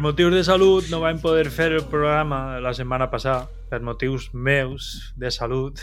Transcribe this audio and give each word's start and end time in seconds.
Per 0.00 0.06
motius 0.06 0.32
de 0.32 0.40
salut 0.40 0.86
no 0.88 1.02
vam 1.02 1.18
poder 1.20 1.50
fer 1.52 1.66
el 1.76 1.82
programa 1.84 2.56
la 2.64 2.70
setmana 2.72 3.10
passada, 3.12 3.50
per 3.68 3.82
motius 3.84 4.30
meus 4.32 5.12
de 5.20 5.28
salut. 5.28 5.82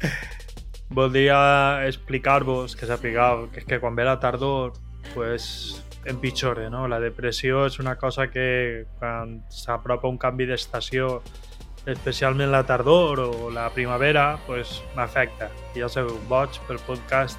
Voldria 0.98 1.84
explicar-vos 1.84 2.72
que 2.72 2.88
sapigueu 2.88 3.50
que 3.52 3.66
que 3.68 3.78
quan 3.82 3.98
ve 4.00 4.06
la 4.08 4.16
tardor 4.18 4.72
pues, 5.12 5.84
empitjora, 6.06 6.70
no? 6.70 6.86
La 6.88 7.02
depressió 7.04 7.66
és 7.66 7.76
una 7.84 7.98
cosa 8.00 8.30
que 8.32 8.86
quan 8.96 9.42
s'apropa 9.52 10.08
un 10.08 10.16
canvi 10.16 10.48
d'estació 10.48 11.20
especialment 11.84 12.48
la 12.48 12.64
tardor 12.64 13.20
o 13.26 13.50
la 13.52 13.68
primavera, 13.76 14.38
pues, 14.46 14.80
m'afecta. 14.96 15.50
Ja 15.76 15.92
sabeu, 15.92 16.16
boig 16.32 16.56
pel 16.64 16.80
podcast, 16.88 17.36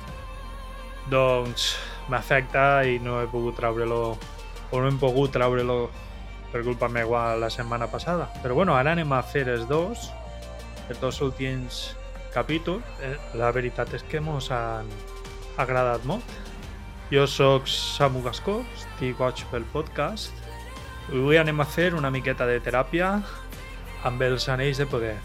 doncs 1.09 1.73
m'afecta 2.13 2.85
i 2.85 3.01
no 3.01 3.23
he 3.23 3.27
pogut 3.33 3.57
treure-lo 3.57 4.34
o 4.75 4.81
no 4.83 4.89
hem 4.91 4.99
pogut 4.99 5.31
treure-lo 5.31 5.89
per 6.51 6.63
culpa 6.63 6.87
meva 6.91 7.33
la 7.39 7.49
setmana 7.49 7.87
passada. 7.91 8.29
Però 8.43 8.55
bueno, 8.55 8.75
ara 8.75 8.93
anem 8.95 9.11
a 9.15 9.21
fer 9.23 9.47
els 9.49 9.67
dos, 9.67 10.09
els 10.89 10.99
dos 11.01 11.21
últims 11.23 11.95
capítols. 12.35 12.83
Eh, 13.01 13.15
La 13.39 13.51
veritat 13.55 13.93
és 13.95 14.03
que 14.03 14.21
mos 14.23 14.51
han 14.51 14.91
agradat 15.57 16.03
molt. 16.05 16.25
Jo 17.11 17.27
sóc 17.29 17.67
Samu 17.69 18.23
Gascó, 18.25 18.61
estic 18.75 19.17
goig 19.19 19.43
pel 19.51 19.65
podcast. 19.71 20.33
Avui 21.11 21.37
anem 21.37 21.59
a 21.61 21.67
fer 21.69 21.93
una 21.93 22.09
miqueta 22.09 22.47
de 22.49 22.57
teràpia 22.65 23.19
amb 24.05 24.21
els 24.25 24.47
anells 24.49 24.81
de 24.81 24.87
poder. 24.89 25.15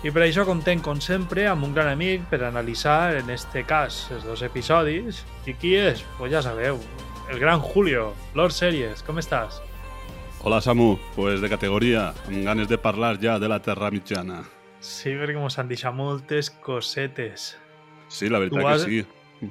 I 0.00 0.08
per 0.08 0.22
això 0.24 0.46
contem, 0.48 0.80
com 0.80 0.96
sempre, 1.04 1.44
amb 1.50 1.66
un 1.66 1.74
gran 1.76 1.90
amic 1.90 2.22
per 2.30 2.40
analitzar, 2.46 3.18
en 3.20 3.28
este 3.28 3.66
cas, 3.68 4.06
els 4.14 4.24
dos 4.24 4.40
episodis. 4.46 5.20
I 5.44 5.52
qui 5.60 5.74
és? 5.76 6.00
Pues 6.16 6.32
ja 6.32 6.40
sabeu, 6.40 6.80
el 7.30 7.38
gran 7.38 7.60
Julio, 7.60 8.14
Lord 8.34 8.52
Series, 8.52 9.02
com 9.02 9.18
estàs? 9.18 9.60
Hola 10.42 10.60
Samu, 10.64 10.96
pues 11.14 11.40
de 11.42 11.48
categoria, 11.52 12.10
amb 12.26 12.44
ganes 12.46 12.68
de 12.68 12.78
parlar 12.78 13.18
ja 13.20 13.38
de 13.38 13.48
la 13.48 13.60
Terra 13.62 13.90
Mitjana. 13.92 14.42
Sí, 14.80 15.12
perquè 15.12 15.36
mos 15.38 15.58
han 15.60 15.68
deixat 15.68 15.94
moltes 15.94 16.48
cosetes. 16.64 17.54
Sí, 18.08 18.28
la 18.32 18.38
veritat 18.40 18.60
Tu 18.62 18.68
has- 18.68 18.84
que 18.84 18.90
sí. 19.02 19.50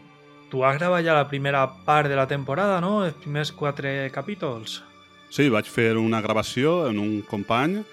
Tu 0.49 0.63
has 0.65 0.79
gravat 0.79 1.03
ja 1.05 1.13
la 1.13 1.27
primera 1.29 1.67
part 1.85 2.09
de 2.09 2.15
la 2.15 2.27
temporada, 2.27 2.81
no? 2.81 3.05
Els 3.05 3.13
primers 3.13 3.51
quatre 3.51 4.09
capítols. 4.11 4.83
Sí, 5.29 5.47
vaig 5.47 5.65
fer 5.69 5.95
una 5.97 6.21
gravació 6.21 6.87
en 6.89 6.97
un 6.97 7.21
company 7.21 7.83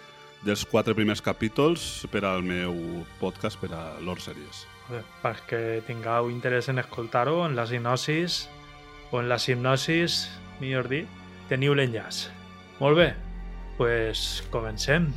dels 0.43 0.65
quatre 0.65 0.95
primers 0.95 1.21
capítols 1.21 2.07
per 2.11 2.25
al 2.25 2.43
meu 2.43 3.05
podcast 3.21 3.61
per 3.61 3.75
a 3.75 4.01
Lord 4.01 4.21
Series. 4.21 4.67
Perquè 5.23 5.83
tingueu 5.87 6.31
interès 6.31 6.69
en 6.71 6.79
escoltar-ho, 6.79 7.45
en 7.45 7.55
la 7.57 7.67
sinopsis, 7.67 8.49
en 9.21 9.31
la 9.31 9.38
hipnosis, 9.41 10.27
millor 10.60 10.88
dit, 10.93 11.09
teniu 11.50 11.77
l'enllaç. 11.77 12.27
Molt 12.81 12.99
bé, 12.99 13.12
doncs 13.12 13.77
pues 13.77 14.21
comencem. 14.53 15.12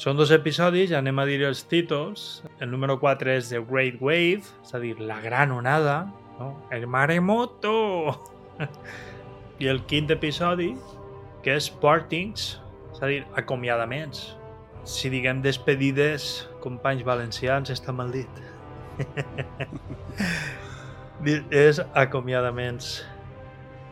Són 0.00 0.16
dos 0.16 0.30
episodis, 0.32 0.94
anem 0.96 1.18
a 1.20 1.26
dir 1.28 1.42
els 1.44 1.58
títols. 1.68 2.40
El 2.64 2.70
número 2.72 2.94
4 3.02 3.34
és 3.34 3.50
The 3.50 3.58
Great 3.68 3.98
Wave, 4.00 4.46
és 4.64 4.70
a 4.72 4.78
dir, 4.80 4.94
la 4.96 5.18
gran 5.20 5.50
onada, 5.52 6.06
no? 6.38 6.54
El 6.72 6.86
maremoto! 6.88 8.14
I 9.60 9.68
el 9.68 9.82
quint 9.90 10.08
episodi, 10.14 10.70
que 11.44 11.52
és 11.52 11.68
Partings, 11.82 12.46
és 12.94 13.02
a 13.04 13.10
dir, 13.10 13.18
acomiadaments. 13.36 14.22
Si 14.88 15.10
diguem 15.12 15.42
despedides, 15.44 16.30
companys 16.64 17.04
valencians, 17.04 17.68
està 17.68 17.92
mal 17.92 18.08
dit. 18.14 18.40
Di- 21.26 21.42
és 21.52 21.82
acomiadaments. 21.92 23.02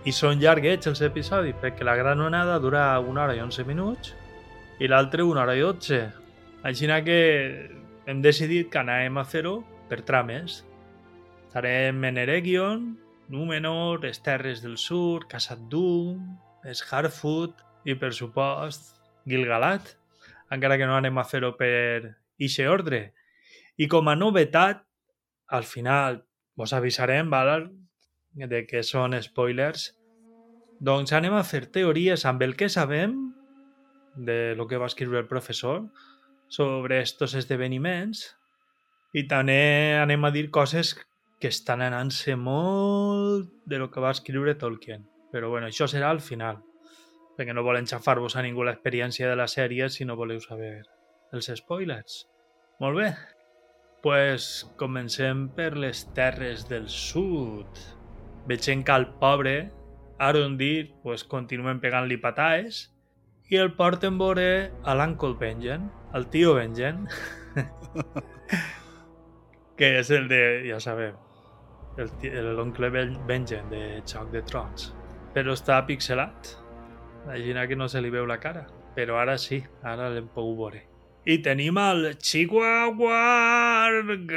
I 0.08 0.16
són 0.16 0.40
llarguets 0.40 0.88
els 0.88 1.04
episodis, 1.04 1.60
perquè 1.60 1.84
la 1.84 1.98
gran 2.00 2.24
onada 2.24 2.56
dura 2.64 2.86
una 3.04 3.26
hora 3.26 3.36
i 3.36 3.44
11 3.44 3.68
minuts 3.68 4.16
i 4.78 4.86
l'altre 4.86 5.24
una 5.26 5.42
hora 5.42 5.56
i 5.58 5.62
12. 5.62 5.98
Així 6.68 6.86
que 7.04 7.18
hem 8.06 8.22
decidit 8.22 8.70
que 8.70 8.78
anàvem 8.78 9.18
a 9.18 9.24
fer-ho 9.24 9.62
per 9.88 10.02
trames. 10.02 10.64
Estarem 11.48 12.04
en 12.04 12.18
Eregion, 12.18 12.98
Númenor, 13.28 14.04
les 14.04 14.22
Terres 14.22 14.62
del 14.62 14.76
Sur, 14.78 15.26
Casat 15.28 15.58
Dum, 15.68 16.38
es 16.64 16.82
Harfoot 16.90 17.54
i, 17.84 17.94
per 17.94 18.12
supost, 18.14 18.94
Gilgalat, 19.26 19.96
encara 20.50 20.78
que 20.78 20.86
no 20.86 20.96
anem 20.96 21.18
a 21.18 21.24
fer-ho 21.24 21.54
per 21.56 22.16
ixe 22.38 22.68
ordre. 22.68 23.12
I 23.76 23.88
com 23.88 24.08
a 24.08 24.16
novetat, 24.16 24.84
al 25.48 25.64
final 25.64 26.22
vos 26.56 26.72
avisarem, 26.72 27.30
val? 27.30 27.70
de 28.38 28.60
que 28.68 28.84
són 28.86 29.16
spoilers, 29.18 29.88
doncs 30.78 31.12
anem 31.16 31.34
a 31.34 31.42
fer 31.42 31.64
teories 31.74 32.22
amb 32.28 32.44
el 32.46 32.54
que 32.54 32.68
sabem 32.70 33.16
de 34.18 34.54
lo 34.56 34.66
que 34.66 34.76
va 34.76 34.86
escriure 34.90 35.20
el 35.20 35.28
professor 35.30 35.86
sobre 36.48 37.00
estos 37.00 37.34
esdeveniments 37.38 38.24
i 39.16 39.24
també 39.28 39.96
anem 39.96 40.24
a 40.24 40.32
dir 40.34 40.48
coses 40.50 40.94
que 41.38 41.48
estan 41.52 41.84
anant-se 41.86 42.34
molt 42.36 43.52
de 43.64 43.78
lo 43.78 43.88
que 43.90 44.02
va 44.02 44.10
escriure 44.10 44.56
Tolkien. 44.58 45.06
Però 45.32 45.50
bueno, 45.52 45.68
això 45.68 45.86
serà 45.86 46.10
al 46.10 46.20
final, 46.24 46.58
perquè 47.36 47.54
no 47.54 47.64
volem 47.64 47.86
xafar-vos 47.86 48.36
a 48.36 48.42
ningú 48.42 48.64
l'experiència 48.66 49.28
de 49.28 49.36
la 49.38 49.46
sèrie 49.46 49.88
si 49.92 50.04
no 50.04 50.16
voleu 50.18 50.40
saber 50.42 50.82
els 51.32 51.50
spoilers. 51.60 52.24
Molt 52.80 52.98
bé, 52.98 53.08
pues 54.02 54.66
comencem 54.80 55.48
per 55.54 55.74
les 55.76 56.04
terres 56.16 56.66
del 56.68 56.88
sud. 56.88 57.68
Veiem 58.48 58.82
que 58.82 58.96
el 58.96 59.06
pobre 59.20 59.56
Arondir 60.18 60.94
pues, 61.04 61.22
continuen 61.22 61.78
pegant-li 61.78 62.16
pataes 62.18 62.88
i 63.48 63.56
el 63.56 63.72
porten 63.76 64.18
vore 64.20 64.70
a 64.84 64.94
l'Uncle 64.98 65.34
Benjen, 65.40 65.88
el 66.14 66.26
tio 66.32 66.54
Benjen, 66.58 67.06
que 69.78 69.98
és 70.00 70.10
el 70.10 70.28
de, 70.28 70.40
ja 70.68 70.78
el- 71.98 72.54
l'oncle 72.56 72.90
Ben- 72.94 73.18
Benjen 73.26 73.70
de 73.70 74.02
Xoc 74.06 74.30
de 74.34 74.42
Trons. 74.42 74.92
Però 75.34 75.52
està 75.54 75.80
pixelat, 75.86 76.54
imagina 77.24 77.66
que 77.68 77.76
no 77.76 77.88
se 77.88 78.00
li 78.02 78.10
veu 78.10 78.26
la 78.26 78.38
cara, 78.40 78.66
però 78.94 79.18
ara 79.20 79.38
sí, 79.38 79.62
ara 79.82 80.08
l'hem 80.10 80.28
pogut 80.34 80.58
veure. 80.58 80.82
I 81.28 81.38
tenim 81.44 81.76
el 81.78 82.14
Chihuahuarg. 82.18 84.32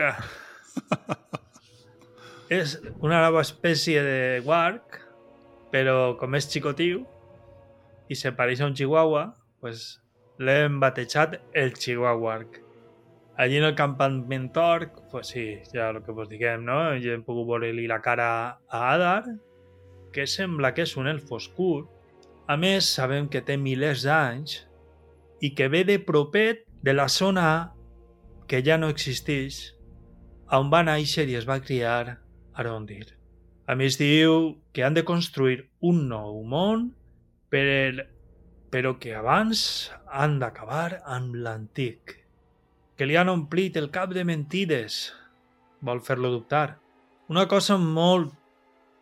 és 2.51 2.75
una 2.99 3.21
nova 3.23 3.41
espècie 3.45 4.01
de 4.03 4.41
warg, 4.45 4.99
però 5.71 6.17
com 6.19 6.35
és 6.35 6.49
xicotiu 6.51 7.05
i 8.11 8.17
se 8.19 8.33
pareix 8.35 8.59
a 8.59 8.67
un 8.67 8.75
chihuahua, 8.75 9.29
pues, 9.63 10.01
l'hem 10.41 10.79
batejat 10.81 11.37
el 11.53 11.73
Chihuahuarg. 11.73 12.59
Allí 13.37 13.57
en 13.57 13.63
el 13.63 13.75
campament 13.75 14.57
orc, 14.57 14.99
pues 15.11 15.27
sí, 15.27 15.45
ja 15.73 15.89
el 15.89 16.01
que 16.03 16.11
vos 16.11 16.29
diguem, 16.29 16.65
no? 16.65 16.79
Ja 17.01 17.15
hem 17.15 17.23
pogut 17.25 17.47
veure-li 17.47 17.87
la 17.89 18.01
cara 18.03 18.27
a 18.69 18.81
Adar, 18.91 19.23
que 20.13 20.27
sembla 20.27 20.73
que 20.75 20.83
és 20.85 20.95
un 20.97 21.07
elf 21.07 21.31
oscur. 21.31 21.87
A 22.51 22.57
més, 22.57 22.89
sabem 22.89 23.29
que 23.31 23.43
té 23.45 23.55
milers 23.57 24.03
d'anys 24.05 24.57
i 25.41 25.53
que 25.55 25.69
ve 25.71 25.85
de 25.87 25.97
propet 26.03 26.65
de 26.83 26.93
la 26.93 27.07
zona 27.09 27.71
que 28.49 28.59
ja 28.65 28.77
no 28.77 28.91
existeix, 28.91 29.71
on 30.51 30.69
va 30.73 30.83
néixer 30.83 31.29
i 31.29 31.37
es 31.39 31.47
va 31.47 31.61
criar 31.63 32.19
Arondir. 32.59 33.05
A 33.69 33.77
més, 33.79 33.95
diu 33.95 34.57
que 34.75 34.83
han 34.83 34.97
de 34.97 35.05
construir 35.07 35.69
un 35.79 36.09
nou 36.09 36.41
món, 36.43 36.89
per, 37.51 38.07
però 38.73 38.95
que 38.99 39.13
abans 39.19 39.91
han 40.07 40.39
d'acabar 40.41 41.01
amb 41.05 41.35
l'antic. 41.35 42.17
Que 42.97 43.07
li 43.07 43.17
han 43.17 43.31
omplit 43.31 43.77
el 43.79 43.91
cap 43.93 44.15
de 44.15 44.25
mentides. 44.27 45.03
Vol 45.81 46.01
fer-lo 46.05 46.31
dubtar. 46.33 46.77
Una 47.31 47.47
cosa 47.51 47.77
molt 47.77 48.33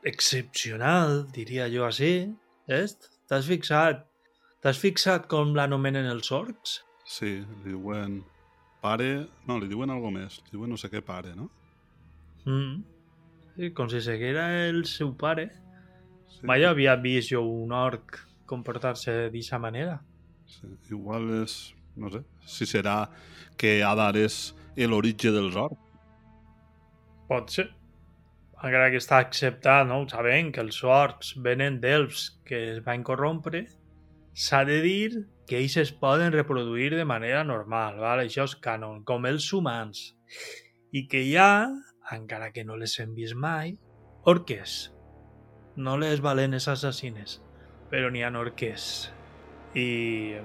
excepcional, 0.07 1.25
diria 1.36 1.68
jo 1.72 1.88
així, 1.88 2.13
és? 2.69 2.96
T'has 3.30 3.50
fixat 3.50 4.06
T'has 4.60 4.80
fixat 4.80 5.28
com 5.31 5.54
l'anomenen 5.56 6.07
els 6.12 6.34
orcs? 6.36 6.81
Sí, 7.07 7.38
li 7.40 7.72
diuen 7.72 8.18
pare... 8.84 9.07
No, 9.48 9.56
li 9.56 9.69
diuen 9.72 9.92
algo 9.94 10.12
més. 10.12 10.42
Li 10.44 10.57
diuen 10.57 10.74
no 10.74 10.80
sé 10.80 10.90
què 10.92 11.00
pare, 11.06 11.31
no? 11.38 11.48
Mm. 12.44 12.81
Sí, 13.56 13.69
com 13.78 13.88
si 13.92 14.02
seguera 14.04 14.50
el 14.66 14.84
seu 14.90 15.13
pare. 15.22 15.48
Sí. 16.34 16.44
Mai 16.50 16.68
havia 16.68 16.98
vist 17.00 17.31
jo 17.31 17.45
un 17.48 17.72
orc 17.75 18.19
comportar-se 18.50 19.16
d'aquesta 19.25 19.60
manera. 19.62 20.00
Sí. 20.50 20.69
Igual 20.92 21.30
és... 21.44 21.60
No 22.00 22.10
sé. 22.13 22.22
Si 22.48 22.66
serà 22.69 23.01
que 23.60 23.80
Adar 23.84 24.13
és 24.18 24.54
l'origen 24.88 25.36
dels 25.36 25.57
orcs. 25.60 25.81
Pot 27.30 27.51
ser. 27.54 27.68
Encara 28.60 28.90
que 28.92 29.00
està 29.00 29.19
acceptat, 29.24 29.86
no? 29.88 30.01
Sabem 30.12 30.54
que 30.56 30.63
els 30.63 30.80
orcs 30.84 31.34
venen 31.44 31.80
d'elfs 31.84 32.24
que 32.48 32.62
es 32.74 32.80
van 32.86 33.04
corrompre, 33.07 33.66
s'ha 34.34 34.63
de 34.68 34.80
dir 34.84 35.25
que 35.48 35.60
ells 35.60 35.78
es 35.81 35.92
poden 35.95 36.34
reproduir 36.36 36.92
de 36.95 37.06
manera 37.06 37.44
normal, 37.44 38.00
val? 38.04 38.24
això 38.24 38.45
és 38.50 38.56
canon, 38.63 39.04
com 39.04 39.25
els 39.25 39.48
humans. 39.54 40.04
I 40.92 41.06
que 41.12 41.24
hi 41.25 41.36
ha, 41.40 41.69
encara 42.16 42.52
que 42.56 42.66
no 42.66 42.78
les 42.80 42.98
hem 43.00 43.16
vist 43.18 43.36
mai, 43.36 43.75
orques. 44.30 44.92
No 45.75 45.95
les 45.98 46.22
balenes 46.22 46.68
assassines, 46.68 47.40
però 47.90 48.10
n'hi 48.10 48.24
ha 48.24 48.32
orques. 48.38 49.10
I, 49.78 50.36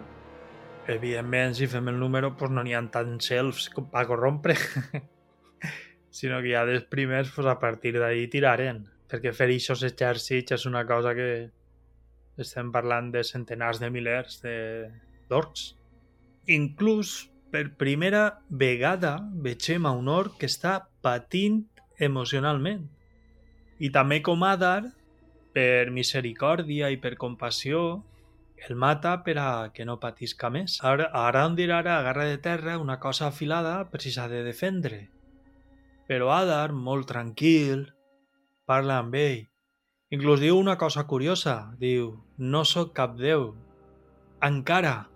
evidentment, 0.88 1.54
si 1.56 1.68
fem 1.70 1.88
el 1.92 1.98
número, 2.00 2.34
doncs 2.38 2.54
no 2.54 2.64
n'hi 2.64 2.74
ha 2.76 2.82
tants 2.92 3.30
elfs 3.32 3.70
per 3.76 4.06
corrompre. 4.08 4.56
sinó 6.14 6.40
que 6.42 6.52
ja 6.52 6.64
dels 6.64 6.84
primers, 6.86 7.32
pues, 7.34 7.46
a 7.50 7.58
partir 7.58 7.96
d'ahí 7.98 8.28
tiraren. 8.30 8.84
Perquè 9.10 9.32
fer 9.34 9.48
aquests 9.50 9.82
exèrcits 9.90 10.54
és 10.54 10.66
una 10.70 10.84
cosa 10.86 11.10
que 11.14 11.50
estem 12.38 12.70
parlant 12.74 13.10
de 13.14 13.24
centenars 13.26 13.80
de 13.82 13.90
milers 13.90 14.40
de- 14.42 14.90
d'orcs. 15.28 15.74
Inclús, 16.46 17.30
per 17.50 17.74
primera 17.78 18.40
vegada, 18.48 19.16
vegem 19.34 19.86
a 19.86 19.92
un 19.92 20.08
orc 20.08 20.38
que 20.38 20.46
està 20.46 20.88
patint 21.02 21.64
emocionalment. 21.98 22.86
I 23.82 23.90
també 23.90 24.20
com 24.22 24.42
Adar, 24.46 24.92
per 25.54 25.92
misericòrdia 25.94 26.90
i 26.90 26.98
per 26.98 27.14
compassió, 27.20 28.02
el 28.68 28.76
mata 28.80 29.18
per 29.24 29.36
a 29.38 29.48
que 29.74 29.84
no 29.86 29.98
patisca 30.02 30.50
més. 30.50 30.78
Ara, 30.82 31.10
ara 31.14 31.44
on 31.48 31.56
dirà 31.58 31.78
ara 31.82 31.98
agarra 32.00 32.26
de 32.30 32.38
terra 32.42 32.78
una 32.82 32.98
cosa 33.00 33.28
afilada 33.28 33.76
per 33.90 34.00
si 34.02 34.12
s'ha 34.14 34.26
de 34.28 34.42
defendre. 34.46 35.04
Però 36.08 36.30
Adar, 36.34 36.72
molt 36.72 37.08
tranquil, 37.08 37.86
parla 38.68 38.98
amb 39.02 39.14
ell. 39.20 39.44
Inclús 40.14 40.40
diu 40.42 40.58
una 40.58 40.76
cosa 40.78 41.06
curiosa. 41.10 41.74
Diu, 41.80 42.12
no 42.38 42.64
sóc 42.68 42.92
cap 42.96 43.16
déu. 43.18 43.52
Encara. 44.44 45.08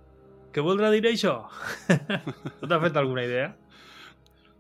Què 0.53 0.65
voldrà 0.65 0.91
dir 0.91 1.05
això? 1.07 1.35
tu 2.59 2.67
t'has 2.67 2.83
fet 2.83 2.97
alguna 2.97 3.25
idea? 3.27 3.53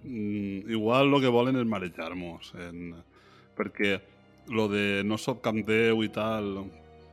Mm, 0.04 0.68
igual 0.70 1.08
el 1.08 1.24
que 1.24 1.32
volen 1.32 1.56
és 1.58 1.66
marejar-nos. 1.66 2.52
En... 2.60 2.92
Perquè 3.58 3.96
lo 4.48 4.68
de 4.68 5.02
no 5.04 5.16
déu 5.66 6.02
i 6.02 6.08
tal 6.08 6.66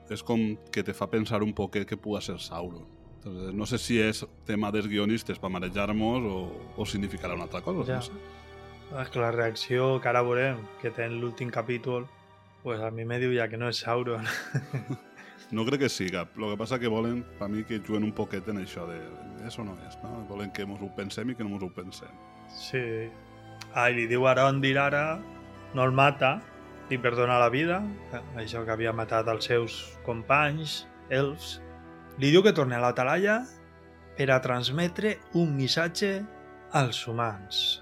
és 0.09 0.21
com 0.23 0.55
que 0.71 0.83
te 0.83 0.93
fa 0.93 1.09
pensar 1.09 1.41
un 1.43 1.53
poquet 1.53 1.87
que 1.87 1.97
puga 1.97 2.21
ser 2.21 2.39
Sauron. 2.39 2.85
Entonces, 3.17 3.53
no 3.53 3.65
sé 3.65 3.77
si 3.77 3.99
és 3.99 4.25
tema 4.45 4.71
dels 4.71 4.87
guionistes 4.87 5.39
per 5.39 5.49
marejar-nos 5.49 6.23
o, 6.29 6.51
o 6.77 6.85
significarà 6.85 7.33
una 7.33 7.43
altra 7.43 7.61
cosa. 7.61 7.89
Ja. 7.89 7.95
No 7.95 8.01
sé. 8.01 8.13
És 9.01 9.09
que 9.09 9.19
la 9.19 9.31
reacció 9.31 9.99
que 9.99 10.09
ara 10.09 10.21
veurem, 10.21 10.61
que 10.81 10.91
té 10.93 11.07
en 11.07 11.17
l'últim 11.19 11.49
capítol, 11.49 12.05
pues 12.61 12.79
a 12.81 12.91
mi 12.91 13.03
me 13.05 13.17
diu 13.19 13.33
ja 13.33 13.49
que 13.49 13.57
no 13.57 13.69
és 13.69 13.81
Sauron. 13.81 14.25
No 15.51 15.65
crec 15.65 15.83
que 15.83 15.89
siga. 15.89 16.23
El 16.35 16.49
que 16.49 16.57
passa 16.57 16.79
que 16.79 16.89
volen, 16.89 17.19
per 17.37 17.49
mi, 17.49 17.63
que 17.63 17.77
juguen 17.77 18.03
un 18.03 18.11
poquet 18.17 18.47
en 18.49 18.57
això 18.63 18.87
de 18.89 18.97
és 19.45 19.57
o 19.61 19.63
no 19.63 19.75
és, 19.85 19.97
no? 20.01 20.23
Volen 20.29 20.49
que 20.51 20.65
mos 20.65 20.81
ho 20.81 20.89
pensem 20.97 21.29
i 21.29 21.35
que 21.37 21.45
no 21.45 21.51
mos 21.53 21.63
ho 21.63 21.69
pensem. 21.69 22.09
Sí. 22.49 22.81
Ah, 23.73 23.91
i 23.91 23.93
li 23.93 24.07
diu 24.09 24.25
a 24.25 24.33
Arondir 24.33 24.73
ara, 24.81 25.19
no 25.77 25.85
el 25.85 25.93
mata, 25.93 26.39
li 26.89 26.97
perdona 27.01 27.39
la 27.41 27.49
vida, 27.49 27.81
eh, 28.13 28.21
això 28.41 28.63
que 28.65 28.73
havia 28.73 28.93
matat 28.93 29.27
els 29.31 29.45
seus 29.49 29.77
companys, 30.05 30.85
elfs. 31.09 31.59
Li 32.21 32.31
diu 32.31 32.43
que 32.43 32.53
torni 32.53 32.75
a 32.75 32.83
la 32.83 32.93
talalla 32.95 33.41
per 34.15 34.29
a 34.31 34.41
transmetre 34.41 35.17
un 35.33 35.55
missatge 35.55 36.23
als 36.71 37.01
humans. 37.07 37.81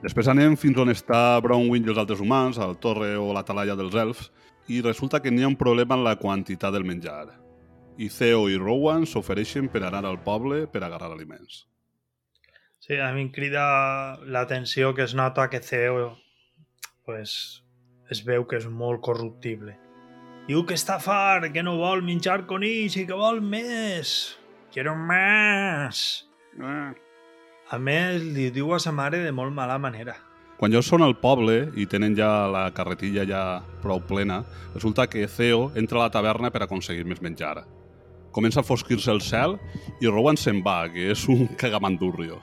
Després 0.00 0.30
anem 0.32 0.56
fins 0.56 0.78
on 0.80 0.88
està 0.88 1.38
Bronwyn 1.44 1.84
i 1.84 1.92
els 1.92 2.00
altres 2.00 2.20
humans, 2.24 2.58
al 2.58 2.78
torre 2.80 3.12
o 3.20 3.34
la 3.36 3.44
talalla 3.44 3.76
dels 3.76 3.94
elfs, 3.94 4.30
i 4.68 4.80
resulta 4.80 5.20
que 5.20 5.30
n'hi 5.30 5.44
ha 5.44 5.50
un 5.50 5.58
problema 5.60 5.98
en 5.98 6.04
la 6.06 6.16
quantitat 6.16 6.72
del 6.72 6.86
menjar. 6.88 7.34
I 8.00 8.08
Theo 8.08 8.46
i 8.48 8.56
Rowan 8.56 9.04
s'ofereixen 9.04 9.68
per 9.68 9.82
anar 9.84 10.06
al 10.08 10.22
poble 10.24 10.64
per 10.72 10.82
agarrar 10.86 11.10
aliments. 11.12 11.66
Sí, 12.80 12.96
a 12.96 13.10
mi 13.12 13.26
em 13.26 13.28
crida 13.30 14.16
l'atenció 14.24 14.94
que 14.94 15.04
es 15.04 15.14
nota 15.14 15.50
que 15.52 15.60
Theo 15.60 16.14
pues, 17.04 17.59
es 18.10 18.24
veu 18.26 18.44
que 18.46 18.58
és 18.58 18.66
molt 18.66 19.00
corruptible. 19.06 19.76
Diu 20.48 20.64
que 20.66 20.74
està 20.74 20.98
fart, 20.98 21.50
que 21.54 21.62
no 21.62 21.76
vol 21.78 22.02
menjar 22.02 22.42
conills 22.50 22.96
i 22.98 23.04
que 23.06 23.16
vol 23.16 23.38
més. 23.44 24.34
Quiero 24.74 24.96
más. 24.96 26.26
Ah. 26.58 26.90
A 27.70 27.78
més, 27.78 28.24
li 28.34 28.48
diu 28.50 28.72
a 28.74 28.80
sa 28.82 28.90
mare 28.90 29.20
de 29.22 29.30
molt 29.30 29.54
mala 29.54 29.78
manera. 29.78 30.16
Quan 30.58 30.74
ja 30.74 30.82
són 30.84 31.04
al 31.06 31.14
poble 31.16 31.70
i 31.78 31.86
tenen 31.88 32.16
ja 32.18 32.48
la 32.50 32.66
carretilla 32.76 33.22
ja 33.24 33.42
prou 33.80 34.02
plena, 34.04 34.42
resulta 34.74 35.06
que 35.08 35.28
Theo 35.30 35.70
entra 35.78 36.00
a 36.00 36.08
la 36.08 36.12
taverna 36.12 36.50
per 36.50 36.64
aconseguir 36.66 37.06
més 37.08 37.22
menjar. 37.22 37.62
Comença 38.34 38.60
a 38.60 38.66
fosquir-se 38.66 39.10
el 39.10 39.22
cel 39.24 39.56
i 40.02 40.10
Rowan 40.10 40.36
se'n 40.36 40.60
va, 40.66 40.82
que 40.90 41.12
és 41.14 41.22
un 41.30 41.46
cagamandurrio. 41.62 42.40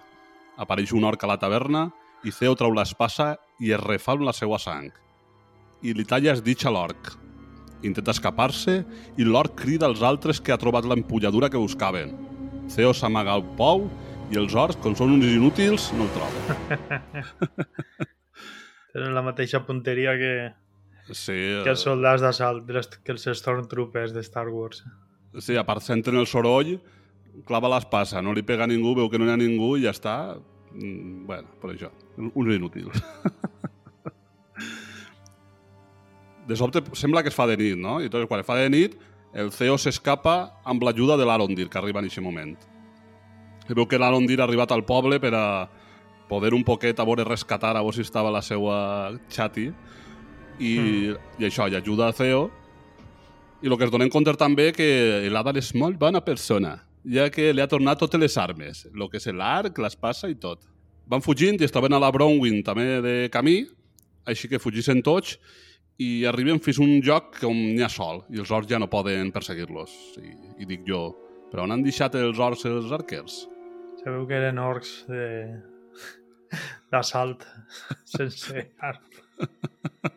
Apareix 0.57 0.95
un 0.95 1.05
orc 1.05 1.23
a 1.23 1.29
la 1.29 1.37
taverna 1.43 1.89
i 2.23 2.33
Theo 2.33 2.55
trau 2.55 2.73
l'espasa 2.73 3.35
i 3.59 3.75
es 3.75 3.83
refà 3.83 4.15
amb 4.15 4.25
la 4.25 4.33
seva 4.33 4.57
sang. 4.63 4.89
I 5.85 5.93
li 5.93 6.05
talla 6.07 6.33
es 6.33 6.43
ditx 6.45 6.65
a 6.65 6.73
l'orc. 6.73 7.13
Intenta 7.85 8.15
escapar-se 8.15 8.79
i 9.17 9.25
l'orc 9.27 9.57
crida 9.61 9.85
als 9.85 10.01
altres 10.01 10.41
que 10.41 10.53
ha 10.53 10.59
trobat 10.61 10.87
l'empulladura 10.89 11.49
que 11.53 11.61
buscaven. 11.61 12.15
Theo 12.73 12.93
s'amaga 12.93 13.35
al 13.37 13.45
pou 13.59 13.85
i 14.33 14.39
els 14.41 14.55
orcs, 14.57 14.79
com 14.83 14.95
són 14.97 15.13
uns 15.15 15.27
inútils, 15.29 15.91
no 15.95 16.07
el 16.07 16.13
troben. 16.15 17.03
Tenen 18.93 19.13
la 19.13 19.23
mateixa 19.23 19.61
punteria 19.63 20.17
que, 20.19 20.33
Sí, 21.15 21.37
que 21.63 21.71
els 21.71 21.83
soldats 21.85 22.23
d'assalt, 22.23 22.67
que 23.03 23.13
els 23.13 23.27
Stormtroopers 23.39 24.13
de 24.15 24.23
Star 24.25 24.49
Wars. 24.51 24.83
Sí, 25.39 25.55
a 25.55 25.63
part 25.67 25.85
senten 25.85 26.17
el 26.19 26.27
soroll, 26.27 26.75
clava 27.47 27.71
l'espasa, 27.71 28.21
no 28.21 28.33
li 28.35 28.43
pega 28.43 28.65
a 28.65 28.71
ningú, 28.71 28.95
veu 28.97 29.09
que 29.09 29.19
no 29.19 29.27
hi 29.27 29.31
ha 29.31 29.39
ningú 29.39 29.75
i 29.77 29.85
ja 29.85 29.93
està. 29.95 30.17
Mm, 30.73 31.23
bueno, 31.29 31.53
per 31.61 31.71
això, 31.71 31.91
uns 32.17 32.55
inútils. 32.55 32.99
De 36.47 36.55
sobte 36.55 36.81
sembla 36.95 37.23
que 37.23 37.29
es 37.29 37.35
fa 37.35 37.47
de 37.49 37.57
nit, 37.59 37.75
no? 37.79 37.99
I 37.99 38.09
doncs 38.11 38.29
quan 38.29 38.41
es 38.41 38.47
fa 38.47 38.55
de 38.59 38.69
nit, 38.71 38.95
el 39.35 39.51
Theo 39.51 39.75
s'escapa 39.77 40.37
amb 40.65 40.83
l'ajuda 40.83 41.17
de 41.19 41.25
l'Arondir, 41.27 41.67
que 41.69 41.79
arriba 41.79 41.99
en 41.99 42.07
aquest 42.07 42.23
moment. 42.23 42.55
I 43.67 43.75
veu 43.75 43.85
que 43.85 43.99
l'Arondir 43.99 44.39
ha 44.39 44.45
arribat 44.47 44.71
al 44.71 44.85
poble 44.87 45.19
per 45.19 45.33
a 45.35 45.47
poder 46.29 46.53
un 46.55 46.63
poquet 46.63 46.99
a 46.99 47.05
veure 47.07 47.25
rescatar 47.27 47.75
a 47.75 47.81
veure 47.81 47.95
si 47.95 48.07
estava 48.07 48.31
la 48.31 48.41
seva 48.43 49.11
xati 49.31 49.67
i, 50.59 50.73
i 51.39 51.47
això, 51.47 51.67
i 51.67 51.75
ajuda 51.75 52.09
a 52.09 52.15
Theo 52.15 52.47
i 53.61 53.67
el 53.67 53.77
que 53.77 53.87
es 53.87 53.91
donem 53.91 54.09
compte 54.13 54.33
també 54.37 54.69
que 54.75 54.87
l'Adar 55.33 55.55
és 55.57 55.71
molt 55.73 55.97
bona 55.97 56.21
persona, 56.21 56.75
ja 57.09 57.25
que 57.33 57.49
li 57.53 57.63
ha 57.63 57.69
tornat 57.69 57.97
totes 57.97 58.21
les 58.21 58.35
armes, 58.37 58.83
el 58.91 59.07
que 59.09 59.17
és 59.17 59.25
l'arc, 59.33 59.79
l'espasa 59.81 60.29
i 60.29 60.35
tot. 60.37 60.61
Van 61.09 61.23
fugint 61.25 61.57
i 61.57 61.65
es 61.65 61.73
troben 61.73 61.95
a 61.95 62.01
la 62.03 62.11
Bronwyn 62.13 62.61
també 62.67 62.99
de 63.01 63.15
camí, 63.33 63.63
així 64.27 64.49
que 64.51 64.59
fugissin 64.61 65.01
tots 65.01 65.39
i 66.03 66.25
arriben 66.29 66.59
fins 66.61 66.77
a 66.79 66.83
un 66.85 66.97
lloc 67.01 67.39
on 67.47 67.55
n'hi 67.57 67.81
ha 67.85 67.89
sol 67.89 68.23
i 68.29 68.37
els 68.41 68.51
orcs 68.53 68.69
ja 68.69 68.77
no 68.79 68.89
poden 68.91 69.31
perseguir-los. 69.33 69.93
I, 70.21 70.33
I 70.61 70.67
dic 70.69 70.85
jo, 70.87 71.07
però 71.51 71.63
on 71.65 71.73
han 71.73 71.83
deixat 71.85 72.15
els 72.19 72.37
orcs 72.39 72.65
els 72.69 72.91
arquers? 72.93 73.39
Sabeu 74.03 74.27
que 74.29 74.37
eren 74.37 74.59
orcs 74.61 74.99
de 75.09 75.23
d'assalt 76.93 77.43
sense 78.05 78.67
arc. 78.79 79.23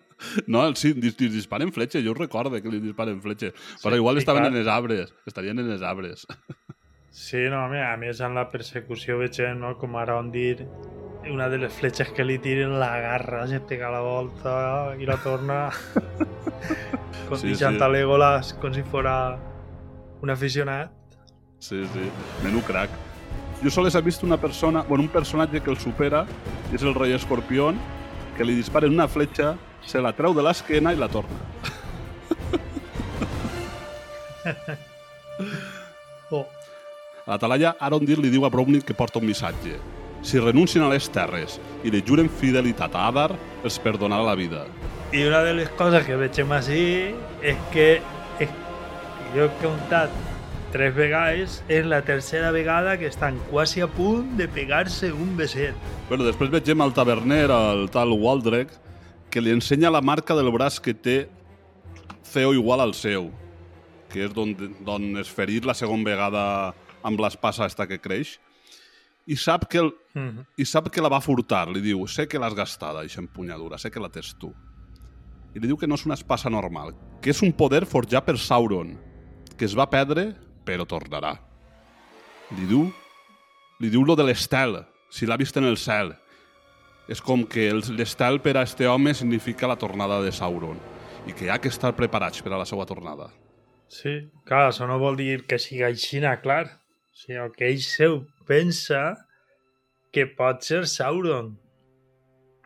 No, 0.53 0.61
sí, 0.77 0.91
dis, 0.93 1.15
dis, 1.17 1.31
disparen 1.33 1.71
fletxes, 1.73 2.03
jo 2.05 2.13
recorde 2.13 2.59
que 2.61 2.69
li 2.69 2.77
disparen 2.85 3.23
fletxes, 3.25 3.55
però 3.81 3.95
Sí, 3.97 4.01
igual 4.03 4.19
sí, 4.19 4.21
estaven 4.21 4.43
clar. 4.45 4.51
en 4.53 4.59
els 4.61 4.69
arbres, 4.69 5.15
estarien 5.27 5.59
en 5.59 5.71
els 5.73 5.83
arbres. 5.83 6.27
Sí, 7.11 7.41
no, 7.51 7.65
a 7.65 7.69
més, 7.73 7.81
a 7.83 7.97
més 7.99 8.21
en 8.23 8.37
la 8.39 8.45
persecució 8.53 9.17
veiem, 9.19 9.57
no, 9.59 9.73
com 9.81 9.97
ara 9.99 10.15
on 10.21 10.29
dir 10.31 10.61
una 11.29 11.49
de 11.53 11.59
les 11.59 11.73
fletxes 11.73 12.09
que 12.17 12.25
li 12.25 12.39
tiren 12.41 12.79
la 12.81 12.99
garra, 13.03 13.47
se 13.49 13.61
pega 13.61 13.91
la 13.93 14.01
volta 14.01 14.95
i 14.99 15.07
la 15.09 15.19
torna 15.21 15.71
con 17.29 17.39
Sí, 17.39 17.55
sí, 17.55 17.65
Legolas 17.93 18.55
com 18.55 18.73
si 18.73 18.83
fora 18.83 19.39
un 20.23 20.31
aficionat. 20.31 20.91
Sí, 21.59 21.85
sí, 21.93 22.11
menú 22.43 22.63
crack. 22.65 22.91
Jo 23.61 23.71
sols 23.71 23.95
he 23.95 24.01
vist 24.01 24.25
una 24.25 24.39
persona, 24.41 24.83
bueno, 24.89 25.05
un 25.05 25.11
personatge 25.13 25.61
que 25.61 25.71
el 25.71 25.79
supera, 25.79 26.25
i 26.73 26.75
és 26.75 26.83
el 26.83 26.95
rei 26.95 27.13
escorpión, 27.13 27.77
que 28.37 28.45
li 28.45 28.57
disparen 28.57 28.93
una 28.93 29.09
fletxa, 29.09 29.57
se 29.85 30.01
la 30.01 30.15
treu 30.17 30.33
de 30.35 30.43
l'esquena 30.43 30.95
i 30.95 30.97
la 30.97 31.09
torna. 31.13 31.37
Oh. 36.31 36.47
A 37.27 37.33
la 37.33 37.39
talalla, 37.43 37.75
Arondir 37.83 38.19
li 38.23 38.31
diu 38.31 38.45
a 38.47 38.51
Brownir 38.51 38.85
que 38.87 38.95
porta 38.95 39.19
un 39.19 39.27
missatge. 39.27 39.81
Si 40.23 40.39
renuncien 40.39 40.85
a 40.85 40.91
les 40.93 41.09
terres 41.09 41.57
i 41.85 41.91
li 41.93 42.03
juren 42.07 42.29
fidelitat 42.29 42.95
a 42.95 43.07
Adar, 43.09 43.31
els 43.65 43.79
perdonarà 43.81 44.27
la 44.27 44.37
vida. 44.37 44.67
I 45.17 45.25
una 45.27 45.41
de 45.47 45.55
les 45.57 45.71
coses 45.79 46.05
que 46.07 46.19
veiem 46.21 46.53
així 46.53 46.83
és 47.43 47.63
que 47.73 47.87
és, 48.39 48.53
jo 49.35 49.47
he 49.47 49.55
comptat 49.63 50.13
tres 50.71 50.95
vegades, 50.95 51.57
és 51.73 51.89
la 51.89 52.03
tercera 52.07 52.53
vegada 52.55 52.95
que 52.99 53.09
estan 53.09 53.41
quasi 53.51 53.81
a 53.83 53.89
punt 53.91 54.37
de 54.39 54.47
pegar-se 54.47 55.11
un 55.11 55.33
beset. 55.39 55.75
Bueno, 56.09 56.29
després 56.29 56.53
vegem 56.53 56.85
al 56.85 56.95
taverner, 56.95 57.49
el 57.51 57.89
tal 57.91 58.15
Waldrek, 58.15 58.71
que 59.31 59.43
li 59.43 59.55
ensenya 59.55 59.91
la 59.91 60.03
marca 60.03 60.37
del 60.39 60.51
braç 60.55 60.79
que 60.83 60.95
té 60.95 61.17
Theo 62.31 62.53
igual 62.55 62.85
al 62.85 62.95
seu, 62.95 63.33
que 64.13 64.29
és 64.29 64.35
d'on 64.35 64.53
d'on 64.87 65.11
es 65.19 65.31
ferit 65.33 65.67
la 65.67 65.75
segona 65.75 66.07
vegada 66.07 66.45
amb 67.03 67.19
l'espasa 67.19 67.67
esta 67.67 67.89
que 67.91 67.99
creix, 67.99 68.37
i 69.31 69.37
sap 69.37 69.69
que, 69.71 69.79
el, 69.79 69.93
Mm 70.15 70.29
-hmm. 70.29 70.47
i 70.57 70.65
sap 70.65 70.89
que 70.91 71.01
la 71.01 71.09
va 71.09 71.21
furtar. 71.21 71.69
Li 71.69 71.81
diu, 71.81 72.07
sé 72.07 72.27
que 72.27 72.39
l'has 72.39 72.55
gastada, 72.55 73.01
aquesta 73.01 73.21
empunyadura, 73.21 73.79
sé 73.79 73.91
que 73.91 74.01
la 74.01 74.09
tens 74.09 74.35
tu. 74.39 74.53
I 75.55 75.61
li 75.61 75.67
diu 75.67 75.77
que 75.77 75.87
no 75.87 75.95
és 75.95 76.05
una 76.07 76.15
espasa 76.15 76.51
normal, 76.51 76.95
que 77.23 77.31
és 77.31 77.43
un 77.43 77.53
poder 77.53 77.87
forjat 77.87 78.25
per 78.25 78.37
Sauron, 78.39 78.99
que 79.57 79.65
es 79.65 79.75
va 79.79 79.89
perdre, 79.91 80.35
però 80.65 80.85
tornarà. 80.87 81.41
Li 82.57 82.67
diu, 82.67 82.93
li 83.79 83.91
diu 83.91 84.05
lo 84.05 84.17
de 84.17 84.25
l'estel, 84.25 84.85
si 85.11 85.27
l'ha 85.27 85.37
vist 85.37 85.57
en 85.57 85.65
el 85.65 85.77
cel. 85.77 86.17
És 87.09 87.21
com 87.21 87.45
que 87.45 87.69
el- 87.69 87.83
l'estel 87.97 88.41
per 88.41 88.57
a 88.57 88.63
este 88.63 88.87
home 88.87 89.15
significa 89.15 89.67
la 89.67 89.77
tornada 89.77 90.21
de 90.23 90.31
Sauron 90.33 90.79
i 91.27 91.33
que 91.33 91.45
hi 91.45 91.49
ha 91.49 91.59
que 91.61 91.69
estar 91.69 91.95
preparats 91.97 92.43
per 92.43 92.53
a 92.53 92.59
la 92.59 92.65
seva 92.65 92.87
tornada. 92.87 93.31
Sí, 93.89 94.31
clar, 94.45 94.71
això 94.71 94.87
no 94.87 94.99
vol 94.99 95.17
dir 95.17 95.47
que 95.47 95.59
sigui 95.59 95.83
aixina, 95.83 96.41
clar, 96.41 96.80
sinó 97.21 97.51
que 97.53 97.69
ell 97.69 97.83
seu 97.85 98.23
pensa 98.49 99.27
que 100.13 100.25
pot 100.27 100.65
ser 100.65 100.87
Sauron. 100.89 101.53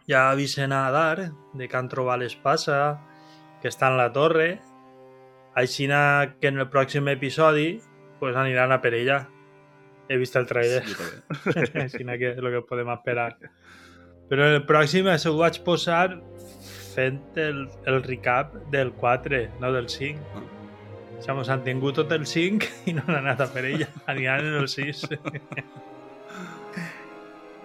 Ja 0.07 0.31
avisen 0.31 0.73
a 0.73 0.87
Adar 0.87 1.33
de 1.55 1.67
que 1.69 1.77
han 1.77 1.91
trobat 1.91 2.21
l'espasa, 2.21 2.79
que 3.61 3.73
està 3.73 3.91
en 3.91 3.99
la 3.99 4.11
torre, 4.15 4.61
aixina 5.59 5.99
que 6.41 6.53
en 6.53 6.61
el 6.63 6.71
pròxim 6.71 7.09
episodi 7.11 7.81
pues, 8.21 8.37
aniran 8.37 8.73
a 8.73 8.81
per 8.85 8.95
ella. 8.95 9.25
He 10.09 10.19
vist 10.21 10.37
el 10.37 10.47
trailer, 10.47 10.85
també. 10.85 11.63
aixina 11.87 12.19
que 12.21 12.35
és 12.35 12.41
el 12.41 12.51
que 12.53 12.65
podem 12.69 12.93
esperar. 12.95 13.33
Però 14.29 14.51
en 14.51 14.61
el 14.61 14.67
pròxim 14.69 15.09
això 15.11 15.33
ho 15.33 15.41
vaig 15.41 15.63
posar 15.67 16.21
fent 16.95 17.23
el, 17.41 17.65
el 17.91 18.05
recap 18.05 18.55
del 18.71 18.93
4, 19.01 19.47
no 19.65 19.73
del 19.75 19.89
5. 19.91 20.45
Ja 20.45 20.54
mos 21.33 21.49
han 21.49 21.63
tingut 21.65 21.97
tot 21.97 22.11
el 22.13 22.27
5 22.29 22.69
i 22.91 22.93
no 22.93 23.05
han 23.07 23.17
anat 23.23 23.41
a 23.41 23.47
per 23.53 23.65
ella. 23.65 23.89
Aniran 24.05 24.45
en 24.51 24.59
el 24.61 24.69
6. 24.69 25.07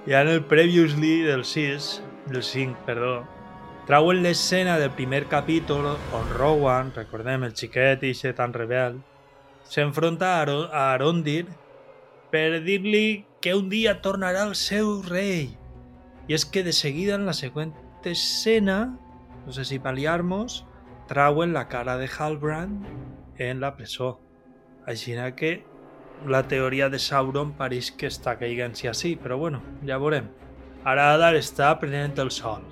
I 0.08 0.14
ara 0.16 0.30
en 0.30 0.36
el 0.38 0.46
previously 0.48 1.20
del 1.28 1.44
6, 1.44 1.90
del 2.32 2.44
5, 2.44 2.86
perdó, 2.86 3.26
trauen 3.90 4.24
l'escena 4.24 4.78
del 4.80 4.94
primer 4.96 5.26
capítol 5.28 5.90
on 6.16 6.32
Rowan, 6.38 6.94
recordem 6.96 7.44
el 7.44 7.56
xiquet 7.58 8.06
i 8.08 8.14
tan 8.38 8.54
rebel, 8.54 9.02
s'enfronta 9.68 10.38
a 10.40 10.94
Arondir 10.94 11.48
per 12.32 12.62
dir-li 12.64 13.26
que 13.42 13.56
un 13.58 13.68
dia 13.70 14.00
tornarà 14.02 14.48
el 14.48 14.56
seu 14.56 15.02
rei. 15.04 15.50
I 16.30 16.34
és 16.38 16.46
que 16.46 16.64
de 16.64 16.72
seguida 16.72 17.16
en 17.16 17.26
la 17.26 17.34
següent 17.34 17.74
escena, 18.06 18.96
no 19.46 19.52
sé 19.52 19.66
si 19.66 19.80
paliar-nos, 19.80 20.64
trauen 21.10 21.54
la 21.54 21.68
cara 21.68 21.98
de 21.98 22.08
Halbrand 22.08 22.86
en 23.48 23.62
la 23.64 23.76
presó. 23.76 24.20
Així 24.86 25.16
que 25.38 25.64
la 26.28 26.44
teoria 26.48 26.90
de 26.90 27.00
Sauron 27.00 27.54
pareix 27.56 27.92
que 27.92 28.08
està 28.08 28.36
caigant-se 28.40 28.90
així, 28.90 29.16
però 29.16 29.38
bueno, 29.38 29.62
ja 29.88 29.98
veurem. 29.98 30.28
Ara 30.84 31.14
Adar 31.14 31.36
està 31.36 31.72
prenent 31.80 32.18
el 32.20 32.32
sol, 32.32 32.64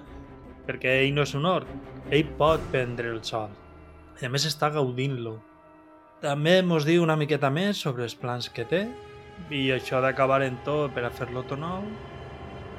perquè 0.67 0.99
ell 1.03 1.13
no 1.15 1.23
és 1.23 1.33
un 1.35 1.45
orc, 1.45 1.67
ell 2.11 2.27
pot 2.39 2.61
prendre 2.71 3.09
el 3.09 3.23
sol. 3.23 3.49
I 4.21 4.25
a 4.25 4.29
més 4.29 4.47
està 4.47 4.69
gaudint-lo. 4.73 5.37
També 6.21 6.61
mos 6.65 6.85
diu 6.87 7.03
una 7.03 7.15
miqueta 7.15 7.49
més 7.53 7.77
sobre 7.77 8.03
els 8.03 8.15
plans 8.15 8.49
que 8.49 8.65
té, 8.65 8.87
i 9.53 9.69
això 9.71 10.01
d'acabar 10.01 10.41
en 10.43 10.57
tot 10.65 10.93
per 10.95 11.05
a 11.05 11.11
fer-lo 11.13 11.43
tot 11.47 11.59
nou, 11.61 11.83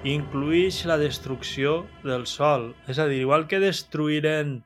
incluïx 0.04 0.84
la 0.90 0.98
destrucció 0.98 1.84
del 2.04 2.26
sol. 2.26 2.72
És 2.88 2.98
a 2.98 3.06
dir, 3.06 3.22
igual 3.22 3.46
que 3.46 3.62
destruïren 3.62 4.58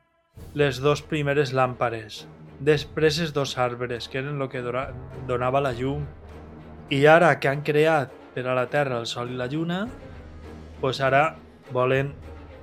les 0.54 0.80
dos 0.80 1.02
primeres 1.04 1.52
làmpares, 1.52 2.24
després 2.64 3.18
els 3.20 3.32
dos 3.34 3.56
arbres, 3.58 4.08
que 4.08 4.20
eren 4.22 4.40
el 4.40 4.48
que 4.48 4.62
donava 5.28 5.62
la 5.62 5.72
llum, 5.76 6.04
i 6.92 7.04
ara 7.06 7.34
que 7.40 7.48
han 7.48 7.62
creat 7.64 8.12
per 8.34 8.46
a 8.46 8.54
la 8.56 8.68
Terra 8.70 8.98
el 9.00 9.06
Sol 9.06 9.32
i 9.32 9.38
la 9.38 9.48
Lluna, 9.48 9.86
pues 10.80 11.00
ara 11.00 11.36
volen 11.72 12.12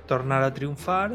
tornar 0.06 0.42
a 0.44 0.52
triomfar 0.54 1.12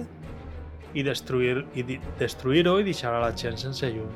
i 0.96 1.04
destruir 1.04 1.66
i 1.76 1.84
destruir-ho 2.20 2.78
i 2.80 2.86
deixar 2.88 3.14
a 3.14 3.22
la 3.24 3.34
gent 3.36 3.60
sense 3.60 3.90
llum. 3.92 4.12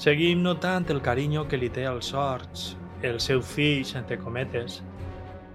Seguim 0.00 0.40
notant 0.42 0.88
el 0.88 1.02
carinyo 1.04 1.46
que 1.48 1.58
li 1.60 1.68
té 1.68 1.84
als 1.86 2.12
sorts, 2.14 2.74
el 3.04 3.20
seu 3.20 3.42
fill, 3.44 3.84
entre 3.96 4.16
cometes, 4.20 4.80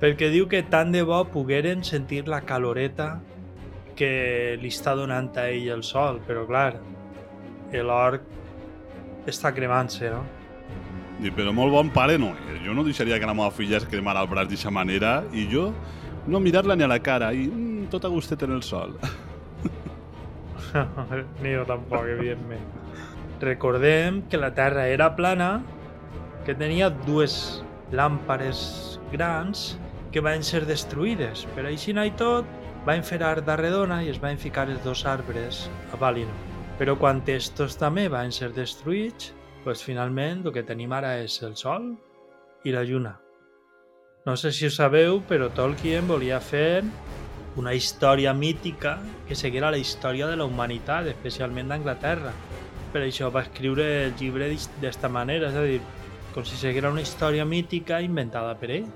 perquè 0.02 0.30
diu 0.30 0.46
que 0.50 0.62
tant 0.70 0.92
de 0.94 1.02
bo 1.06 1.24
pogueren 1.34 1.84
sentir 1.84 2.28
la 2.30 2.44
caloreta 2.46 3.16
que 3.98 4.58
li 4.62 4.70
està 4.70 4.94
donant 4.98 5.32
a 5.40 5.48
ell 5.50 5.72
el 5.74 5.82
sol, 5.84 6.20
però 6.28 6.46
clar, 6.46 6.76
l'orc 7.74 8.22
està 9.30 9.52
cremant-se, 9.56 10.10
no? 10.14 10.24
I, 11.24 11.32
però 11.32 11.54
molt 11.56 11.72
bon 11.72 11.90
pare 11.96 12.18
no 12.20 12.34
és. 12.52 12.60
Jo 12.66 12.74
no 12.76 12.84
deixaria 12.84 13.20
que 13.20 13.28
la 13.28 13.36
meva 13.38 13.52
filla 13.56 13.78
es 13.80 13.86
cremara 13.90 14.22
el 14.22 14.30
braç 14.32 14.50
d'aquesta 14.50 14.74
manera 14.74 15.24
i 15.34 15.48
jo 15.52 15.70
no 16.28 16.42
mirar-la 16.42 16.76
ni 16.76 16.84
a 16.84 16.90
la 16.92 17.00
cara 17.00 17.32
i 17.34 17.48
mm, 17.48 17.88
tot 17.94 18.06
a 18.06 18.12
gustet 18.12 18.44
en 18.44 18.56
el 18.58 18.64
sol. 18.66 18.98
Ni 21.44 21.54
jo 21.54 21.64
tampoc, 21.68 22.04
evidentment. 22.10 22.66
Recordem 23.40 24.24
que 24.30 24.38
la 24.38 24.54
Terra 24.56 24.88
era 24.92 25.14
plana, 25.16 25.62
que 26.46 26.56
tenia 26.56 26.90
dues 27.06 27.64
làmpares 27.96 29.00
grans 29.12 29.76
que 30.12 30.24
van 30.24 30.44
ser 30.44 30.66
destruïdes. 30.68 31.46
Per 31.56 31.66
així 31.68 31.96
i 31.96 32.12
tot, 32.20 32.46
van 32.86 33.04
fer 33.04 33.22
art 33.24 33.46
d'arredona 33.46 34.04
i 34.04 34.10
es 34.10 34.22
van 34.22 34.38
ficar 34.38 34.68
els 34.70 34.84
dos 34.84 35.06
arbres 35.06 35.70
a 35.92 35.98
Valinor. 35.98 36.55
Però 36.80 36.98
quan 37.00 37.22
estos 37.32 37.78
també 37.80 38.08
van 38.12 38.32
ser 38.36 38.52
destruïts, 38.54 39.34
pues 39.64 39.84
finalment 39.84 40.44
el 40.46 40.54
que 40.54 40.64
tenim 40.64 40.92
ara 40.94 41.18
és 41.24 41.42
el 41.44 41.56
Sol 41.56 41.94
i 42.66 42.74
la 42.76 42.84
Lluna. 42.84 43.16
No 44.26 44.36
sé 44.36 44.52
si 44.52 44.66
ho 44.66 44.72
sabeu, 44.74 45.22
però 45.30 45.52
Tolkien 45.54 46.08
volia 46.10 46.40
fer 46.42 46.84
una 47.56 47.74
història 47.74 48.34
mítica 48.34 48.98
que 49.28 49.38
seguirà 49.38 49.70
la 49.72 49.80
història 49.80 50.28
de 50.28 50.36
la 50.36 50.48
humanitat, 50.50 51.08
especialment 51.12 51.70
d'Anglaterra. 51.72 52.34
Per 52.92 53.04
això 53.04 53.30
va 53.32 53.46
escriure 53.46 53.86
el 54.08 54.16
llibre 54.20 54.50
d'esta 54.82 55.10
manera, 55.10 55.52
és 55.52 55.56
a 55.56 55.64
dir, 55.64 55.80
com 56.34 56.44
si 56.44 56.58
seguira 56.60 56.92
una 56.92 57.04
història 57.06 57.46
mítica 57.46 58.02
inventada 58.04 58.58
per 58.60 58.72
ell. 58.80 58.90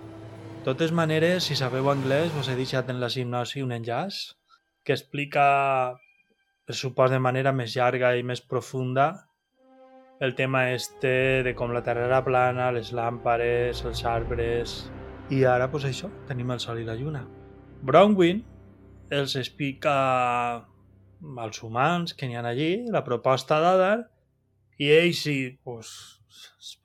De 0.59 0.65
totes 0.65 0.91
maneres, 0.91 1.45
si 1.48 1.55
sabeu 1.55 1.88
anglès, 1.88 2.33
us 2.36 2.50
he 2.51 2.57
deixat 2.57 2.89
en 2.91 3.00
la 3.00 3.07
hipnosi 3.07 3.63
un 3.63 3.71
enllaç 3.71 4.36
que 4.83 4.91
explica, 4.98 5.95
per 6.69 6.75
supos 6.77 7.09
de 7.09 7.17
manera 7.17 7.49
més 7.49 7.73
llarga 7.73 8.11
i 8.13 8.21
més 8.21 8.43
profunda, 8.45 9.07
el 10.21 10.35
tema 10.38 10.67
este 10.69 11.41
de 11.41 11.55
com 11.57 11.71
la 11.73 11.79
Terra 11.81 12.03
era 12.05 12.19
plana, 12.21 12.67
les 12.75 12.91
làmpares, 12.93 13.81
els 13.89 14.03
arbres... 14.05 14.75
I 15.33 15.39
ara, 15.49 15.65
pues 15.73 15.88
això, 15.89 16.11
tenim 16.29 16.51
el 16.53 16.61
Sol 16.61 16.77
i 16.81 16.85
la 16.85 16.93
Lluna. 16.97 17.23
Bronwyn 17.85 18.43
els 19.17 19.33
explica 19.39 19.95
als 21.45 21.63
humans 21.65 22.13
que 22.13 22.29
n'hi 22.29 22.38
ha 22.38 22.45
allí 22.51 22.85
la 22.93 23.01
proposta 23.07 23.57
d'Adar 23.61 24.03
i 24.77 24.91
ells 24.93 25.23
sí, 25.25 25.35
pues, 25.65 25.89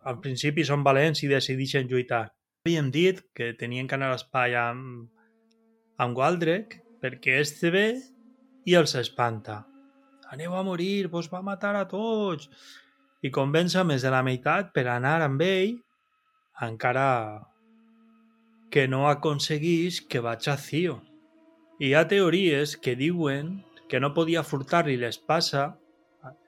al 0.00 0.16
principi 0.24 0.64
són 0.64 0.84
valents 0.84 1.24
i 1.24 1.30
decideixen 1.32 1.92
lluitar. 1.92 2.22
Havíem 2.64 2.88
dit 2.88 3.20
que 3.36 3.52
tenien 3.52 3.84
que 3.84 4.00
anar 4.00 4.08
a 4.14 4.16
l'espai 4.16 4.56
amb, 4.62 5.12
amb 6.00 6.24
Waldrek 6.24 6.80
perquè 7.04 7.36
este 7.44 7.76
ve 7.76 7.86
i 8.64 8.80
els 8.80 8.96
espanta. 8.96 9.60
Aneu 10.34 10.56
a 10.58 10.64
morir, 10.66 11.06
vos 11.06 11.28
va 11.30 11.44
matar 11.46 11.76
a 11.78 11.84
tots. 11.86 12.48
I 13.22 13.30
convença 13.30 13.84
més 13.86 14.02
de 14.02 14.10
la 14.10 14.22
meitat 14.26 14.72
per 14.74 14.82
anar 14.90 15.20
amb 15.22 15.44
ell 15.46 15.76
encara 16.66 17.04
que 18.74 18.88
no 18.90 19.04
aconseguís 19.06 20.00
que 20.10 20.24
vaig 20.26 20.48
a 20.50 20.56
Cio. 20.58 20.96
Hi 21.78 21.92
ha 21.94 22.02
teories 22.10 22.74
que 22.74 22.96
diuen 22.98 23.54
que 23.86 24.02
no 24.02 24.10
podia 24.18 24.42
furtar-li 24.42 24.98
l'espasa, 24.98 25.68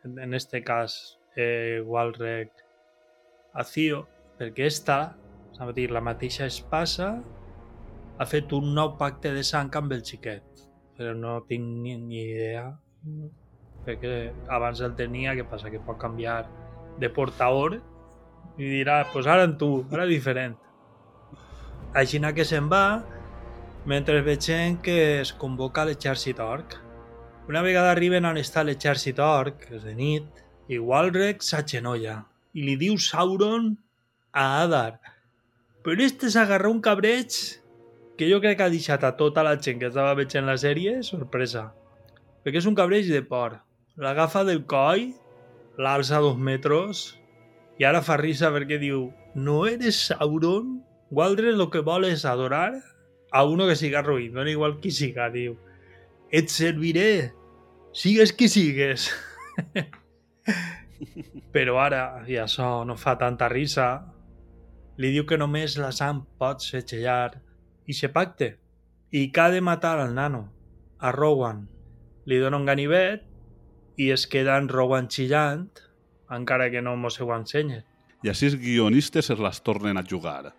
en 0.03 0.35
este 0.35 0.65
cas 0.67 0.99
eh, 1.37 1.79
Walrec 1.87 2.67
a 3.55 3.63
Cio, 3.63 4.03
perquè 4.35 4.67
esta, 4.67 5.01
a 5.63 5.73
dir, 5.79 5.93
la 5.95 6.03
mateixa 6.03 6.51
espasa, 6.51 7.15
ha 8.19 8.31
fet 8.35 8.51
un 8.51 8.75
nou 8.75 8.97
pacte 8.99 9.31
de 9.31 9.47
sang 9.47 9.71
amb 9.79 9.95
el 9.95 10.03
xiquet. 10.03 10.67
Però 10.99 11.15
no 11.15 11.39
tinc 11.47 11.85
ni, 11.85 11.99
ni 12.03 12.29
perquè 13.87 14.33
abans 14.53 14.83
el 14.83 14.97
tenia, 14.99 15.35
que 15.39 15.47
passa 15.49 15.71
que 15.71 15.81
pot 15.81 15.99
canviar 16.03 16.45
de 17.01 17.11
portador 17.11 17.81
I 18.57 18.65
dirà, 18.71 19.03
pues 19.13 19.27
ara 19.29 19.45
en 19.45 19.59
tu, 19.61 19.85
ara 19.93 20.07
diferent. 20.09 20.55
Així 21.93 22.21
que 22.35 22.45
se'n 22.45 22.71
va, 22.73 23.05
mentre 23.85 24.23
veiem 24.23 24.79
que 24.81 25.21
es 25.21 25.33
convoca 25.33 25.85
l'exèrcit 25.85 26.41
orc. 26.41 26.79
Una 27.49 27.61
vegada 27.63 27.91
arriben 27.91 28.25
on 28.25 28.39
està 28.41 28.65
l'exèrcit 28.65 29.19
orc, 29.21 29.61
que 29.61 29.77
és 29.77 29.85
de 29.85 29.95
nit, 29.95 30.25
i 30.69 30.79
Walrek 30.79 31.43
s'agenolla 31.43 32.25
i 32.57 32.65
li 32.65 32.77
diu 32.81 32.97
Sauron 32.97 33.75
a 34.33 34.63
Adar. 34.63 34.99
Però 35.85 36.03
este 36.03 36.31
s'agarra 36.33 36.73
un 36.73 36.81
cabreig 36.81 37.37
que 38.17 38.29
jo 38.31 38.41
crec 38.41 38.57
que 38.59 38.65
ha 38.65 38.73
deixat 38.73 39.05
a 39.05 39.13
tota 39.19 39.45
la 39.45 39.59
gent 39.61 39.79
que 39.83 39.91
estava 39.93 40.17
veient 40.17 40.49
la 40.49 40.57
sèrie 40.57 41.03
sorpresa. 41.05 41.69
Perquè 42.43 42.63
és 42.63 42.69
un 42.71 42.75
cabreig 42.79 43.13
de 43.13 43.21
por. 43.23 43.61
L'agafa 43.97 44.43
del 44.45 44.67
coll, 44.69 45.15
l'alça 45.81 46.19
dos 46.21 46.37
metres 46.37 47.15
i 47.81 47.85
ara 47.89 48.03
fa 48.05 48.19
risa 48.21 48.51
perquè 48.53 48.77
diu 48.81 49.07
no 49.33 49.63
eres 49.69 49.97
Sauron? 50.11 50.83
Waldre 51.17 51.55
lo 51.57 51.71
que 51.73 51.81
vol 51.87 52.05
és 52.05 52.27
adorar 52.29 52.75
a 53.33 53.45
uno 53.49 53.65
que 53.69 53.77
siga 53.79 54.03
ruïn, 54.05 54.35
dona 54.35 54.51
igual 54.53 54.75
qui 54.83 54.91
siga, 54.93 55.31
diu. 55.33 55.55
Et 56.29 56.51
serviré, 56.53 57.33
sigues 57.97 58.35
qui 58.37 58.49
sigues. 58.53 59.07
Però 61.55 61.79
ara, 61.81 62.25
i 62.29 62.37
això 62.43 62.83
no 62.85 62.99
fa 63.01 63.15
tanta 63.21 63.49
risa, 63.49 63.87
li 65.01 65.13
diu 65.15 65.25
que 65.25 65.39
només 65.41 65.79
la 65.81 65.93
sang 65.95 66.21
pot 66.41 66.61
setgellar 66.65 67.39
i 67.87 67.97
se 67.97 68.11
pacte, 68.13 68.51
i 69.15 69.31
que 69.31 69.41
ha 69.41 69.49
de 69.55 69.63
matar 69.65 69.95
al 70.03 70.13
nano, 70.19 70.43
a 70.99 71.15
Rowan. 71.17 71.65
Li 72.27 72.43
dona 72.43 72.61
un 72.61 72.69
ganivet 72.69 73.25
i 73.97 74.11
es 74.13 74.27
queda 74.27 74.59
en 74.61 74.69
Rowan 74.69 75.09
xillant, 75.13 75.67
encara 76.31 76.71
que 76.71 76.83
no 76.83 76.97
mos 76.97 77.21
ho 77.21 77.33
ensenyen. 77.35 77.85
I 78.25 78.33
així 78.33 78.51
els 78.51 78.57
guionistes 78.61 79.31
es 79.31 79.41
les 79.41 79.61
tornen 79.63 79.99
a 79.99 80.05
jugar, 80.05 80.55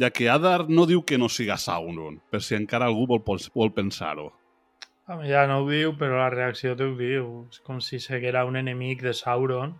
ja 0.00 0.10
que 0.10 0.28
Adar 0.28 0.68
no 0.68 0.86
diu 0.90 1.04
que 1.06 1.18
no 1.18 1.28
siga 1.28 1.56
Sauron, 1.60 2.18
per 2.30 2.42
si 2.42 2.56
encara 2.56 2.88
algú 2.90 3.06
vol, 3.06 3.22
vol 3.54 3.72
pensar-ho. 3.74 4.32
Ja 5.28 5.44
no 5.46 5.60
ho 5.60 5.68
diu, 5.68 5.92
però 6.00 6.16
la 6.22 6.30
reacció 6.32 6.72
t'ho 6.76 6.94
diu. 6.96 7.44
És 7.52 7.60
com 7.60 7.80
si 7.84 8.00
seguera 8.00 8.46
un 8.48 8.56
enemic 8.56 9.02
de 9.04 9.12
Sauron, 9.12 9.74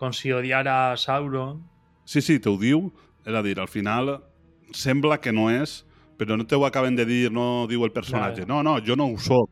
com 0.00 0.12
si 0.12 0.32
odiara 0.34 0.90
a 0.90 0.96
Sauron. 0.98 1.62
Sí, 2.04 2.20
sí, 2.20 2.40
t'ho 2.42 2.56
diu. 2.58 2.90
És 3.26 3.34
a 3.34 3.42
dir, 3.46 3.56
al 3.62 3.70
final 3.70 4.16
sembla 4.74 5.20
que 5.22 5.32
no 5.32 5.48
és, 5.50 5.84
però 6.18 6.36
no 6.36 6.44
t'ho 6.44 6.64
acaben 6.66 6.98
de 6.98 7.06
dir, 7.06 7.30
no 7.32 7.66
diu 7.70 7.86
el 7.86 7.94
personatge. 7.94 8.42
Ja, 8.42 8.46
ja. 8.46 8.50
No, 8.50 8.62
no, 8.66 8.76
jo 8.84 8.98
no 8.98 9.08
ho 9.12 9.16
soc. 9.22 9.50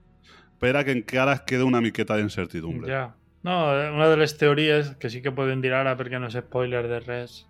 Espera 0.64 0.82
que 0.82 0.92
encara 0.92 1.34
es 1.34 1.40
queda 1.42 1.66
una 1.68 1.82
miqueta 1.84 2.16
d'incertidumbre. 2.16 2.88
Ja. 2.88 3.16
No, 3.44 3.68
una 3.92 4.08
de 4.08 4.16
les 4.16 4.32
teories, 4.40 4.94
que 4.96 5.10
sí 5.12 5.20
que 5.20 5.34
podem 5.36 5.60
dir 5.60 5.74
ara 5.76 5.92
perquè 5.98 6.16
no 6.16 6.30
és 6.30 6.38
spoiler 6.40 6.86
de 6.88 7.02
res, 7.02 7.42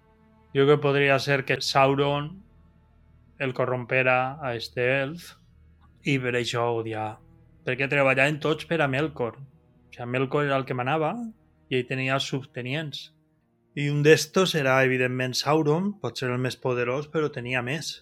jo 0.50 0.64
que 0.66 0.80
podria 0.82 1.20
ser 1.22 1.44
que 1.46 1.60
Sauron 1.62 2.32
el 3.38 3.54
corrompera 3.54 4.40
a 4.42 4.56
este 4.58 4.88
elf 4.96 5.36
i 6.02 6.16
per 6.18 6.34
això 6.40 6.66
odiar 6.80 7.20
perquè 7.62 7.86
treballaven 7.86 8.40
tots 8.42 8.66
per 8.66 8.80
a 8.82 8.90
Melkor. 8.90 9.38
O 9.38 9.94
sigui, 9.94 10.10
Melkor 10.10 10.50
era 10.50 10.58
el 10.58 10.66
que 10.66 10.74
manava 10.74 11.14
i 11.70 11.78
ell 11.78 11.86
tenia 11.86 12.18
els 12.18 12.26
subtenients. 12.26 13.12
I 13.78 13.92
un 13.94 14.02
d'estos 14.02 14.58
era, 14.58 14.80
evidentment, 14.82 15.38
Sauron, 15.38 15.92
pot 16.02 16.18
ser 16.18 16.34
el 16.34 16.42
més 16.42 16.58
poderós, 16.58 17.06
però 17.06 17.30
tenia 17.30 17.62
més. 17.62 17.94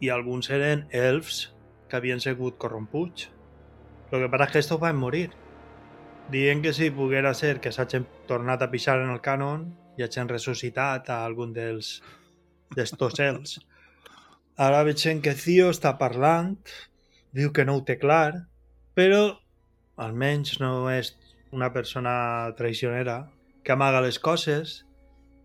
I 0.00 0.08
alguns 0.08 0.48
eren 0.48 0.88
elfs 0.96 1.50
que 1.90 2.00
havien 2.00 2.24
sigut 2.24 2.56
corromputs. 2.56 3.35
El 4.12 4.22
que 4.22 4.30
passa 4.30 4.46
és 4.46 4.52
que 4.52 4.62
estos 4.62 4.80
van 4.80 4.98
morir. 5.00 5.30
Dient 6.30 6.62
que 6.62 6.72
si 6.74 6.90
poguera 6.94 7.32
ser 7.34 7.58
que 7.62 7.72
s'hagin 7.74 8.06
tornat 8.30 8.62
a 8.62 8.70
pixar 8.70 9.00
en 9.02 9.10
el 9.14 9.22
cànon 9.22 9.66
i 9.98 10.04
hagin 10.06 10.30
ressuscitat 10.30 11.10
a 11.10 11.22
algun 11.26 11.52
dels 11.56 12.00
d'estos 12.76 13.18
elfs. 13.28 13.58
Ara 14.56 14.84
veiem 14.86 15.22
que 15.22 15.34
Cio 15.36 15.70
està 15.74 15.96
parlant, 15.98 16.54
diu 17.36 17.52
que 17.52 17.66
no 17.66 17.76
ho 17.76 17.82
té 17.84 17.98
clar, 18.00 18.46
però 18.96 19.36
almenys 20.00 20.60
no 20.62 20.88
és 20.92 21.12
una 21.52 21.72
persona 21.72 22.52
traicionera 22.56 23.26
que 23.64 23.74
amaga 23.74 24.00
les 24.04 24.18
coses 24.22 24.78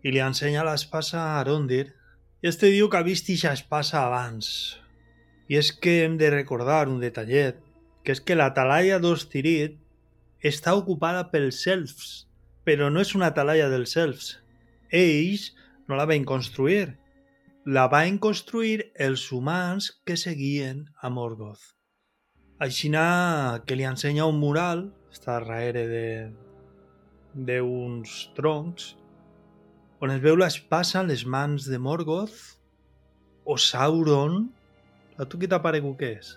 i 0.02 0.14
li 0.14 0.22
ensenya 0.22 0.64
l'espasa 0.66 1.18
a 1.20 1.40
Arondir. 1.40 1.90
I 2.42 2.48
este 2.50 2.70
diu 2.72 2.88
que 2.90 2.98
ha 2.98 3.06
vist 3.06 3.28
ixa 3.30 3.52
espasa 3.58 4.06
abans. 4.06 4.48
I 5.50 5.58
és 5.60 5.70
que 5.74 6.02
hem 6.04 6.16
de 6.18 6.30
recordar 6.30 6.88
un 6.88 6.98
detallet, 7.02 7.58
que 8.02 8.14
és 8.16 8.20
que 8.20 8.36
la 8.38 8.50
talaia 8.54 8.98
d'Ostirit 9.02 9.78
està 10.42 10.74
ocupada 10.74 11.28
pels 11.30 11.60
elfs, 11.70 12.26
però 12.66 12.90
no 12.90 13.02
és 13.02 13.14
una 13.18 13.30
talaia 13.34 13.68
dels 13.70 13.94
elfs. 13.98 14.32
Ells 14.90 15.50
no 15.88 15.98
la 15.98 16.06
van 16.10 16.26
construir. 16.26 16.96
La 17.66 17.86
van 17.86 18.18
construir 18.18 18.88
els 18.98 19.28
humans 19.30 19.92
que 20.06 20.16
seguien 20.18 20.88
a 21.00 21.10
Morgoth. 21.14 21.62
Aixina 22.62 23.62
que 23.66 23.78
li 23.78 23.86
ensenya 23.86 24.26
un 24.26 24.40
mural, 24.42 24.88
està 25.14 25.38
darrere 25.38 25.86
de 25.90 26.06
d'uns 27.32 28.16
troncs, 28.36 28.92
on 30.02 30.10
es 30.10 30.20
veu 30.20 30.36
l'espasa 30.36 31.00
en 31.00 31.08
les 31.08 31.22
mans 31.24 31.68
de 31.70 31.78
Morgoth 31.78 32.58
o 33.46 33.56
Sauron. 33.56 34.48
A 35.18 35.24
tu 35.24 35.38
què 35.38 35.48
t'ha 35.48 35.62
paregut 35.62 36.00
que 36.00 36.16
és? 36.18 36.34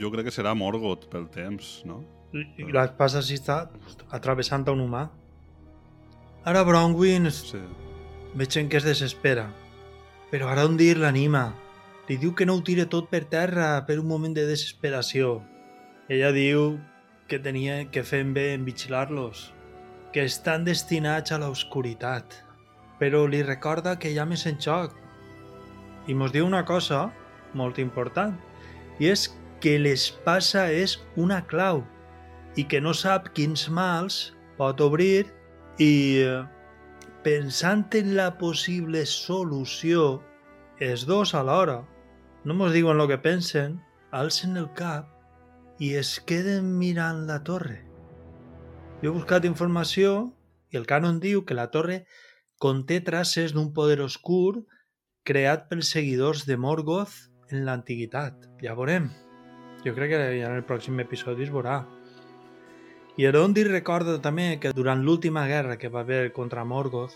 Jo 0.00 0.10
crec 0.10 0.26
que 0.28 0.34
serà 0.34 0.54
Morgoth 0.58 1.06
pel 1.10 1.28
temps, 1.30 1.82
no? 1.86 2.02
I 2.34 2.66
l'espasa 2.74 3.22
sí 3.22 3.36
està 3.38 3.68
atravessant 4.10 4.66
un 4.72 4.80
humà. 4.82 5.04
Ara 6.44 6.64
Bronwyn 6.66 7.30
Sí. 7.30 7.60
veig 8.34 8.68
que 8.68 8.76
es 8.76 8.84
desespera, 8.84 9.52
però 10.30 10.48
Arondir 10.50 10.98
l'anima. 10.98 11.54
Li 12.08 12.16
diu 12.18 12.34
que 12.34 12.44
no 12.44 12.54
ho 12.54 12.60
tire 12.62 12.86
tot 12.86 13.08
per 13.08 13.24
terra 13.24 13.86
per 13.86 13.98
un 13.98 14.06
moment 14.06 14.34
de 14.34 14.44
desesperació. 14.46 15.42
Ella 16.08 16.32
diu 16.32 16.78
que 17.28 17.38
tenia 17.38 17.90
que 17.90 18.02
fer 18.02 18.24
bé 18.24 18.52
en 18.54 18.64
vigilar-los, 18.64 19.54
que 20.12 20.24
estan 20.24 20.64
destinats 20.64 21.32
a 21.32 21.38
l'oscuritat, 21.38 22.44
però 22.98 23.26
li 23.26 23.42
recorda 23.42 23.98
que 23.98 24.10
hi 24.10 24.18
ha 24.18 24.26
més 24.26 24.44
en 24.46 24.58
joc. 24.60 24.92
I 26.06 26.14
mos 26.14 26.32
diu 26.32 26.44
una 26.44 26.64
cosa 26.64 27.10
molt 27.54 27.78
important, 27.78 28.36
i 28.98 29.08
és 29.08 29.30
que 29.64 29.78
l'espasa 29.80 30.66
és 30.68 30.98
una 31.16 31.40
clau 31.48 31.80
i 32.60 32.66
que 32.68 32.82
no 32.84 32.92
sap 32.92 33.30
quins 33.36 33.64
mals 33.72 34.18
pot 34.58 34.82
obrir 34.84 35.24
i 35.80 36.20
eh, 36.20 36.42
pensant 37.24 37.86
en 37.96 38.12
la 38.18 38.28
possible 38.36 39.06
solució 39.08 40.20
els 40.84 41.06
dos 41.08 41.32
alhora 41.34 41.80
no 42.44 42.52
mos 42.52 42.74
diuen 42.76 43.00
el 43.00 43.08
que 43.08 43.16
pensen, 43.24 43.78
alcen 44.12 44.58
el 44.60 44.68
cap 44.76 45.08
i 45.80 45.94
es 45.96 46.18
queden 46.20 46.74
mirant 46.78 47.24
la 47.26 47.40
torre. 47.48 47.80
Jo 49.00 49.10
he 49.10 49.16
buscat 49.16 49.48
informació 49.48 50.12
i 50.68 50.76
el 50.76 50.84
cànon 50.90 51.24
diu 51.24 51.46
que 51.48 51.56
la 51.56 51.70
torre 51.72 52.02
conté 52.60 53.00
traces 53.00 53.56
d'un 53.56 53.72
poder 53.72 54.02
oscur 54.04 54.60
creat 55.24 55.70
pels 55.72 55.96
seguidors 55.96 56.44
de 56.44 56.60
Morgoth 56.60 57.16
en 57.48 57.64
l'antiguitat. 57.64 58.36
Ja 58.60 58.76
veurem. 58.76 59.08
Jo 59.84 59.92
crec 59.92 60.14
que 60.14 60.22
ja 60.40 60.48
en 60.48 60.56
el 60.56 60.64
pròxim 60.64 61.00
episodi 61.02 61.44
es 61.44 61.52
veurà. 61.52 61.82
I 63.20 63.28
Erondir 63.28 63.66
recorda 63.68 64.16
també 64.22 64.54
que 64.60 64.72
durant 64.74 65.04
l'última 65.04 65.44
guerra 65.46 65.76
que 65.78 65.92
va 65.92 66.00
haver 66.00 66.32
contra 66.32 66.64
Morgoth 66.64 67.14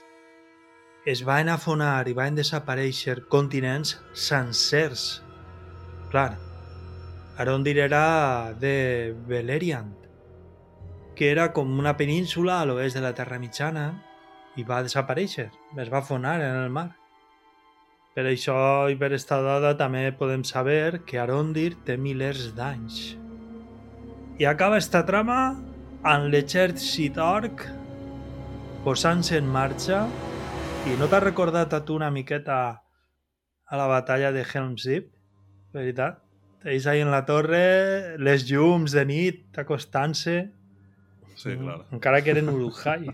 es 1.09 1.25
van 1.25 1.49
afonar 1.49 2.05
i 2.11 2.15
van 2.15 2.37
desaparèixer 2.37 3.23
continents 3.33 3.97
sencers. 4.13 5.23
Clar, 6.13 6.37
Arondir 7.39 7.79
era 7.79 8.53
de 8.61 9.15
Beleriand, 9.27 9.97
que 11.17 11.33
era 11.33 11.53
com 11.57 11.73
una 11.79 11.97
península 11.97 12.61
a 12.61 12.69
l'oest 12.69 12.99
de 12.99 13.03
la 13.03 13.15
Terra 13.17 13.41
Mitjana 13.41 13.89
i 14.61 14.69
va 14.69 14.85
desaparèixer, 14.85 15.49
es 15.79 15.91
va 15.91 16.05
afonar 16.05 16.41
en 16.43 16.63
el 16.67 16.71
mar. 16.71 16.98
Per 18.19 18.25
això 18.27 18.91
i 18.91 18.97
per 18.99 19.13
esta 19.15 19.37
dada 19.39 19.77
també 19.79 20.01
podem 20.11 20.41
saber 20.43 21.05
que 21.07 21.21
Arondir 21.23 21.77
té 21.87 21.95
milers 21.95 22.49
d'anys. 22.57 22.97
I 24.43 24.47
acaba 24.51 24.81
esta 24.83 25.05
trama 25.07 25.37
amb 26.03 26.27
l'exèrcit 26.33 27.15
orc 27.23 27.63
posant-se 28.83 29.39
en 29.39 29.47
marxa 29.55 30.01
i 30.91 30.97
no 30.99 31.07
t'ha 31.07 31.23
recordat 31.23 31.79
a 31.79 31.85
tu 31.87 31.95
una 31.95 32.11
miqueta 32.11 32.59
a 33.71 33.79
la 33.79 33.87
batalla 33.87 34.35
de 34.35 34.43
Helm's 34.43 34.91
Deep? 34.91 35.13
Veritat? 35.79 36.19
Ells 36.67 36.91
ahí 36.91 37.07
en 37.07 37.15
la 37.15 37.23
torre, 37.23 38.19
les 38.19 38.49
llums 38.51 38.99
de 38.99 39.07
nit 39.07 39.63
acostant-se, 39.63 40.41
Sí, 41.39 41.55
clar. 41.55 41.85
encara 41.95 42.25
que 42.27 42.35
eren 42.35 42.51
Uruhai. 42.51 43.13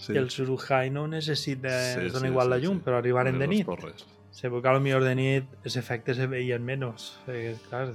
Sí. 0.00 0.14
I 0.14 0.18
els 0.22 0.38
Uruhai 0.40 0.88
no 0.90 1.04
necessiten, 1.10 1.70
Sí, 1.70 2.06
sí, 2.06 2.14
dona 2.14 2.26
sí, 2.26 2.30
igual 2.32 2.46
sí, 2.46 2.50
la 2.54 2.58
llum, 2.62 2.78
sí. 2.78 2.84
però 2.86 2.96
arribaren 3.02 3.38
de 3.38 3.46
nit. 3.50 3.66
torres. 3.68 4.06
Sí, 4.32 4.46
perquè 4.48 4.78
millor 4.80 5.04
de 5.04 5.14
nit 5.18 5.44
els 5.66 5.76
efectes 5.76 6.16
se 6.16 6.26
veien 6.30 6.64
menys. 6.64 7.10
Perquè, 7.26 7.56
clar, 7.68 7.90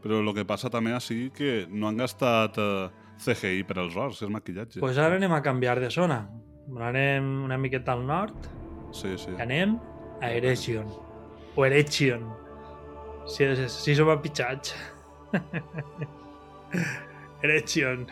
Però 0.00 0.16
el 0.22 0.30
que 0.32 0.46
passa 0.48 0.70
també 0.72 0.94
així 0.96 1.26
que 1.34 1.66
no 1.68 1.88
han 1.90 1.98
gastat 2.00 2.56
eh, 2.56 2.88
CGI 3.20 3.64
per 3.68 3.76
als 3.82 3.96
orcs, 3.96 4.22
és 4.22 4.30
maquillatge. 4.32 4.80
pues 4.80 4.96
ara 4.96 5.16
anem 5.18 5.32
a 5.32 5.42
canviar 5.42 5.80
de 5.80 5.90
zona. 5.90 6.22
Anem 6.78 7.44
una 7.44 7.58
miqueta 7.58 7.92
al 7.92 8.06
nord 8.06 8.36
Sí, 8.92 9.16
sí. 9.18 9.30
I 9.36 9.42
anem 9.42 9.76
a 10.22 10.30
Eregion. 10.30 10.86
O 11.56 11.66
Eregion. 11.66 12.22
Si, 13.26 13.44
si 13.68 13.94
som 13.94 14.08
empitjats. 14.10 14.74
Eregion. 17.42 18.06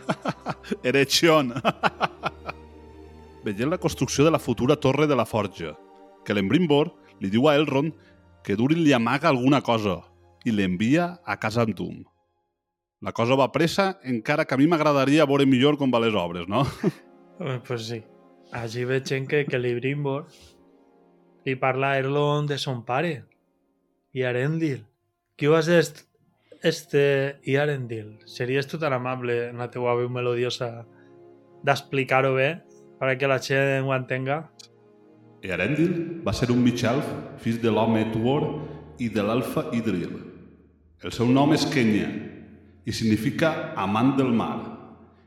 Erechion. 0.88 1.52
Veient 3.44 3.70
la 3.70 3.78
construcció 3.78 4.24
de 4.24 4.30
la 4.30 4.38
futura 4.38 4.76
torre 4.76 5.06
de 5.10 5.16
la 5.18 5.26
forja, 5.26 5.74
que 6.24 6.34
l'Embrimbor 6.34 6.92
li 7.20 7.30
diu 7.30 7.48
a 7.48 7.56
Elrond 7.58 7.94
que 8.42 8.56
Durin 8.58 8.82
li 8.82 8.92
amaga 8.92 9.30
alguna 9.30 9.60
cosa 9.62 10.00
i 10.44 10.54
l'envia 10.54 11.20
a 11.24 11.38
casa 11.38 11.62
amb 11.62 11.74
Doom. 11.78 12.02
La 13.02 13.12
cosa 13.14 13.34
va 13.38 13.50
pressa, 13.50 13.98
encara 14.06 14.44
que 14.46 14.54
a 14.54 14.58
mi 14.58 14.68
m'agradaria 14.70 15.26
veure 15.26 15.46
millor 15.46 15.78
com 15.78 15.90
va 15.90 16.00
les 16.02 16.14
obres, 16.14 16.48
no? 16.48 16.66
Eh, 17.42 17.58
Pues 17.66 17.88
sí. 17.88 17.96
Allí 18.52 18.84
veig 18.84 19.06
gent 19.08 19.24
que, 19.26 19.40
que 19.48 19.58
li 19.58 19.72
Brimbor 19.74 20.26
li 21.46 21.54
parla 21.58 21.94
a 21.94 21.98
Erlon 21.98 22.46
de 22.46 22.58
son 22.60 22.82
pare 22.86 23.24
i 24.12 24.22
Arendil. 24.22 24.84
Qui 25.34 25.48
vas 25.50 25.66
est 25.72 26.04
este 26.62 27.40
i 27.44 27.56
Arendil? 27.56 28.18
Series 28.24 28.66
tu 28.66 28.78
tan 28.78 28.92
amable 28.92 29.48
en 29.50 29.58
la 29.58 29.68
teua 29.70 29.96
veu 29.98 30.08
melodiosa 30.10 30.86
d'explicar-ho 31.66 32.34
bé 32.38 32.50
perquè 33.02 33.28
la 33.28 33.40
gent 33.42 33.86
ho 33.86 33.94
entenga? 33.94 34.44
I 35.42 35.50
Arendil 35.50 36.22
va 36.22 36.32
ser 36.32 36.52
un 36.54 36.62
mig 36.62 36.84
elf, 36.86 37.08
fill 37.42 37.58
de 37.62 37.70
l'home 37.74 38.04
Tuor 38.14 38.46
i 39.02 39.08
de 39.10 39.24
l'elfa 39.26 39.66
Idril. 39.74 40.14
El 41.02 41.10
seu 41.10 41.26
nom 41.26 41.50
és 41.52 41.66
Kenya 41.66 42.06
i 42.86 42.94
significa 42.94 43.72
amant 43.74 44.14
del 44.18 44.30
mar. 44.30 44.54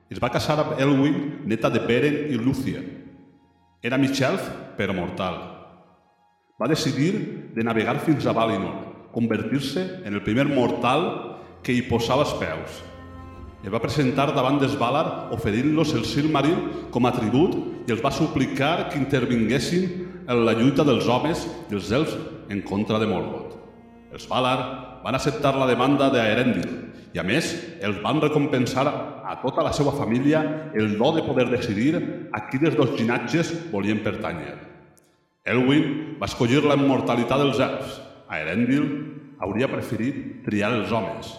Es 0.08 0.22
va 0.24 0.32
casar 0.32 0.56
amb 0.62 0.80
Elwyn, 0.80 1.44
neta 1.50 1.70
de 1.70 1.82
Beren 1.84 2.32
i 2.32 2.40
Lúthien. 2.40 2.86
Era 3.84 4.00
mig 4.00 4.16
elf, 4.24 4.48
però 4.80 4.96
mortal. 4.96 5.36
Va 6.56 6.72
decidir 6.72 7.12
de 7.56 7.64
navegar 7.64 8.00
fins 8.00 8.26
a 8.26 8.34
Valinor, 8.34 8.95
convertir-se 9.16 10.04
en 10.04 10.14
el 10.14 10.24
primer 10.26 10.46
mortal 10.52 11.08
que 11.64 11.74
hi 11.74 11.88
posava 11.88 12.28
els 12.28 12.36
peus. 12.38 12.84
Es 13.66 13.74
va 13.74 13.82
presentar 13.82 14.28
davant 14.36 14.60
d'Esvalar 14.62 15.32
oferint-los 15.34 15.96
el 15.98 16.04
Silmaril 16.06 16.90
com 16.94 17.08
a 17.08 17.14
tribut 17.16 17.56
i 17.88 17.96
els 17.96 18.04
va 18.04 18.14
suplicar 18.14 18.92
que 18.92 19.00
intervinguessin 19.02 19.88
en 20.28 20.44
la 20.46 20.54
lluita 20.58 20.86
dels 20.86 21.08
homes 21.10 21.48
i 21.72 21.78
els 21.80 21.90
elfs 21.96 22.14
en 22.54 22.62
contra 22.68 23.00
de 23.02 23.10
Morgoth. 23.10 23.56
Els 24.14 24.28
Valar 24.30 25.02
van 25.02 25.18
acceptar 25.18 25.56
la 25.58 25.68
demanda 25.70 26.12
d'Aerendil 26.14 26.70
i, 27.16 27.20
a 27.20 27.26
més, 27.26 27.50
els 27.82 27.98
van 28.04 28.22
recompensar 28.22 28.86
a 28.86 29.36
tota 29.42 29.64
la 29.66 29.74
seva 29.74 29.96
família 29.98 30.44
el 30.76 30.98
do 31.00 31.12
de 31.16 31.26
poder 31.26 31.50
decidir 31.50 31.96
a 31.98 32.46
quin 32.50 32.68
dels 32.68 32.78
dos 32.78 32.94
llinatges 33.00 33.54
volien 33.72 34.04
pertànyer. 34.06 34.56
Elwyn 35.46 36.18
va 36.22 36.30
escollir 36.30 36.62
la 36.66 36.78
immortalitat 36.78 37.42
dels 37.42 37.62
elfs. 37.62 38.02
Aerendil 38.30 38.86
hauria 39.44 39.70
preferit 39.70 40.46
triar 40.46 40.72
els 40.74 40.94
homes, 40.94 41.34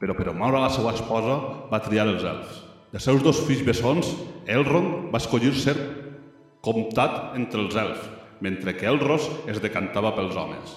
però 0.00 0.16
per 0.16 0.34
moure 0.34 0.60
la 0.60 0.72
seva 0.72 0.92
esposa 0.96 1.36
va 1.70 1.82
triar 1.84 2.08
els 2.10 2.24
elfs. 2.24 2.62
Dels 2.92 3.06
seus 3.08 3.22
dos 3.24 3.40
fills 3.46 3.64
bessons, 3.66 4.12
Elrond 4.46 5.08
va 5.12 5.20
escollir 5.22 5.54
ser 5.56 5.76
comptat 6.64 7.36
entre 7.38 7.62
els 7.62 7.76
elfs, 7.78 8.04
mentre 8.40 8.76
que 8.76 8.88
Elros 8.90 9.30
es 9.48 9.60
decantava 9.62 10.12
pels 10.16 10.36
homes. 10.36 10.76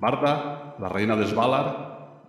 Barda, 0.00 0.32
la 0.78 0.90
reina 0.92 1.16
d'Esvalar, 1.16 1.64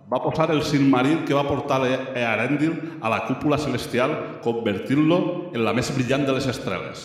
va 0.08 0.22
posar 0.24 0.48
el 0.54 0.62
Silmaril 0.64 1.26
que 1.28 1.36
va 1.36 1.44
portar 1.44 1.82
a 1.84 1.98
Arendil 2.32 2.72
a 3.04 3.10
la 3.12 3.20
cúpula 3.28 3.58
celestial, 3.60 4.40
convertint-lo 4.42 5.18
en 5.52 5.64
la 5.66 5.74
més 5.76 5.92
brillant 5.92 6.24
de 6.24 6.38
les 6.38 6.48
estreles. 6.48 7.04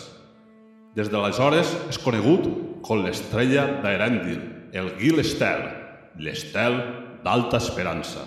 Des 0.96 1.10
d'aleshores 1.12 1.74
és 1.90 2.00
conegut 2.00 2.48
com 2.86 3.04
l'estrella 3.04 3.66
d'Erendil, 3.84 4.53
el 4.74 4.90
Gil 4.98 5.22
Estel, 5.22 5.68
l'estel 6.18 6.80
d'alta 7.22 7.60
esperança. 7.62 8.24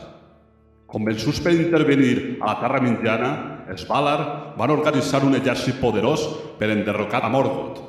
Convençuts 0.87 1.41
per 1.43 1.57
intervenir 1.57 2.39
a 2.39 2.53
la 2.53 2.57
Terra 2.61 2.81
Mitjana, 2.85 3.31
els 3.67 3.83
Valar 3.89 4.55
van 4.55 4.71
organitzar 4.71 5.25
un 5.27 5.35
exèrcit 5.35 5.81
poderós 5.83 6.23
per 6.61 6.71
enderrocar 6.71 7.25
a 7.27 7.33
Morgoth, 7.35 7.83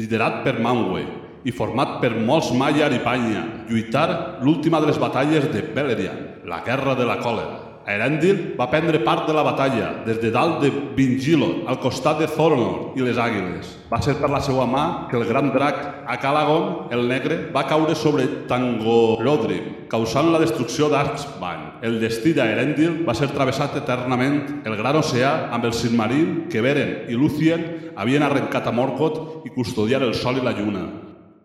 liderat 0.00 0.40
per 0.46 0.56
Manwë 0.64 1.04
i 1.44 1.52
format 1.52 1.98
per 2.00 2.14
molts 2.16 2.54
Maiar 2.56 2.88
i 2.96 3.04
Panya, 3.04 3.44
lluitar 3.68 4.40
l'última 4.40 4.80
de 4.80 4.88
les 4.88 5.00
batalles 5.00 5.52
de 5.52 5.68
Beleriand, 5.76 6.46
la 6.48 6.64
Guerra 6.64 6.96
de 6.96 7.04
la 7.04 7.20
Còlera. 7.20 7.69
Erendil 7.88 8.54
va 8.58 8.68
prendre 8.68 9.00
part 9.00 9.26
de 9.26 9.32
la 9.32 9.42
batalla, 9.42 10.04
des 10.04 10.20
de 10.20 10.30
dalt 10.30 10.60
de 10.60 10.70
Vingilon, 10.96 11.64
al 11.66 11.78
costat 11.80 12.20
de 12.20 12.28
Thoronor 12.28 12.92
i 12.98 13.04
les 13.06 13.16
Àguiles. 13.18 13.70
Va 13.90 14.02
ser 14.04 14.18
per 14.20 14.28
la 14.30 14.42
seva 14.44 14.66
mà 14.68 15.08
que 15.08 15.16
el 15.16 15.24
gran 15.24 15.48
drac 15.54 16.04
Acalagon, 16.12 16.92
el 16.92 17.08
negre, 17.08 17.40
va 17.54 17.64
caure 17.66 17.96
sobre 17.96 18.28
Tangorodrim, 18.50 19.88
causant 19.90 20.30
la 20.30 20.42
destrucció 20.42 20.90
d'Arxban. 20.92 21.80
El 21.82 21.98
destí 22.02 22.34
d'Erendil 22.36 23.02
va 23.08 23.16
ser 23.16 23.32
travessat 23.32 23.80
eternament 23.80 24.62
el 24.68 24.76
gran 24.76 25.00
oceà 25.00 25.50
amb 25.50 25.64
el 25.64 25.74
Silmaril 25.74 26.48
que 26.52 26.60
Beren 26.60 27.10
i 27.10 27.16
Lúthien 27.16 27.94
havien 27.96 28.22
arrencat 28.22 28.68
a 28.68 28.76
Morgoth 28.76 29.46
i 29.48 29.54
custodiar 29.56 30.04
el 30.04 30.14
sol 30.14 30.38
i 30.38 30.44
la 30.44 30.54
lluna. 30.54 30.86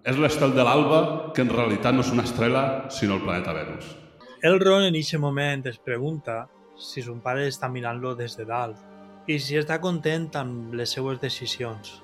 És 0.06 0.19
l'estel 0.21 0.52
de 0.54 0.62
l'alba, 0.67 1.32
que 1.34 1.41
en 1.41 1.50
realitat 1.50 1.95
no 1.95 2.06
és 2.06 2.12
una 2.13 2.28
estrela, 2.28 2.65
sinó 2.93 3.15
el 3.17 3.24
planeta 3.26 3.56
Venus. 3.56 4.05
Elrond 4.45 4.86
en 4.86 4.93
aquest 4.93 5.17
moment 5.17 5.63
es 5.65 5.79
pregunta 5.81 6.34
si 6.77 7.01
son 7.01 7.21
pare 7.25 7.47
està 7.49 7.65
mirant-lo 7.71 8.12
des 8.19 8.36
de 8.38 8.43
dalt 8.45 9.31
i 9.31 9.39
si 9.41 9.58
està 9.58 9.79
content 9.81 10.27
amb 10.38 10.75
les 10.77 10.93
seues 10.93 11.17
decisions. 11.23 11.95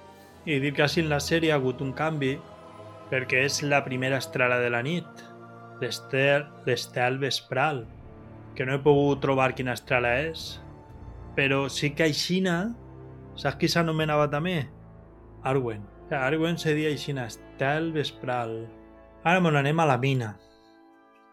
I 0.49 0.57
dir 0.63 0.71
que 0.73 0.81
així 0.87 1.03
en 1.03 1.11
la 1.11 1.19
sèrie 1.21 1.51
ha 1.51 1.59
hagut 1.59 1.83
un 1.85 1.91
canvi 1.93 2.31
perquè 3.11 3.43
és 3.45 3.61
la 3.61 3.83
primera 3.85 4.17
estrela 4.17 4.57
de 4.57 4.73
la 4.73 4.81
nit, 4.81 5.21
l'estel 5.83 7.21
vespral, 7.21 7.85
que 8.57 8.65
no 8.65 8.73
he 8.73 8.81
pogut 8.89 9.21
trobar 9.21 9.51
quina 9.53 9.77
estrela 9.77 10.17
és, 10.25 10.49
però 11.37 11.67
sí 11.69 11.93
que 11.93 12.09
aixina, 12.09 12.59
saps 13.37 13.61
qui 13.61 13.69
s'anomenava 13.69 14.31
també? 14.33 14.63
Arwen. 15.45 15.85
Arwen 16.09 16.57
se 16.57 16.73
dia 16.73 16.89
aixina, 16.89 17.29
estel 17.29 17.91
vespral. 17.93 18.63
Ara 19.21 19.37
me 19.45 19.53
n'anem 19.53 19.77
a 19.77 19.91
la 19.93 20.01
mina, 20.01 20.39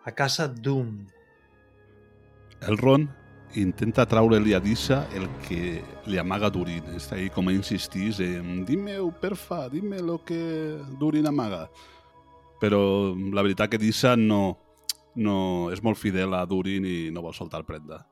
a 0.09 0.15
casa 0.17 0.49
Doom. 0.49 1.05
Elrond 2.65 3.09
intenta 3.61 4.07
traure-li 4.09 4.55
a 4.57 4.61
Dissa 4.61 5.03
el 5.17 5.29
que 5.45 5.83
li 6.09 6.19
amaga 6.21 6.51
Durin. 6.53 6.95
Està 6.97 7.17
ahí 7.17 7.29
com 7.33 7.49
a 7.49 7.55
insistís 7.55 8.21
en 8.25 8.65
«Dime-ho, 8.69 9.11
perfa, 9.21 9.69
dime 9.69 10.01
lo 10.01 10.19
que 10.25 10.79
Durin 11.01 11.29
amaga». 11.29 11.67
Però 12.59 13.15
la 13.15 13.45
veritat 13.45 13.71
que 13.71 13.79
Dissa 13.79 14.17
no, 14.17 14.59
no 15.15 15.69
és 15.71 15.85
molt 15.85 16.01
fidel 16.01 16.35
a 16.35 16.45
Durin 16.49 16.89
i 16.89 17.11
no 17.15 17.23
vol 17.23 17.37
soltar 17.37 17.63
prenda. 17.69 18.03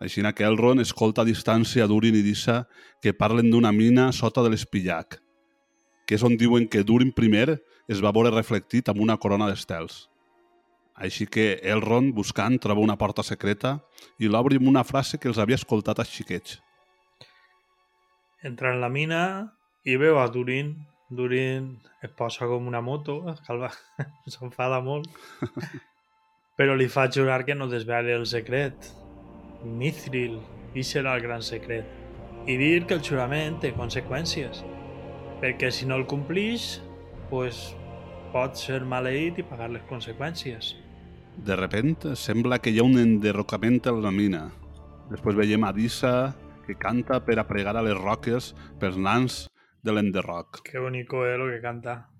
Així 0.00 0.22
que 0.34 0.46
Elrond 0.46 0.80
escolta 0.80 1.22
a 1.22 1.28
distància 1.28 1.86
Durin 1.86 2.16
i 2.16 2.22
Dissa 2.22 2.64
que 3.02 3.12
parlen 3.12 3.50
d'una 3.50 3.70
mina 3.70 4.10
sota 4.12 4.42
de 4.42 4.50
l'Espillac, 4.50 5.20
que 6.06 6.14
és 6.14 6.22
on 6.22 6.38
diuen 6.38 6.66
que 6.66 6.82
Durin 6.82 7.12
primer 7.12 7.60
es 7.86 8.00
va 8.02 8.10
veure 8.10 8.32
reflectit 8.34 8.88
amb 8.88 9.00
una 9.00 9.18
corona 9.18 9.46
d'estels. 9.50 10.08
Així 10.94 11.26
que 11.26 11.58
Elrond, 11.64 12.12
buscant, 12.14 12.58
troba 12.60 12.82
una 12.84 12.98
porta 13.00 13.24
secreta 13.24 13.78
i 14.20 14.28
l'obre 14.28 14.58
amb 14.60 14.68
una 14.68 14.84
frase 14.84 15.18
que 15.18 15.30
els 15.30 15.40
havia 15.40 15.58
escoltat 15.60 15.98
als 15.98 16.12
xiquets. 16.12 16.58
Entra 18.42 18.72
en 18.74 18.80
la 18.82 18.90
mina 18.92 19.22
i 19.84 19.96
veu 19.96 20.18
a 20.18 20.26
Durin. 20.28 20.74
Durin 21.12 21.76
es 22.02 22.12
posa 22.16 22.48
com 22.48 22.66
una 22.66 22.80
moto, 22.80 23.20
calva, 23.46 23.70
s'enfada 24.32 24.80
molt. 24.84 25.08
Però 26.58 26.74
li 26.76 26.88
fa 26.92 27.08
jurar 27.10 27.42
que 27.46 27.56
no 27.56 27.70
desveli 27.70 28.12
el 28.12 28.26
secret. 28.28 28.90
Mithril, 29.64 30.40
i 30.74 30.84
serà 30.84 31.16
el 31.16 31.24
gran 31.24 31.42
secret. 31.44 31.88
I 32.46 32.56
dir 32.58 32.84
que 32.86 32.96
el 32.98 33.04
jurament 33.06 33.60
té 33.62 33.72
conseqüències. 33.76 34.62
Perquè 35.42 35.70
si 35.74 35.86
no 35.86 35.98
el 36.00 36.06
complix, 36.10 36.80
pues, 37.30 37.70
pot 38.32 38.56
ser 38.58 38.82
maleït 38.88 39.38
i 39.38 39.46
pagar 39.46 39.70
les 39.72 39.84
conseqüències. 39.90 40.72
De 41.36 41.56
repent, 41.56 41.96
sembla 42.14 42.58
que 42.60 42.70
hi 42.70 42.78
ha 42.78 42.84
un 42.84 42.98
enderrocament 43.00 43.80
a 43.88 43.94
la 43.96 44.12
mina. 44.12 44.44
Després 45.10 45.38
veiem 45.38 45.64
a 45.64 45.72
Dissa, 45.72 46.34
que 46.66 46.76
canta 46.78 47.18
per 47.24 47.38
a 47.40 47.46
pregar 47.48 47.74
a 47.76 47.82
les 47.82 47.96
roques 47.98 48.52
pels 48.78 49.00
nans 49.00 49.42
de 49.82 49.96
l'enderroc. 49.96 50.62
Qué 50.68 50.78
bonito 50.78 51.26
es 51.26 51.38
lo 51.38 51.48
que 51.50 51.60
canta. 51.60 52.11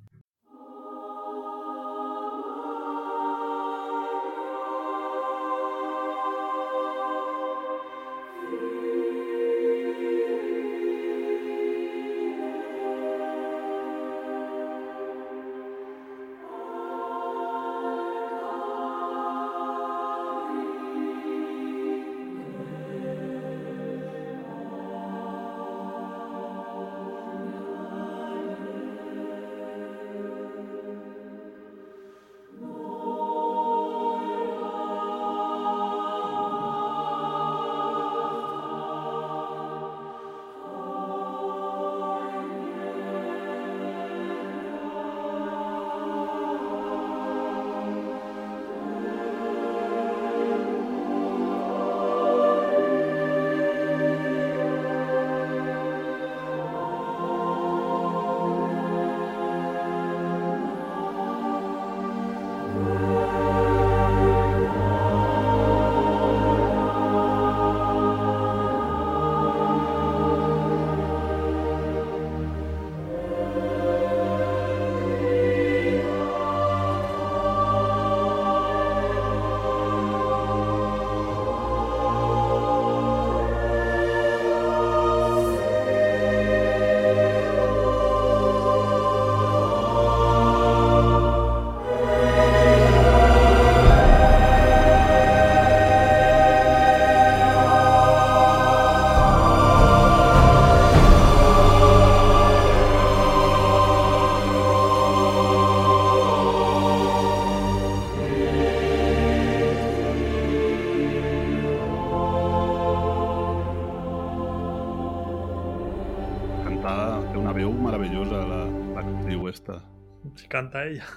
Canta 120.53 120.85
ella. 120.85 121.09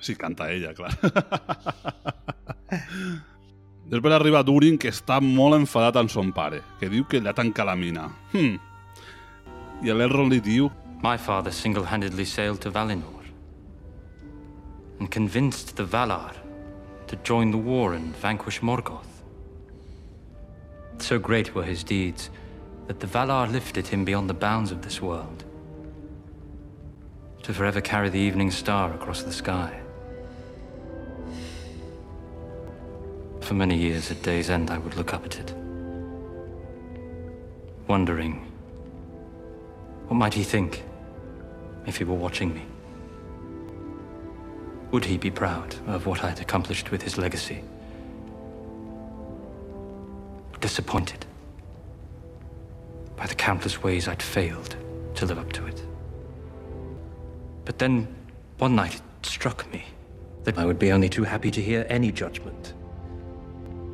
Sí, 0.00 0.16
canta 0.16 0.50
ella, 0.52 0.72
clar. 0.74 0.92
Després 3.92 4.14
arriba 4.16 4.40
Durin, 4.46 4.78
que 4.80 4.92
està 4.92 5.18
molt 5.20 5.58
enfadat 5.58 5.98
amb 6.00 6.12
son 6.12 6.32
pare, 6.32 6.62
que 6.80 6.88
diu 6.92 7.04
que 7.08 7.20
l'ha 7.20 7.34
tancat 7.36 7.68
la 7.68 7.76
mina. 7.76 8.06
Hmm. 8.32 8.56
I 9.84 9.92
l'Elrond 9.92 10.32
li 10.32 10.40
diu 10.40 10.70
My 11.02 11.18
father 11.18 11.52
single-handedly 11.52 12.24
sailed 12.24 12.60
to 12.62 12.70
Valinor 12.70 13.26
and 15.00 15.10
convinced 15.10 15.76
the 15.76 15.84
Valar 15.84 16.32
to 17.08 17.16
join 17.24 17.50
the 17.50 17.58
war 17.58 17.94
and 17.94 18.14
vanquish 18.16 18.60
Morgoth. 18.62 19.22
So 20.98 21.18
great 21.18 21.54
were 21.54 21.64
his 21.64 21.82
deeds 21.82 22.30
that 22.86 23.00
the 23.00 23.08
Valar 23.08 23.50
lifted 23.50 23.88
him 23.88 24.04
beyond 24.04 24.30
the 24.30 24.40
bounds 24.46 24.70
of 24.70 24.82
this 24.82 25.02
world 25.02 25.44
to 27.42 27.52
forever 27.52 27.80
carry 27.80 28.08
the 28.08 28.18
evening 28.18 28.50
star 28.50 28.92
across 28.94 29.22
the 29.22 29.32
sky. 29.32 29.80
For 33.40 33.54
many 33.54 33.76
years 33.76 34.10
at 34.10 34.22
day's 34.22 34.48
end, 34.48 34.70
I 34.70 34.78
would 34.78 34.96
look 34.96 35.12
up 35.12 35.24
at 35.24 35.38
it, 35.38 35.52
wondering 37.88 38.46
what 40.06 40.16
might 40.16 40.34
he 40.34 40.44
think 40.44 40.84
if 41.86 41.96
he 41.96 42.04
were 42.04 42.14
watching 42.14 42.54
me? 42.54 42.62
Would 44.92 45.04
he 45.04 45.16
be 45.16 45.30
proud 45.30 45.74
of 45.86 46.06
what 46.06 46.22
I 46.22 46.28
had 46.28 46.40
accomplished 46.40 46.90
with 46.90 47.02
his 47.02 47.18
legacy? 47.18 47.62
Disappointed 50.60 51.26
by 53.16 53.26
the 53.26 53.34
countless 53.34 53.82
ways 53.82 54.06
I'd 54.06 54.22
failed 54.22 54.76
to 55.14 55.26
live 55.26 55.38
up 55.38 55.52
to 55.54 55.66
it. 55.66 55.82
But 57.64 57.78
then, 57.78 58.08
one 58.58 58.74
night, 58.74 58.94
it 58.94 59.26
struck 59.26 59.70
me 59.72 59.84
that 60.44 60.58
I 60.58 60.64
would 60.64 60.78
be 60.78 60.92
only 60.92 61.08
too 61.08 61.24
happy 61.24 61.50
to 61.50 61.62
hear 61.62 61.86
any 61.88 62.10
judgment. 62.10 62.74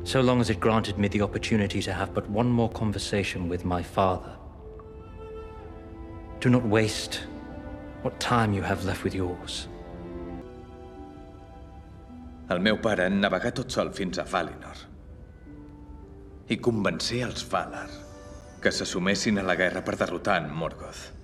So 0.03 0.21
long 0.21 0.41
as 0.41 0.49
it 0.49 0.59
granted 0.59 0.97
me 0.97 1.07
the 1.07 1.21
opportunity 1.21 1.81
to 1.81 1.93
have 1.93 2.13
but 2.13 2.27
one 2.29 2.49
more 2.49 2.69
conversation 2.69 3.47
with 3.47 3.65
my 3.65 3.83
father. 3.83 4.35
Do 6.39 6.49
not 6.49 6.65
waste 6.65 7.21
what 8.01 8.19
time 8.19 8.53
you 8.53 8.61
have 8.61 8.85
left 8.85 9.03
with 9.03 9.13
yours. 9.13 9.67
El 12.49 12.59
meu 12.59 12.77
pare 12.77 13.05
en 13.05 13.21
navegà 13.21 13.51
tot 13.53 13.71
sol 13.71 13.91
fins 13.93 14.17
a 14.17 14.23
Valinor. 14.23 14.77
I 16.49 16.57
convencer 16.57 17.21
els 17.27 17.43
Valar 17.45 17.89
que 18.59 18.71
s'assumessin 18.71 19.37
a 19.37 19.43
la 19.45 19.55
guerra 19.55 19.83
per 19.85 19.95
derrotar 19.95 20.39
en 20.41 20.49
Morgoth. 20.49 21.18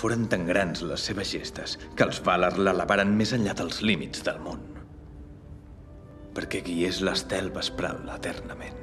Foren 0.00 0.22
tan 0.32 0.46
grans 0.48 0.80
les 0.88 1.02
seves 1.04 1.28
gestes 1.34 1.74
que 1.92 2.06
els 2.06 2.22
Valar 2.24 2.54
l'elevaren 2.56 3.10
més 3.18 3.34
enllà 3.36 3.52
dels 3.58 3.82
límits 3.84 4.22
del 4.24 4.38
món. 4.40 4.62
Perquè 6.32 6.62
guiés 6.64 7.02
l'estel 7.04 7.50
vespral 7.52 8.08
eternament. 8.14 8.78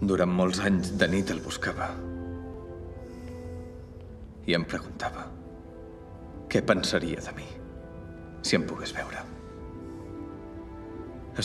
Durant 0.00 0.32
molts 0.40 0.62
anys 0.64 0.94
de 0.96 1.10
nit 1.12 1.34
el 1.34 1.44
buscava. 1.44 1.90
I 4.48 4.56
em 4.56 4.64
preguntava 4.64 5.26
què 6.48 6.64
pensaria 6.64 7.20
de 7.20 7.36
mi 7.36 7.52
si 8.48 8.56
em 8.56 8.64
pogués 8.64 8.96
veure. 8.96 9.28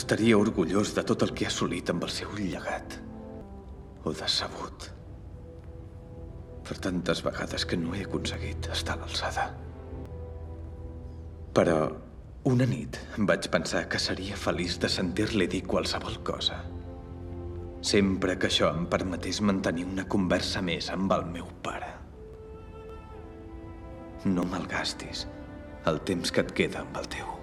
Estaria 0.00 0.40
orgullós 0.40 0.96
de 0.96 1.04
tot 1.04 1.28
el 1.28 1.36
que 1.36 1.44
ha 1.44 1.52
assolit 1.52 1.92
amb 1.92 2.08
el 2.08 2.16
seu 2.16 2.32
llegat. 2.40 2.96
O 4.08 4.16
decebut. 4.16 4.94
Per 6.64 6.76
tantes 6.80 7.20
vegades 7.24 7.66
que 7.68 7.76
no 7.76 7.94
he 7.94 8.04
aconseguit 8.06 8.70
estar 8.72 8.96
a 8.96 9.02
l'alçada. 9.02 9.44
Però 11.54 11.76
una 12.50 12.66
nit 12.68 12.98
vaig 13.30 13.50
pensar 13.52 13.84
que 13.88 14.00
seria 14.00 14.36
feliç 14.36 14.78
de 14.80 14.90
sentir-li 14.92 15.46
dir 15.50 15.62
qualsevol 15.68 16.18
cosa. 16.26 16.62
Sempre 17.84 18.38
que 18.40 18.48
això 18.48 18.72
em 18.72 18.88
permetés 18.88 19.42
mantenir 19.44 19.84
una 19.90 20.08
conversa 20.08 20.64
més 20.64 20.88
amb 20.92 21.12
el 21.12 21.28
meu 21.36 21.52
pare. 21.62 21.92
No 24.24 24.48
malgastis 24.48 25.26
el 25.84 26.00
temps 26.08 26.32
que 26.32 26.40
et 26.40 26.52
queda 26.56 26.80
amb 26.80 27.00
el 27.00 27.08
teu. 27.12 27.34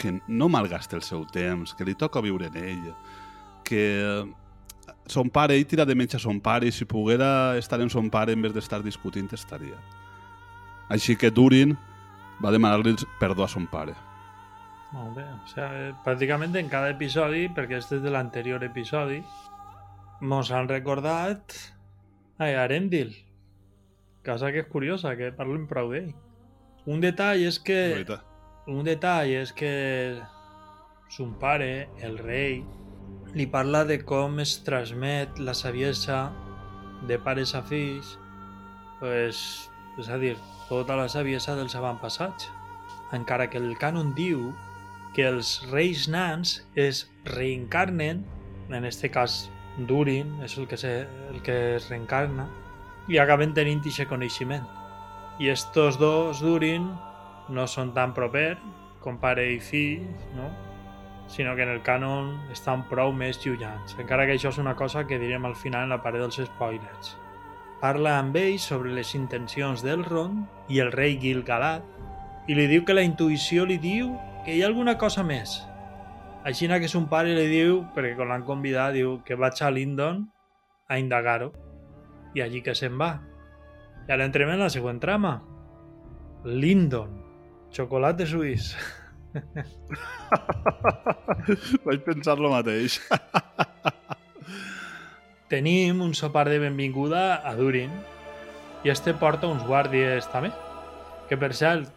que 0.00 0.22
no 0.26 0.48
malgasta 0.48 0.96
el 0.96 1.02
seu 1.04 1.26
temps, 1.28 1.74
que 1.76 1.84
li 1.84 1.92
toca 1.94 2.22
viure 2.24 2.48
en 2.48 2.56
ell, 2.56 2.86
que 3.68 3.82
son 5.10 5.30
pare, 5.30 5.56
ell 5.56 5.66
tira 5.66 5.86
de 5.86 5.94
menys 5.94 6.16
a 6.16 6.22
son 6.22 6.40
pare 6.40 6.68
i 6.68 6.74
si 6.74 6.86
poguera 6.88 7.56
estar 7.58 7.80
en 7.80 7.90
son 7.90 8.10
pare 8.10 8.32
en 8.32 8.42
vez 8.42 8.54
d'estar 8.54 8.82
discutint 8.82 9.28
estaria. 9.36 9.78
Així 10.90 11.16
que 11.16 11.30
Durin 11.30 11.76
va 12.42 12.52
demanar-li 12.54 12.96
perdó 13.20 13.44
a 13.44 13.50
son 13.50 13.66
pare. 13.70 13.94
Molt 14.92 15.14
bé. 15.14 15.24
O 15.44 15.46
sea, 15.46 15.68
eh, 15.78 15.92
pràcticament 16.04 16.56
en 16.58 16.70
cada 16.70 16.90
episodi, 16.90 17.46
perquè 17.54 17.78
és 17.78 17.90
des 17.92 18.02
de 18.02 18.10
l'anterior 18.10 18.64
episodi, 18.66 19.20
mos 20.20 20.50
han 20.50 20.68
recordat 20.68 21.54
a 22.38 22.50
Arendil. 22.64 23.14
Cosa 24.26 24.50
que 24.52 24.64
és 24.64 24.68
curiosa, 24.68 25.14
que 25.16 25.30
parlen 25.32 25.68
prou 25.70 25.92
d'ell. 25.94 26.10
Un 26.86 27.00
detall 27.00 27.46
és 27.46 27.60
que... 27.62 27.80
Un 28.66 28.84
detall 28.84 29.30
és 29.40 29.52
que 29.56 29.72
son 31.10 31.32
pare, 31.38 31.88
el 32.02 32.18
rei, 32.18 32.60
li 33.34 33.46
parla 33.46 33.84
de 33.86 34.00
com 34.02 34.40
es 34.42 34.56
transmet 34.66 35.38
la 35.38 35.54
saviesa 35.54 36.30
de 37.06 37.18
pares 37.18 37.54
a 37.54 37.62
fills, 37.62 38.16
pues, 38.98 39.70
és 39.98 40.08
a 40.10 40.18
dir, 40.18 40.34
tota 40.68 40.96
la 40.98 41.08
saviesa 41.08 41.54
dels 41.58 41.76
avantpassats. 41.78 42.50
Encara 43.14 43.48
que 43.50 43.58
el 43.58 43.76
cànon 43.78 44.12
diu 44.14 44.50
que 45.14 45.26
els 45.26 45.60
reis 45.70 46.06
nans 46.10 46.60
es 46.78 47.08
reencarnen, 47.24 48.24
en 48.70 48.84
este 48.84 49.10
cas 49.10 49.48
Durin 49.88 50.36
és 50.44 50.56
el 50.58 50.68
que, 50.70 50.76
se, 50.78 51.06
el 51.30 51.40
que 51.42 51.76
es 51.76 51.88
reencarna, 51.90 52.46
i 53.10 53.18
acaben 53.18 53.54
tenint 53.54 53.82
aquest 53.82 54.10
coneixement. 54.10 54.66
I 55.40 55.50
estos 55.50 55.98
dos 55.98 56.42
Durin 56.42 56.90
no 57.50 57.66
són 57.66 57.94
tan 57.94 58.14
proper 58.14 58.58
com 59.00 59.18
pare 59.18 59.46
i 59.54 59.58
fill, 59.58 60.04
no? 60.36 60.50
Sinó 61.30 61.54
que 61.54 61.62
en 61.62 61.70
el 61.70 61.82
cànon 61.86 62.32
estan 62.50 62.82
prou 62.90 63.12
més 63.14 63.38
llunyans, 63.44 63.94
encara 64.02 64.26
que 64.26 64.34
això 64.34 64.50
és 64.50 64.58
una 64.58 64.74
cosa 64.74 65.06
que 65.06 65.20
direm 65.22 65.46
al 65.46 65.54
final 65.54 65.86
en 65.86 65.94
la 65.94 66.00
part 66.02 66.18
dels 66.18 66.40
spoilers. 66.42 67.14
Parla 67.80 68.18
amb 68.18 68.34
ell 68.36 68.58
sobre 68.60 68.90
les 68.92 69.14
intencions 69.14 69.84
del 69.86 70.02
Ron 70.04 70.42
i 70.68 70.82
el 70.82 70.90
rei 70.92 71.16
Gil-galad 71.22 71.86
i 72.50 72.58
li 72.58 72.66
diu 72.68 72.82
que 72.84 72.96
la 72.98 73.06
intuïció 73.06 73.64
li 73.64 73.78
diu 73.78 74.10
que 74.44 74.56
hi 74.56 74.60
ha 74.60 74.68
alguna 74.68 74.98
cosa 74.98 75.22
més. 75.24 75.60
Així 76.44 76.66
que 76.66 76.88
son 76.88 77.06
pare 77.08 77.32
li 77.36 77.46
diu, 77.48 77.84
perquè 77.94 78.16
quan 78.16 78.28
l'han 78.28 78.44
convidat, 78.44 78.92
diu 78.92 79.20
que 79.24 79.36
vaig 79.36 79.62
a 79.62 79.70
Lindon 79.70 80.24
a 80.88 80.98
indagar-ho 80.98 81.52
i 82.34 82.42
allí 82.42 82.60
que 82.60 82.74
se'n 82.74 82.98
va. 82.98 83.20
I 84.08 84.12
ara 84.12 84.24
entrem 84.26 84.50
en 84.50 84.58
la 84.58 84.70
següent 84.70 85.00
trama. 85.00 85.38
Lindon, 86.44 87.20
xocolate 87.70 88.26
suís. 88.26 88.74
Vaig 91.86 92.00
pensar 92.06 92.38
lo 92.38 92.50
mateix. 92.52 93.00
Tenim 95.50 96.02
un 96.04 96.14
sopar 96.14 96.48
de 96.48 96.58
benvinguda 96.62 97.40
a 97.46 97.54
Durin 97.58 97.92
i 98.84 98.90
este 98.92 99.14
porta 99.18 99.50
uns 99.50 99.64
guàrdies 99.66 100.28
també. 100.32 100.50
Que 101.28 101.36
per 101.38 101.52
cert, 101.54 101.90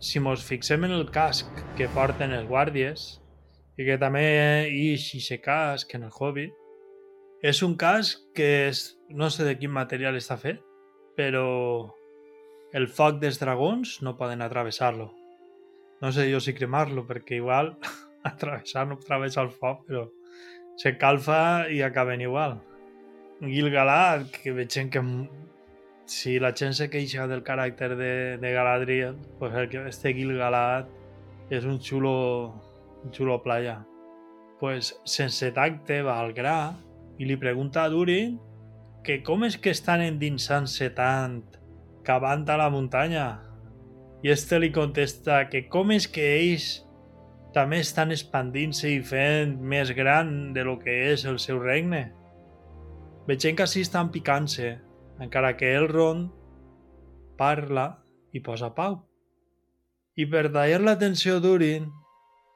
si 0.00 0.20
mos 0.22 0.44
fixem 0.46 0.84
en 0.86 0.94
el 0.96 1.08
casc 1.12 1.46
que 1.78 1.90
porten 1.94 2.32
els 2.36 2.48
guàrdies 2.48 3.20
i 3.78 3.86
que 3.86 3.98
també 4.00 4.24
ix 4.70 5.14
i 5.16 5.20
se 5.24 5.40
casc 5.42 5.94
en 5.96 6.08
el 6.08 6.14
Hobbit, 6.14 6.52
és 7.42 7.62
un 7.64 7.76
casc 7.80 8.20
que 8.36 8.48
és, 8.68 8.82
no 9.16 9.30
sé 9.32 9.46
de 9.46 9.56
quin 9.56 9.72
material 9.72 10.18
està 10.18 10.36
fet, 10.40 10.60
però 11.16 11.46
el 12.76 12.86
foc 12.88 13.20
dels 13.22 13.40
dragons 13.40 13.98
no 14.04 14.16
poden 14.18 14.44
atravessar-lo. 14.44 15.08
No 16.00 16.12
sé 16.12 16.30
jo 16.32 16.40
si 16.40 16.54
cremar-lo, 16.56 17.04
perquè 17.06 17.36
igual 17.36 17.74
atravessar 18.30 18.86
no 18.88 18.98
travessa 19.00 19.42
el 19.44 19.50
foc, 19.52 19.84
però 19.88 20.06
se 20.80 20.96
calfa 20.96 21.68
i 21.68 21.82
acaben 21.82 22.22
igual. 22.24 22.58
Gil-galad, 23.40 24.28
que 24.32 24.52
veig 24.52 24.90
que 24.92 25.02
si 26.10 26.38
la 26.40 26.52
gent 26.56 26.72
se 26.74 26.88
queixa 26.90 27.26
del 27.28 27.44
caràcter 27.44 27.94
de, 27.96 28.38
de 28.40 28.52
Galadriel, 28.52 29.16
pues 29.38 29.54
el 29.54 29.68
que 29.68 29.86
este 29.88 30.12
Gil-galad 30.12 30.88
és 31.50 31.64
un 31.64 31.78
xulo, 31.80 32.54
un 33.04 33.12
xulo 33.12 33.42
playa. 33.42 33.84
Pues 34.58 34.94
sense 35.04 35.52
tacte 35.52 36.00
va 36.02 36.18
al 36.20 36.32
gra 36.32 36.74
i 37.18 37.28
li 37.28 37.36
pregunta 37.36 37.84
a 37.84 37.92
Durin 37.92 38.38
que 39.04 39.20
com 39.24 39.44
és 39.44 39.56
que 39.56 39.72
estan 39.72 40.02
endinsant-se 40.04 40.90
tant 40.96 41.40
cavant 42.04 42.44
a 42.48 42.58
la 42.60 42.68
muntanya? 42.72 43.49
I 44.22 44.28
este 44.28 44.58
li 44.60 44.68
contesta 44.68 45.46
que 45.48 45.62
com 45.72 45.94
és 45.94 46.04
que 46.04 46.24
ells 46.36 46.64
també 47.54 47.78
estan 47.80 48.12
expandint-se 48.12 48.90
i 48.92 48.98
fent 49.00 49.54
més 49.72 49.94
gran 49.96 50.52
de 50.52 50.64
lo 50.66 50.76
que 50.82 50.92
és 51.12 51.24
el 51.24 51.38
seu 51.40 51.60
regne? 51.62 52.10
Veiem 53.26 53.56
que 53.56 53.64
així 53.64 53.80
estan 53.86 54.10
picant-se, 54.12 54.74
encara 55.24 55.54
que 55.56 55.72
Elrond 55.78 56.28
parla 57.40 57.86
i 58.36 58.44
posa 58.44 58.68
pau. 58.76 59.00
I 60.20 60.28
per 60.28 60.50
tallar 60.52 60.82
la 60.84 60.98
tensió 61.00 61.38
d'Urin, 61.40 61.88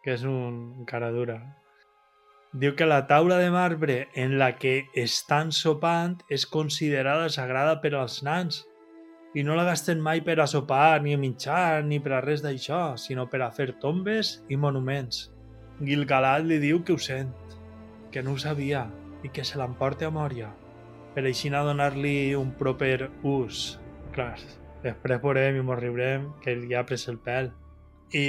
que 0.05 0.19
és 0.19 0.25
un 0.29 0.85
cara 0.85 1.09
dura, 1.15 1.39
diu 2.53 2.77
que 2.77 2.87
la 2.87 3.07
taula 3.09 3.41
de 3.41 3.49
marbre 3.51 3.99
en 4.13 4.37
la 4.39 4.53
que 4.61 4.83
estan 5.01 5.49
sopant 5.51 6.21
és 6.29 6.45
considerada 6.45 7.33
sagrada 7.33 7.81
per 7.81 7.95
als 7.97 8.21
nans 8.27 8.67
i 9.35 9.43
no 9.43 9.57
la 9.59 9.65
gasten 9.67 9.99
mai 10.01 10.21
per 10.23 10.39
a 10.41 10.47
sopar, 10.47 11.03
ni 11.03 11.15
a 11.15 11.19
mitjar, 11.19 11.83
ni 11.83 11.99
per 12.01 12.13
a 12.15 12.21
res 12.23 12.43
d'això, 12.45 12.95
sinó 13.01 13.27
per 13.31 13.43
a 13.43 13.51
fer 13.51 13.73
tombes 13.83 14.37
i 14.49 14.57
monuments. 14.57 15.29
Gil-galad 15.83 16.47
li 16.47 16.61
diu 16.63 16.85
que 16.87 16.95
ho 16.95 17.01
sent, 17.03 17.33
que 18.15 18.23
no 18.23 18.35
ho 18.35 18.39
sabia 18.39 18.85
i 19.27 19.33
que 19.35 19.43
se 19.43 19.59
l'emporta 19.59 20.07
a 20.07 20.15
Mòria, 20.15 20.53
per 21.17 21.25
així 21.27 21.51
a 21.51 21.65
donar-li 21.67 22.35
un 22.39 22.53
proper 22.55 23.11
ús. 23.27 23.81
Clar, 24.15 24.39
després 24.87 25.23
veurem 25.23 25.59
i 25.59 25.67
mos 25.67 25.83
riurem 25.83 26.31
que 26.45 26.55
li 26.55 26.79
ha 26.79 26.87
pres 26.87 27.09
el 27.11 27.19
pèl. 27.19 27.51
I 28.15 28.27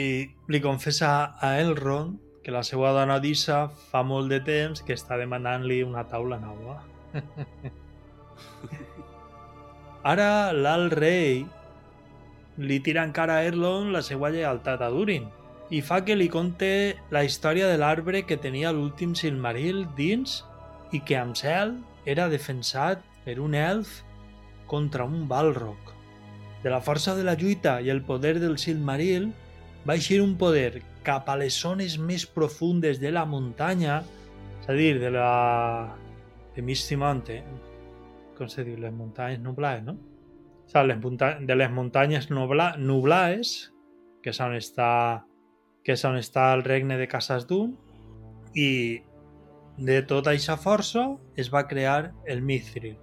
li 0.49 0.61
confessa 0.63 1.37
a 1.37 1.53
Elrond 1.61 2.17
que 2.41 2.53
la 2.53 2.63
seva 2.65 2.93
dona 2.97 3.19
Dissa 3.21 3.67
fa 3.91 4.01
molt 4.01 4.33
de 4.33 4.41
temps 4.41 4.81
que 4.81 4.97
està 4.97 5.21
demanant-li 5.21 5.83
una 5.85 6.05
taula 6.09 6.41
nova. 6.41 6.81
Ara 10.05 10.53
l'alt 10.53 10.93
rei 10.99 11.39
li 12.61 12.75
tira 12.85 13.01
encara 13.07 13.39
a 13.39 13.45
Erlon 13.47 13.89
la 13.95 14.03
seva 14.05 14.29
lleialtat 14.29 14.83
a 14.85 14.91
Durin 14.93 15.25
i 15.73 15.79
fa 15.81 16.03
que 16.05 16.13
li 16.13 16.27
conte 16.29 16.69
la 17.09 17.23
història 17.25 17.65
de 17.71 17.79
l'arbre 17.81 18.21
que 18.29 18.37
tenia 18.37 18.73
l'últim 18.75 19.15
Silmaril 19.17 19.81
dins 19.97 20.43
i 20.93 21.01
que 21.01 21.17
amb 21.17 21.33
cel 21.33 21.73
era 22.05 22.29
defensat 22.29 23.01
per 23.25 23.39
un 23.41 23.57
elf 23.57 24.03
contra 24.69 25.09
un 25.09 25.25
Balrog. 25.27 25.89
De 26.61 26.69
la 26.69 26.83
força 26.85 27.17
de 27.17 27.25
la 27.25 27.33
lluita 27.33 27.79
i 27.81 27.89
el 27.89 28.05
poder 28.05 28.37
del 28.37 28.59
Silmaril 28.61 29.31
va 29.89 29.97
eixir 29.97 30.21
un 30.21 30.37
poder 30.37 30.83
cap 31.05 31.33
a 31.33 31.41
les 31.41 31.57
zones 31.57 31.97
més 31.97 32.29
profundes 32.29 33.01
de 33.01 33.09
la 33.09 33.25
muntanya, 33.25 34.03
és 34.61 34.69
a 34.69 34.77
dir, 34.77 34.99
de 35.01 35.09
la... 35.17 35.29
de 36.53 36.61
Misty 36.61 36.93
Diu, 38.37 38.77
les 38.77 38.93
muntanyes 38.93 39.39
nublades, 39.39 39.83
no? 39.83 39.97
O 40.65 40.69
sea, 40.69 40.83
de 40.83 41.55
les 41.55 41.71
muntanyes 41.71 42.29
nubla 42.29 42.73
que 44.23 44.31
és 44.33 44.39
on 44.41 44.55
està 44.57 45.25
que 45.85 45.93
és 45.93 46.03
on 46.09 46.17
està 46.17 46.49
el 46.55 46.63
regne 46.65 46.97
de 46.97 47.05
Casas 47.07 47.45
Dun, 47.45 47.75
i 48.57 49.01
de 49.77 49.99
tota 50.09 50.31
aquesta 50.31 50.55
força 50.57 51.03
es 51.37 51.51
va 51.53 51.67
crear 51.69 52.13
el 52.25 52.41
Mithril, 52.41 52.95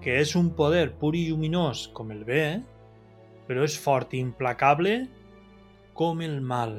que 0.00 0.16
és 0.22 0.32
un 0.38 0.54
poder 0.56 0.94
pur 0.96 1.12
i 1.18 1.26
lluminós 1.28 1.88
com 1.92 2.14
el 2.14 2.24
bé, 2.24 2.62
però 3.48 3.66
és 3.66 3.76
fort 3.76 4.14
i 4.14 4.22
implacable 4.24 5.02
com 5.98 6.22
el 6.22 6.40
mal. 6.40 6.78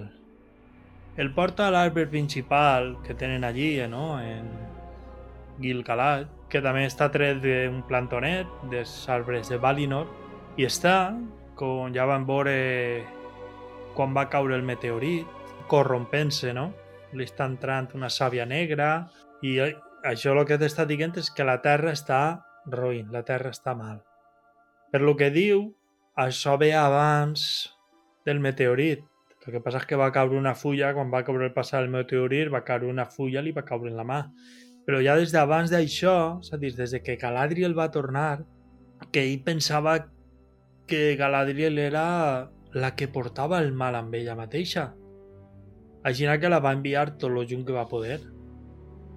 El 1.20 1.34
porta 1.36 1.68
a 1.68 1.72
principal 2.10 2.96
que 3.04 3.14
tenen 3.14 3.44
allí, 3.44 3.78
eh, 3.80 3.88
no? 3.88 4.22
en 4.22 4.48
Gil-galad, 5.60 6.28
que 6.50 6.62
també 6.66 6.84
està 6.88 7.10
tret 7.14 7.40
d'un 7.44 7.84
plantonet 7.88 8.50
dels 8.72 8.92
arbres 9.12 9.52
de 9.52 9.60
Valinor, 9.62 10.10
i 10.58 10.66
està, 10.66 11.14
com 11.56 11.94
ja 11.94 12.08
vam 12.10 12.26
veure 12.28 12.56
quan 13.96 14.16
va 14.16 14.28
caure 14.32 14.58
el 14.58 14.66
meteorit, 14.66 15.28
corrompent-se, 15.70 16.54
no? 16.58 16.70
Li 17.14 17.26
està 17.26 17.46
entrant 17.50 17.90
una 17.98 18.10
sàvia 18.10 18.46
negra, 18.50 19.10
i 19.46 19.58
això 19.60 20.34
el 20.34 20.46
que 20.50 20.58
t'està 20.60 20.86
dient 20.90 21.18
és 21.22 21.30
que 21.32 21.46
la 21.46 21.60
Terra 21.62 21.94
està 21.94 22.22
roïn, 22.70 23.10
la 23.14 23.24
Terra 23.28 23.54
està 23.54 23.76
mal. 23.78 24.02
Per 24.90 25.02
lo 25.06 25.16
que 25.18 25.30
diu, 25.30 25.68
això 26.18 26.58
ve 26.58 26.74
abans 26.74 27.44
del 28.26 28.42
meteorit. 28.42 29.06
El 29.46 29.56
que 29.56 29.62
passa 29.64 29.80
és 29.82 29.86
que 29.90 29.98
va 29.98 30.12
caure 30.14 30.38
una 30.38 30.56
fulla, 30.58 30.92
quan 30.94 31.14
va 31.14 31.24
caure 31.26 31.48
el 31.48 31.54
passar 31.54 31.84
el 31.84 31.90
meteorit, 31.94 32.50
va 32.54 32.66
caure 32.66 32.90
una 32.90 33.06
fulla, 33.10 33.42
li 33.42 33.54
va 33.56 33.66
caure 33.66 33.90
en 33.90 33.98
la 33.98 34.06
mà 34.06 34.20
però 34.90 35.04
ja 35.06 35.14
des 35.20 35.30
d'abans 35.30 35.70
d'això, 35.70 36.40
és 36.42 36.48
a 36.50 36.58
dir, 36.58 36.72
des 36.74 36.90
de 36.96 37.00
que 37.06 37.14
Galadriel 37.22 37.76
va 37.78 37.92
tornar, 37.94 38.40
que 39.14 39.22
ell 39.22 39.44
pensava 39.46 39.92
que 40.90 41.14
Galadriel 41.20 41.78
era 41.78 42.50
la 42.74 42.90
que 42.98 43.08
portava 43.08 43.60
el 43.62 43.70
mal 43.72 43.94
amb 44.00 44.18
ella 44.18 44.34
mateixa. 44.34 44.88
Així 46.02 46.26
que 46.26 46.50
la 46.50 46.60
va 46.66 46.74
enviar 46.74 47.20
tot 47.20 47.30
el 47.30 47.46
junt 47.46 47.68
que 47.68 47.78
va 47.78 47.86
poder. 47.86 48.18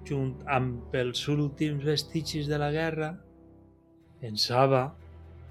Junt 0.05 0.45
amb 0.45 0.93
els 0.93 1.25
últims 1.27 1.81
vestigis 1.81 2.45
de 2.45 2.61
la 2.61 2.69
guerra, 2.69 3.09
pensava 4.21 4.93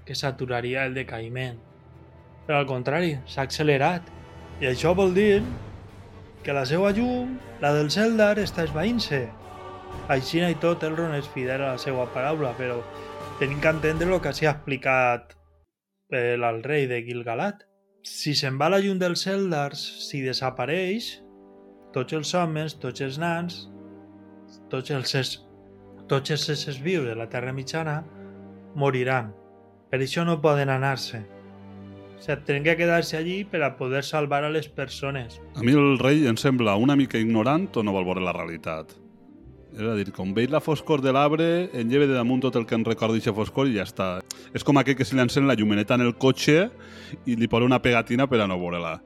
que 0.07 0.15
s'aturaria 0.15 0.87
el 0.87 0.95
decaïment. 0.95 1.59
Però 2.47 2.63
al 2.63 2.71
contrari, 2.71 3.17
s'ha 3.27 3.43
accelerat. 3.43 4.07
I 4.63 4.71
això 4.71 4.95
vol 4.95 5.11
dir 5.13 5.43
que 6.47 6.55
la 6.55 6.63
seva 6.63 6.95
llum, 6.95 7.41
la 7.59 7.75
del 7.75 7.91
Celdar, 7.91 8.37
està 8.39 8.63
esvaint-se. 8.63 9.25
Així 10.11 10.41
i 10.43 10.55
tot, 10.59 10.83
Elrond 10.83 11.15
és 11.15 11.27
fidel 11.31 11.61
a 11.63 11.73
la 11.73 11.79
seva 11.79 12.03
paraula, 12.11 12.51
però 12.57 12.81
tenim 13.39 13.61
que 13.63 13.71
entendre 13.71 14.09
el 14.11 14.19
que 14.21 14.33
s'ha 14.35 14.51
explicat 14.51 15.31
el, 16.11 16.43
el 16.43 16.63
rei 16.63 16.87
de 16.91 16.99
Gil-galad. 17.05 17.61
Si 18.03 18.33
se'n 18.35 18.57
va 18.59 18.67
la 18.67 18.81
llum 18.83 18.99
dels 18.99 19.23
Eldars, 19.31 19.79
si 20.09 20.19
desapareix, 20.21 21.21
tots 21.95 22.17
els 22.17 22.33
homes, 22.35 22.75
tots 22.83 22.99
els 23.05 23.19
nans, 23.21 23.61
tots 24.69 24.91
els, 24.91 25.13
es, 25.15 25.31
tots 26.11 26.33
els 26.35 26.49
éssers 26.51 26.81
vius 26.83 27.07
de 27.07 27.15
la 27.15 27.29
Terra 27.31 27.53
Mitjana 27.55 28.01
moriran. 28.75 29.31
Per 29.87 30.01
això 30.01 30.25
no 30.27 30.41
poden 30.43 30.73
anar-se. 30.73 31.21
O 32.17 32.19
sigui, 32.23 32.43
tenen 32.47 32.67
que 32.67 32.75
quedar-se 32.79 33.15
allí 33.21 33.37
per 33.47 33.63
a 33.63 33.71
poder 33.79 34.03
salvar 34.03 34.43
a 34.43 34.51
les 34.51 34.67
persones. 34.67 35.39
A 35.55 35.63
mi 35.63 35.77
el 35.79 35.95
rei 36.01 36.27
em 36.27 36.35
sembla 36.35 36.75
una 36.75 36.99
mica 36.99 37.21
ignorant 37.23 37.69
o 37.75 37.85
no 37.87 37.95
vol 37.95 38.09
veure 38.11 38.25
la 38.25 38.35
realitat. 38.35 38.97
És 39.73 39.81
a 39.81 39.95
dir, 39.97 40.11
com 40.13 40.35
veig 40.37 40.51
la 40.53 40.61
foscor 40.61 41.01
de 41.01 41.11
l'arbre, 41.15 41.47
en 41.73 41.89
lleve 41.89 42.05
de 42.05 42.13
damunt 42.13 42.43
tot 42.43 42.55
el 42.59 42.67
que 42.69 42.77
em 42.77 42.83
recorda 42.85 43.17
aquesta 43.17 43.33
foscor 43.33 43.69
i 43.69 43.73
ja 43.79 43.87
està. 43.87 44.09
És 44.53 44.65
com 44.65 44.77
aquell 44.77 44.97
que 44.99 45.05
se 45.07 45.17
li 45.17 45.23
encén 45.23 45.47
la 45.49 45.55
llumeneta 45.57 45.97
en 45.97 46.05
el 46.05 46.13
cotxe 46.21 46.67
i 47.25 47.37
li 47.39 47.49
posa 47.49 47.65
una 47.65 47.81
pegatina 47.81 48.27
per 48.29 48.43
a 48.43 48.47
no 48.47 48.59
veure-la. 48.61 48.99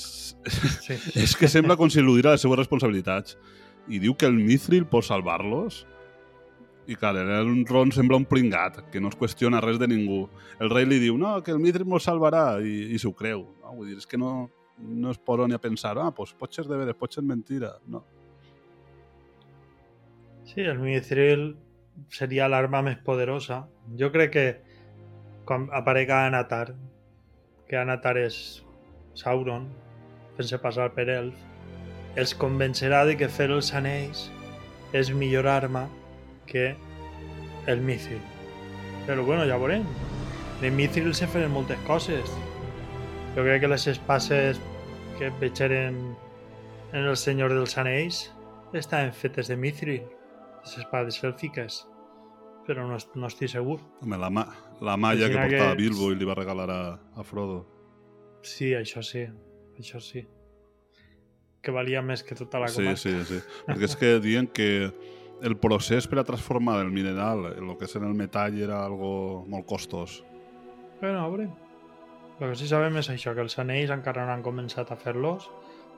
Sí. 0.00 0.96
és 1.24 1.36
que 1.36 1.50
sembla 1.52 1.76
com 1.76 1.90
si 1.92 2.00
eludira 2.00 2.32
les 2.32 2.40
seues 2.40 2.56
responsabilitats. 2.56 3.36
I 3.92 4.00
diu 4.00 4.14
que 4.16 4.28
el 4.28 4.38
Mithril 4.38 4.86
pot 4.88 5.04
salvar-los? 5.04 5.82
I 6.88 6.96
clar, 6.96 7.12
el 7.20 7.50
Ron 7.68 7.92
sembla 7.92 8.16
un 8.18 8.24
pringat, 8.26 8.80
que 8.90 9.02
no 9.02 9.10
es 9.12 9.18
qüestiona 9.18 9.60
res 9.60 9.78
de 9.78 9.88
ningú. 9.90 10.22
El 10.58 10.72
rei 10.72 10.88
li 10.88 10.98
diu, 11.02 11.18
no, 11.20 11.36
que 11.44 11.52
el 11.52 11.60
Mithril 11.60 11.86
mos 11.86 12.08
salvarà, 12.08 12.62
i, 12.64 12.94
i 12.94 12.98
s'ho 12.98 13.12
creu. 13.14 13.44
No? 13.60 13.76
Vull 13.76 13.92
dir, 13.92 13.98
és 14.00 14.08
que 14.08 14.18
no, 14.18 14.48
no 14.80 15.12
es 15.12 15.20
posa 15.20 15.46
ni 15.46 15.54
a 15.54 15.60
pensar, 15.62 15.98
ah, 16.00 16.08
pues 16.16 16.32
pot 16.32 16.56
ser 16.56 16.64
de 16.66 16.80
veres, 16.80 16.98
pot 16.98 17.12
ser 17.14 17.22
mentira. 17.26 17.76
No. 17.86 18.02
Sí, 20.50 20.62
el 20.62 20.80
Mithril 20.82 21.52
seria 22.10 22.48
l'arma 22.50 22.80
més 22.82 22.96
poderosa. 23.06 23.60
Jo 24.00 24.08
crec 24.10 24.32
que 24.34 24.44
quan 25.46 25.68
Anatar, 25.70 26.74
que 27.68 27.78
Anatar 27.78 28.16
és 28.18 28.64
Sauron, 29.14 29.68
fent-se 30.34 30.58
passar 30.58 30.88
per 30.90 31.06
elf, 31.08 31.38
els 32.16 32.34
convencerà 32.34 33.04
de 33.06 33.16
que 33.16 33.28
fer 33.28 33.48
els 33.54 33.72
anells 33.72 34.26
és 34.92 35.14
millor 35.14 35.46
arma 35.46 35.86
que 36.46 36.74
el 37.68 37.80
Mithril. 37.80 38.22
Però 39.06 39.22
bueno, 39.22 39.46
ja 39.46 39.56
veurem. 39.56 39.86
De 40.60 40.70
Mithril 40.70 41.14
se 41.14 41.28
feren 41.28 41.54
moltes 41.54 41.78
coses. 41.86 42.26
Jo 43.36 43.46
crec 43.46 43.60
que 43.62 43.70
les 43.70 43.86
espases 43.86 44.58
que 45.16 45.30
vegeren 45.38 46.16
en 46.90 47.04
el 47.04 47.16
Senyor 47.16 47.54
dels 47.54 47.78
Anells 47.78 48.32
estaven 48.74 49.12
fetes 49.12 49.46
de 49.46 49.56
Mithril 49.56 50.19
les 50.64 50.76
espades 50.82 51.20
èlfiques, 51.24 51.84
però 52.66 52.86
no, 52.88 52.98
no 53.16 53.30
estic 53.30 53.52
segur. 53.52 53.78
Home, 54.04 54.18
la, 54.20 54.30
mà, 54.32 54.46
la 54.84 54.96
malla 55.00 55.30
que 55.30 55.38
portava 55.38 55.72
que... 55.74 55.78
Bilbo 55.80 56.10
i 56.12 56.18
li 56.18 56.28
va 56.28 56.36
regalar 56.38 56.68
a, 56.70 56.82
a 57.16 57.24
Frodo. 57.26 57.62
Sí, 58.46 58.72
això 58.76 59.02
sí, 59.04 59.24
això 59.80 60.00
sí. 60.04 60.24
Que 61.60 61.72
valia 61.76 62.00
més 62.00 62.22
que 62.24 62.36
tota 62.38 62.60
la 62.62 62.70
comarca. 62.72 63.00
Sí, 63.00 63.12
sí, 63.20 63.40
sí. 63.40 63.64
Perquè 63.66 63.88
és 63.90 63.96
que 64.00 64.12
diuen 64.24 64.48
que 64.48 64.70
el 65.44 65.56
procés 65.60 66.06
per 66.08 66.20
a 66.20 66.24
transformar 66.28 66.78
el 66.84 66.92
mineral, 66.92 67.50
el 67.56 67.74
que 67.76 67.88
és 67.88 67.96
en 67.96 68.06
el 68.08 68.16
metall, 68.16 68.56
era 68.60 68.84
algo 68.84 69.44
molt 69.48 69.66
costós. 69.68 70.20
Bueno, 71.00 71.24
a 71.24 71.28
veure. 71.28 71.48
El 72.40 72.48
que 72.48 72.56
sí 72.56 72.68
sabem 72.68 72.96
és 72.96 73.10
això, 73.12 73.34
que 73.36 73.44
els 73.44 73.58
anells 73.60 73.92
encara 73.92 74.24
no 74.24 74.32
han 74.32 74.44
començat 74.44 74.88
a 74.92 74.96
fer-los 74.96 75.50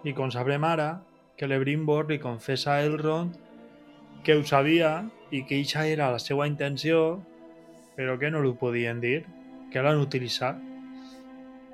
i 0.03 0.15
com 0.15 0.31
sabrem 0.35 0.65
ara, 0.67 1.05
que 1.39 1.47
l'Ebrimbor 1.47 2.09
li 2.11 2.19
confessa 2.23 2.75
a 2.75 2.83
Elrond 2.83 3.37
que 4.23 4.37
ho 4.39 4.45
sabia 4.47 4.93
i 5.31 5.43
que 5.49 5.59
eixa 5.59 5.87
era 5.89 6.11
la 6.13 6.21
seva 6.23 6.47
intenció, 6.47 7.21
però 7.97 8.19
que 8.19 8.31
no 8.31 8.43
l'ho 8.43 8.55
podien 8.59 9.01
dir, 9.03 9.23
que 9.73 9.83
l'han 9.83 10.03
utilitzat. 10.03 10.61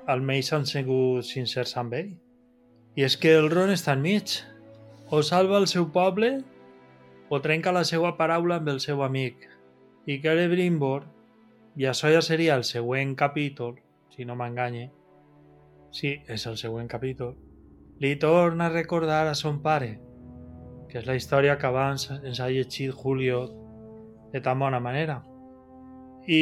Almenys 0.09 0.53
han 0.55 0.65
sigut 0.65 1.27
sincers 1.27 1.75
amb 1.77 1.93
ell. 1.93 2.13
I 2.97 3.05
és 3.05 3.15
que 3.19 3.35
el 3.37 3.49
Ron 3.51 3.71
està 3.73 3.93
enmig. 3.93 4.39
O 5.09 5.21
salva 5.25 5.59
el 5.61 5.67
seu 5.69 5.87
poble 5.93 6.39
o 7.29 7.39
trenca 7.41 7.71
la 7.71 7.85
seva 7.85 8.15
paraula 8.17 8.57
amb 8.57 8.69
el 8.73 8.79
seu 8.81 9.03
amic, 9.05 9.45
i 10.09 10.17
Celebrimbor, 10.21 11.05
i 11.77 11.85
això 11.85 12.09
ja 12.09 12.23
seria 12.25 12.55
el 12.57 12.65
següent 12.65 13.13
capítol, 13.15 13.77
si 14.09 14.25
no 14.25 14.35
m'enganye, 14.35 14.89
sí, 15.93 16.15
és 16.27 16.45
el 16.49 16.57
següent 16.57 16.89
capítol, 16.89 17.35
li 18.01 18.15
torna 18.17 18.67
a 18.67 18.73
recordar 18.73 19.27
a 19.29 19.35
son 19.37 19.61
pare, 19.61 19.99
que 20.89 20.99
és 20.99 21.07
la 21.07 21.15
història 21.15 21.57
que 21.61 21.69
abans 21.69 22.09
ens 22.17 22.39
ha 22.41 22.49
llegit 22.49 22.93
Julio 22.95 23.45
de 24.33 24.41
tan 24.41 24.59
bona 24.59 24.79
manera. 24.81 25.21
I 26.27 26.41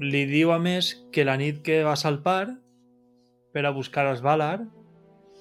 li 0.00 0.22
diu 0.30 0.52
a 0.52 0.58
més 0.62 0.92
que 1.12 1.24
la 1.24 1.36
nit 1.40 1.62
que 1.66 1.82
va 1.86 1.96
salpar 1.96 2.56
per 3.52 3.64
a 3.64 3.72
buscar 3.72 4.06
els 4.10 4.22
Valar, 4.22 4.66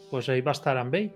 pues 0.09 0.29
ell 0.29 0.45
va 0.45 0.55
estar 0.55 0.77
amb 0.79 0.95
ell. 0.95 1.11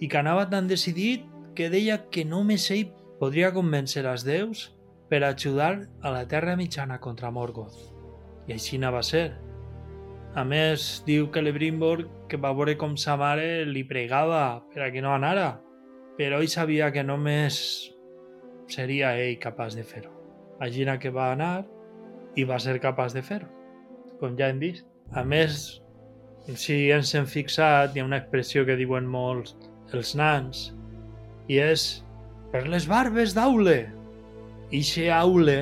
I 0.00 0.08
que 0.10 0.18
anava 0.20 0.48
tan 0.50 0.68
decidit 0.68 1.24
que 1.56 1.70
deia 1.70 2.02
que 2.10 2.24
només 2.26 2.68
ell 2.74 2.90
podria 3.20 3.52
convèncer 3.54 4.04
els 4.04 4.26
déus 4.26 4.68
per 5.08 5.22
ajudar 5.24 5.86
a 6.02 6.10
la 6.10 6.26
Terra 6.28 6.56
Mitjana 6.56 7.00
contra 7.00 7.30
Morgoth. 7.30 7.78
I 8.46 8.54
així 8.58 8.78
va 8.78 9.02
ser. 9.02 9.32
A 10.34 10.42
més, 10.44 11.04
diu 11.06 11.30
que 11.30 11.40
l'Ebrimbor 11.40 12.08
que 12.28 12.36
va 12.36 12.52
veure 12.52 12.76
com 12.76 12.96
sa 12.96 13.16
mare 13.16 13.64
li 13.64 13.84
pregava 13.84 14.64
per 14.74 14.82
a 14.82 14.90
que 14.90 15.00
no 15.00 15.14
anara, 15.14 15.63
però 16.18 16.40
ell 16.40 16.50
sabia 16.50 16.90
que 16.94 17.02
només 17.06 17.56
seria 18.70 19.14
ell 19.20 19.38
capaç 19.42 19.76
de 19.78 19.84
fer-ho. 19.86 20.12
Agina 20.62 20.98
que 21.02 21.12
va 21.14 21.32
anar 21.34 21.64
i 22.38 22.44
va 22.46 22.58
ser 22.62 22.78
capaç 22.82 23.14
de 23.14 23.22
fer-ho, 23.22 23.48
com 24.20 24.36
ja 24.38 24.48
hem 24.50 24.60
vist. 24.62 24.86
A 25.12 25.24
més, 25.26 25.80
si 26.58 26.78
ens 26.94 27.12
hem 27.14 27.26
fixat, 27.28 27.94
hi 27.94 28.02
ha 28.02 28.06
una 28.06 28.20
expressió 28.22 28.64
que 28.66 28.78
diuen 28.78 29.06
molts 29.10 29.56
els 29.94 30.14
nans, 30.18 30.70
i 31.50 31.60
és 31.62 32.02
per 32.52 32.64
les 32.70 32.88
barbes 32.90 33.34
d'Aule. 33.36 33.78
Ixe 34.74 35.10
Aule, 35.12 35.58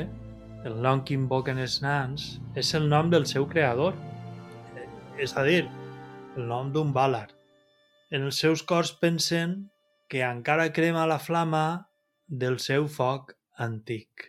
el 0.65 0.79
nom 0.85 1.03
que 1.05 1.17
invoquen 1.17 1.59
els 1.61 1.81
nans, 1.83 2.39
és 2.57 2.73
el 2.79 2.89
nom 2.89 3.11
del 3.13 3.27
seu 3.27 3.49
creador. 3.51 3.97
És 5.21 5.35
a 5.37 5.45
dir, 5.45 5.67
el 6.37 6.49
nom 6.49 6.71
d'un 6.73 6.93
Valar. 6.95 7.29
En 8.13 8.29
els 8.29 8.39
seus 8.41 8.63
cors 8.63 8.93
pensen 9.01 9.72
que 10.13 10.21
encara 10.21 10.75
crema 10.77 11.07
la 11.09 11.17
flama 11.17 11.89
del 12.29 12.59
seu 12.61 12.85
foc 12.85 13.31
antic. 13.57 14.27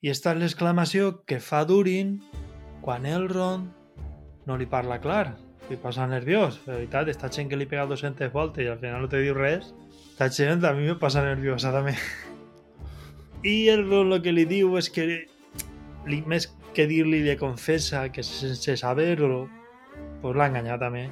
I 0.00 0.08
esta 0.08 0.32
és 0.32 0.38
l'exclamació 0.40 1.10
que 1.28 1.36
fa 1.44 1.66
Durin 1.68 2.14
quan 2.80 3.04
Elrond 3.04 4.46
no 4.48 4.56
li 4.56 4.64
parla 4.64 4.96
clar, 5.04 5.34
li 5.68 5.76
posa 5.82 6.06
nerviós. 6.08 6.62
De 6.64 6.72
veritat, 6.78 7.10
esta 7.12 7.28
gent 7.28 7.52
que 7.52 7.60
li 7.60 7.68
pega 7.68 7.84
200 7.90 8.32
voltes 8.32 8.64
i 8.64 8.70
al 8.72 8.80
final 8.80 9.04
no 9.04 9.12
te 9.12 9.20
diu 9.20 9.36
res, 9.36 9.74
esta 10.14 10.30
gent 10.32 10.64
a 10.64 10.72
mi 10.72 10.88
me 10.88 10.96
passa 10.96 11.26
nerviosa 11.28 11.74
també. 11.76 11.92
I 13.44 13.68
Elrond 13.76 14.16
el 14.16 14.24
que 14.24 14.32
li 14.32 14.48
diu 14.48 14.78
és 14.80 14.88
que 14.88 15.10
li, 15.12 16.22
més 16.24 16.48
que 16.72 16.88
dir-li 16.88 17.20
li 17.20 17.36
confessa 17.36 18.06
que 18.08 18.24
sense 18.24 18.80
saber-ho 18.80 19.44
pues 20.22 20.40
l'ha 20.40 20.48
enganyat 20.48 20.80
també. 20.88 21.10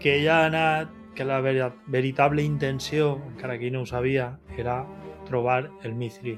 Que 0.00 0.22
ella 0.22 0.38
ha 0.38 0.48
anat, 0.48 0.97
que 1.18 1.26
la 1.26 1.40
veritable 1.42 2.44
intenció, 2.46 3.16
encara 3.32 3.58
que 3.58 3.66
ell 3.66 3.74
no 3.74 3.82
ho 3.82 3.90
sabia, 3.90 4.36
era 4.54 4.84
trobar 5.26 5.64
el 5.82 5.96
Mithri 5.98 6.36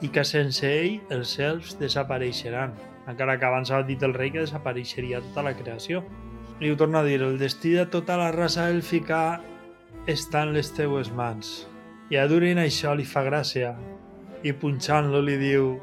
i 0.00 0.10
que 0.14 0.22
sense 0.22 0.68
ell 0.70 1.00
els 1.10 1.32
elfs 1.42 1.74
desapareixeran, 1.80 2.76
encara 3.10 3.34
que 3.40 3.46
abans 3.48 3.72
ha 3.74 3.82
dit 3.82 4.02
el 4.06 4.14
rei 4.14 4.30
que 4.30 4.44
desapareixeria 4.44 5.22
tota 5.24 5.42
la 5.48 5.56
creació. 5.58 6.04
I 6.60 6.70
ho 6.70 6.76
torno 6.78 7.00
a 7.00 7.04
dir, 7.04 7.20
el 7.22 7.38
destí 7.38 7.72
de 7.74 7.86
tota 7.90 8.16
la 8.20 8.30
raça 8.34 8.68
èlfica 8.70 9.40
està 10.06 10.44
en 10.46 10.54
les 10.54 10.70
teues 10.74 11.10
mans. 11.10 11.66
I 12.10 12.22
a 12.22 12.26
Durin 12.30 12.62
això 12.62 12.94
li 12.94 13.06
fa 13.06 13.24
gràcia 13.26 13.74
i 14.46 14.54
punxant-lo 14.54 15.20
li 15.26 15.36
diu 15.42 15.74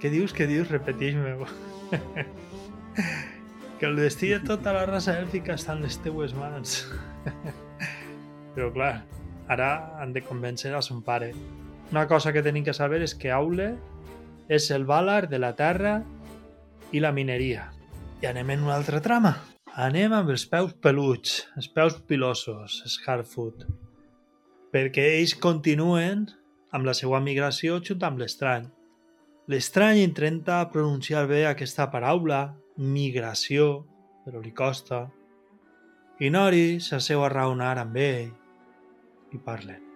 què 0.00 0.08
dius, 0.08 0.32
què 0.32 0.48
dius? 0.48 0.72
Repeteix-me. 0.72 1.36
que 3.80 3.86
el 3.86 3.96
destí 3.96 4.32
de 4.32 4.40
tota 4.44 4.72
la 4.76 4.86
raça 4.88 5.18
èlfica 5.20 5.56
està 5.60 5.76
en 5.76 5.84
les 5.84 6.00
teues 6.00 6.32
mans. 6.36 6.82
Però 8.54 8.70
clar, 8.74 8.94
ara 9.48 9.72
han 10.02 10.12
de 10.12 10.22
convèncer 10.26 10.74
a 10.74 10.82
son 10.82 11.02
pare 11.06 11.32
una 11.90 12.06
cosa 12.06 12.32
que 12.32 12.42
tenim 12.42 12.62
que 12.62 12.74
saber 12.74 13.00
és 13.02 13.16
que 13.18 13.32
Aule 13.34 13.72
és 14.46 14.68
el 14.70 14.84
Valar 14.86 15.24
de 15.30 15.40
la 15.42 15.56
terra 15.58 15.96
i 16.94 17.02
la 17.02 17.10
mineria. 17.10 17.64
I 18.22 18.28
anem 18.30 18.52
en 18.54 18.62
una 18.68 18.76
altra 18.76 19.00
trama. 19.02 19.32
Anem 19.74 20.14
amb 20.14 20.30
els 20.30 20.44
peus 20.46 20.76
peluts, 20.82 21.40
els 21.58 21.66
peus 21.74 21.96
pilosos, 22.06 22.80
Scarfoot. 22.94 23.66
Perquè 24.70 25.08
ells 25.16 25.34
continuen 25.34 26.28
amb 26.70 26.86
la 26.86 26.94
seva 26.94 27.18
migració 27.22 27.80
junt 27.82 28.06
amb 28.06 28.22
l'estrany. 28.22 28.68
L'estrany 29.50 30.04
intenta 30.04 30.62
pronunciar 30.70 31.24
bé 31.26 31.42
aquesta 31.48 31.88
paraula, 31.90 32.52
migració, 32.78 33.80
però 34.22 34.38
li 34.38 34.54
costa. 34.54 35.08
I 36.20 36.28
Nori 36.30 36.80
s'asseu 36.84 37.24
a 37.24 37.30
raonar 37.32 37.76
amb 37.80 37.96
ell 37.96 38.34
i 39.32 39.38
parlen 39.40 39.90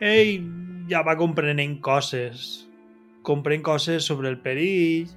ell 0.00 0.44
ja 0.90 1.02
va 1.02 1.16
comprenent 1.16 1.80
coses. 1.80 2.66
Comprèn 3.26 3.62
coses 3.62 4.04
sobre 4.04 4.28
el 4.28 4.38
perill. 4.42 5.08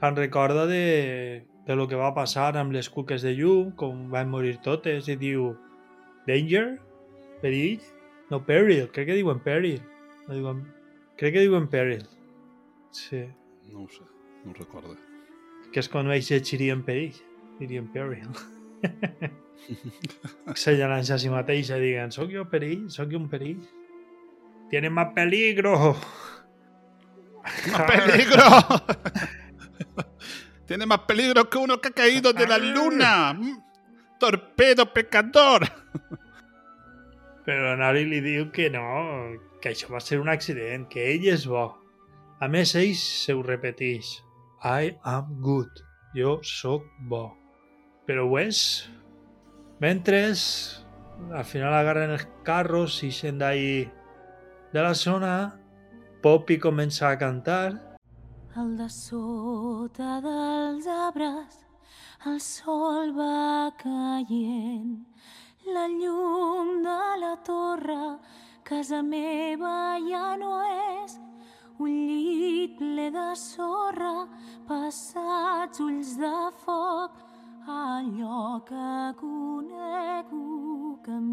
Se'n 0.00 0.16
recorda 0.16 0.66
de, 0.66 1.44
de 1.66 1.76
lo 1.76 1.86
que 1.88 1.96
va 1.96 2.14
passar 2.14 2.56
amb 2.56 2.72
les 2.72 2.88
cuques 2.88 3.22
de 3.22 3.34
llum, 3.36 3.72
com 3.76 4.08
van 4.10 4.30
morir 4.30 4.58
totes, 4.64 5.08
i 5.08 5.16
diu 5.16 5.54
Danger? 6.26 6.78
Perill? 7.40 7.80
No, 8.30 8.42
peril. 8.44 8.88
Crec 8.92 9.10
que 9.10 9.18
diuen 9.18 9.40
peril. 9.44 9.80
No 10.26 10.36
diuen... 10.36 10.64
Crec 11.20 11.34
que 11.36 11.44
diuen 11.44 11.68
peril. 11.68 12.06
Sí. 12.96 13.26
No 13.70 13.84
ho 13.84 13.88
sé, 13.92 14.04
no 14.44 14.52
ho 14.52 14.56
recordo. 14.56 14.96
Que 15.72 15.82
és 15.82 15.88
quan 15.88 16.10
ells 16.10 16.30
llegirien 16.32 16.82
perill. 16.84 17.16
Dirien 17.60 17.88
peril. 17.92 18.28
Sellaran-se 20.54 21.14
a 21.14 21.18
si 21.18 21.30
mateixa 21.30 21.78
i 21.78 21.84
diguen, 21.84 22.10
soc 22.14 22.30
jo 22.32 22.46
perill? 22.50 22.88
Jo 22.90 23.06
un 23.18 23.28
perill? 23.28 23.60
Tiene 24.70 24.90
más 24.90 25.12
peligro. 25.14 25.96
¡Más 27.72 27.82
peligro! 27.82 28.44
Tiene 30.66 30.86
más 30.86 31.00
peligro 31.00 31.50
que 31.50 31.58
uno 31.58 31.80
que 31.80 31.88
ha 31.88 31.92
caído 31.92 32.32
de 32.32 32.46
la 32.46 32.58
luna. 32.58 33.32
Mm, 33.32 33.58
torpedo 34.20 34.92
pecador. 34.92 35.66
Però 37.42 37.74
Nari 37.74 38.04
li 38.06 38.20
diu 38.22 38.52
que 38.54 38.68
no, 38.70 38.84
que 39.58 39.72
això 39.72 39.90
va 39.90 39.98
ser 40.04 40.20
un 40.20 40.30
accident, 40.30 40.84
que 40.92 41.08
ell 41.10 41.26
és 41.32 41.48
bo. 41.50 41.64
A 42.38 42.46
més, 42.46 42.76
ell 42.78 42.94
se 42.94 43.34
ho 43.34 43.42
repeteix. 43.42 44.20
I 44.62 44.94
am 45.02 45.34
good. 45.42 45.82
Jo 46.14 46.38
sóc 46.46 46.86
bo. 47.10 47.24
Però 48.06 48.28
ho 48.28 48.38
és. 48.38 48.86
Mentre, 49.80 50.26
al 51.32 51.44
final 51.48 51.72
agarren 51.72 52.12
els 52.12 52.26
carros 52.44 52.98
i 53.06 53.08
sent 53.16 53.38
d'ahir 53.40 53.88
de 54.74 54.82
la 54.84 54.92
zona, 54.94 55.32
Poppy 56.20 56.58
comença 56.60 57.08
a 57.08 57.16
cantar. 57.16 57.96
Al 58.60 58.74
de 58.76 58.88
sota 58.92 60.18
dels 60.20 60.84
arbres 60.86 61.60
el 62.28 62.36
sol 62.44 63.14
va 63.16 63.72
caient. 63.80 64.98
La 65.72 65.86
llum 65.88 66.82
de 66.84 67.00
la 67.22 67.32
torre, 67.46 68.18
casa 68.62 69.00
meva 69.00 69.96
ja 70.04 70.36
no 70.36 70.58
és. 71.00 71.16
Un 71.80 71.88
llit 71.88 72.76
ple 72.76 73.08
de 73.14 73.30
sorra, 73.40 74.28
passats 74.68 75.80
ulls 75.80 76.18
de 76.20 76.36
foc, 76.66 77.16
allò 77.66 78.60
que 78.64 79.14
conego 79.20 80.60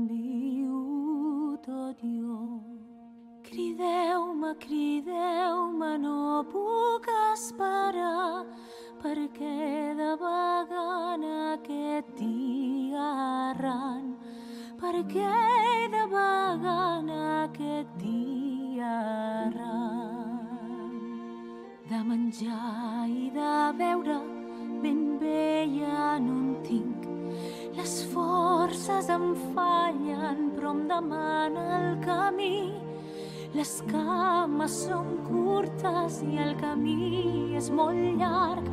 diu 0.07 1.57
tot 1.63 1.99
jo. 2.01 2.61
Crideu-me, 3.43 4.55
crideu-me, 4.59 5.97
no 5.97 6.43
puc 6.51 7.07
esperar, 7.33 8.45
perquè 9.01 9.95
de 9.99 10.11
vegant 10.21 11.23
aquest 11.53 12.11
dia 12.19 13.07
arran, 13.51 14.15
perquè 14.81 15.31
de 15.95 16.03
vegant 16.15 17.11
aquest 17.43 17.93
dia 18.01 18.91
arran. 19.47 20.97
De 21.87 22.03
menjar 22.03 23.07
i 23.07 23.29
de 23.31 23.53
beure 23.79 24.46
ben 24.87 25.19
bé 25.19 25.67
ja 25.75 26.17
no 26.23 26.33
en 26.39 26.51
tinc, 26.63 27.07
les 27.75 27.95
forces 28.13 29.09
em 29.11 29.29
fallen, 29.53 30.51
però 30.55 30.73
em 30.73 30.83
demana 30.87 31.65
el 31.81 31.97
camí 32.05 32.87
les 33.55 33.71
cames 33.87 34.73
són 34.85 35.07
curtes 35.25 36.19
i 36.27 36.37
el 36.43 36.51
camí 36.59 37.55
és 37.57 37.69
molt 37.73 38.19
llarg, 38.19 38.67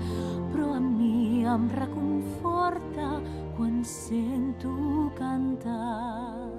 però 0.52 0.74
a 0.76 0.80
mi 0.82 1.44
em 1.48 1.68
reconforta 1.72 3.14
quan 3.56 3.78
sento 3.86 4.74
cantar. 5.18 6.52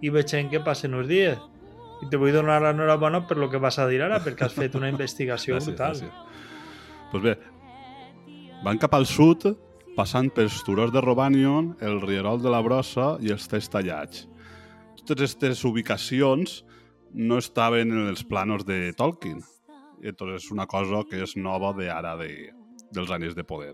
i 0.00 0.10
veiem 0.14 0.46
que 0.46 0.60
passen 0.62 0.94
uns 0.94 1.08
dies. 1.10 1.38
I 1.98 2.06
te 2.06 2.18
vull 2.20 2.30
donar 2.30 2.60
l'enhorabona 2.62 3.24
per 3.26 3.36
lo 3.36 3.48
que 3.50 3.58
vas 3.58 3.80
a 3.82 3.86
dir 3.90 3.98
ara, 4.04 4.20
perquè 4.22 4.46
has 4.46 4.54
fet 4.54 4.76
una 4.78 4.90
investigació 4.92 5.56
Gràcies, 5.56 5.72
brutal. 5.72 5.96
gràcies. 5.96 6.27
Pues 7.10 7.22
bé, 7.22 7.38
van 8.64 8.76
cap 8.76 8.92
al 8.92 9.06
sud, 9.08 9.46
passant 9.96 10.28
pels 10.34 10.60
turons 10.66 10.92
de 10.92 11.00
Robanion, 11.00 11.70
el 11.80 12.02
rierol 12.02 12.42
de 12.42 12.52
la 12.52 12.60
Brossa 12.60 13.14
i 13.24 13.32
els 13.32 13.48
Tres 13.48 13.70
Tallats. 13.72 14.26
Totes 15.00 15.32
aquestes 15.32 15.64
ubicacions 15.64 16.62
no 17.14 17.38
estaven 17.40 17.94
en 17.94 18.10
els 18.10 18.24
planos 18.28 18.66
de 18.68 18.92
Tolkien. 18.98 19.40
Entonces 20.02 20.44
és 20.44 20.52
una 20.52 20.66
cosa 20.68 21.00
que 21.08 21.22
és 21.24 21.32
nova 21.36 21.72
de 21.74 21.88
ara 21.90 22.14
de, 22.20 22.52
dels 22.92 23.10
anys 23.10 23.34
de 23.34 23.44
poder. 23.44 23.72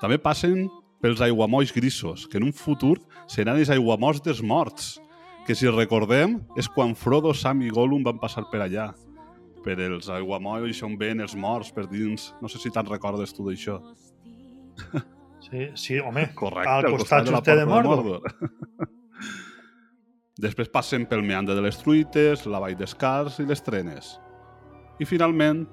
També 0.00 0.16
passen 0.18 0.70
pels 1.04 1.20
aiguamolls 1.20 1.74
grisos, 1.76 2.24
que 2.26 2.40
en 2.40 2.48
un 2.48 2.56
futur 2.56 2.96
seran 3.28 3.60
els 3.60 3.70
aiguamolls 3.70 4.22
dels 4.24 4.40
morts, 4.42 4.96
que 5.46 5.54
si 5.58 5.68
recordem 5.68 6.40
és 6.56 6.68
quan 6.70 6.96
Frodo, 6.96 7.34
Sam 7.34 7.60
i 7.62 7.70
Gollum 7.70 8.06
van 8.06 8.18
passar 8.22 8.48
per 8.50 8.64
allà, 8.64 8.92
per 9.64 9.78
els 9.80 10.10
aiguamolls 10.12 10.82
on 10.86 10.98
ven 10.98 11.22
els 11.24 11.34
morts 11.38 11.72
per 11.72 11.86
dins. 11.90 12.32
No 12.42 12.50
sé 12.50 12.60
si 12.62 12.72
te'n 12.74 12.88
recordes 12.88 13.34
tu 13.36 13.48
d'això. 13.48 13.80
Sí, 15.42 15.66
sí, 15.74 15.98
home, 15.98 16.28
Correcte, 16.38 16.70
al 16.70 16.86
al 16.86 16.92
costat 16.94 17.26
costat 17.26 17.26
de 17.26 17.54
la 17.54 17.58
de 17.60 17.66
porta 17.66 17.88
Mordor. 17.90 18.22
Després 20.44 20.70
passen 20.72 21.04
pel 21.10 21.24
meandre 21.26 21.56
de 21.58 21.64
les 21.66 21.76
Truites, 21.82 22.46
la 22.46 22.60
vall 22.62 22.76
d'Escars 22.78 23.40
i 23.42 23.46
les 23.50 23.60
Trenes. 23.66 24.14
I 25.02 25.04
finalment 25.04 25.66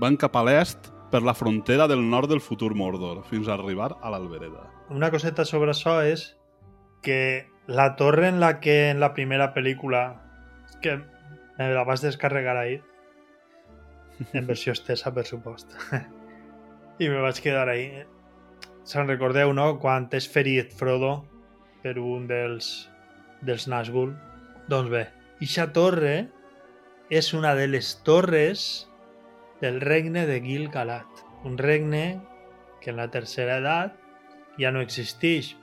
van 0.00 0.16
cap 0.16 0.38
a 0.38 0.44
l'est 0.46 0.88
per 1.10 1.20
la 1.26 1.34
frontera 1.34 1.88
del 1.90 2.06
nord 2.06 2.30
del 2.30 2.40
futur 2.40 2.72
Mordor, 2.78 3.24
fins 3.28 3.50
a 3.50 3.58
arribar 3.58 3.92
a 4.00 4.14
l'Albereda. 4.14 4.64
Una 4.94 5.10
coseta 5.10 5.44
sobre 5.44 5.74
això 5.74 5.98
és 6.06 6.30
que 7.02 7.46
la 7.66 7.94
torre 7.98 8.30
en 8.30 8.40
la 8.40 8.56
que 8.62 8.90
en 8.90 9.02
la 9.02 9.12
primera 9.12 9.52
pel·lícula 9.54 10.22
que 10.82 11.00
me 11.58 11.72
la 11.74 11.84
vas 11.84 12.00
descarregar 12.00 12.56
ahí 12.56 12.80
en 14.32 14.46
versió 14.46 14.72
estesa, 14.72 15.12
per 15.14 15.26
supost. 15.28 15.72
I 17.02 17.08
me 17.12 17.20
vaig 17.20 17.40
quedar 17.44 17.68
ahí. 17.68 18.04
Se'n 18.86 19.08
recordeu, 19.10 19.52
no? 19.52 19.74
Quan 19.82 20.06
és 20.16 20.28
ferit 20.30 20.72
Frodo 20.72 21.18
per 21.82 21.96
un 22.00 22.26
dels, 22.30 22.88
dels 23.44 23.66
Nazgûl. 23.68 24.14
Doncs 24.70 24.90
bé, 24.90 25.04
ixa 25.44 25.68
torre 25.74 26.16
és 27.10 27.32
una 27.36 27.54
de 27.58 27.68
les 27.70 27.92
torres 28.06 28.86
del 29.60 29.80
regne 29.80 30.26
de 30.26 30.40
Gil-galad. 30.42 31.22
Un 31.44 31.58
regne 31.58 32.20
que 32.80 32.90
en 32.90 32.98
la 32.98 33.10
tercera 33.10 33.60
edat 33.60 33.94
ja 34.58 34.72
no 34.72 34.82
existeix. 34.82 35.54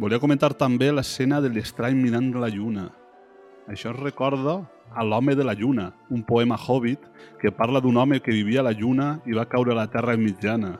Volia 0.00 0.18
comentar 0.18 0.52
també 0.58 0.90
l'escena 0.90 1.40
de 1.40 1.52
l'estrany 1.54 1.94
mirant 1.96 2.32
la 2.40 2.50
lluna. 2.50 2.88
Això 3.70 3.92
es 3.94 4.00
recorda 4.00 4.58
a 4.92 5.04
l'home 5.04 5.34
de 5.34 5.44
la 5.44 5.54
lluna, 5.54 5.92
un 6.10 6.22
poema 6.22 6.56
hobbit 6.56 7.00
que 7.40 7.52
parla 7.52 7.80
d'un 7.80 7.96
home 7.96 8.20
que 8.20 8.32
vivia 8.32 8.60
a 8.60 8.68
la 8.68 8.72
lluna 8.72 9.20
i 9.26 9.32
va 9.32 9.48
caure 9.48 9.72
a 9.72 9.78
la 9.78 9.88
terra 9.90 10.16
mitjana. 10.16 10.76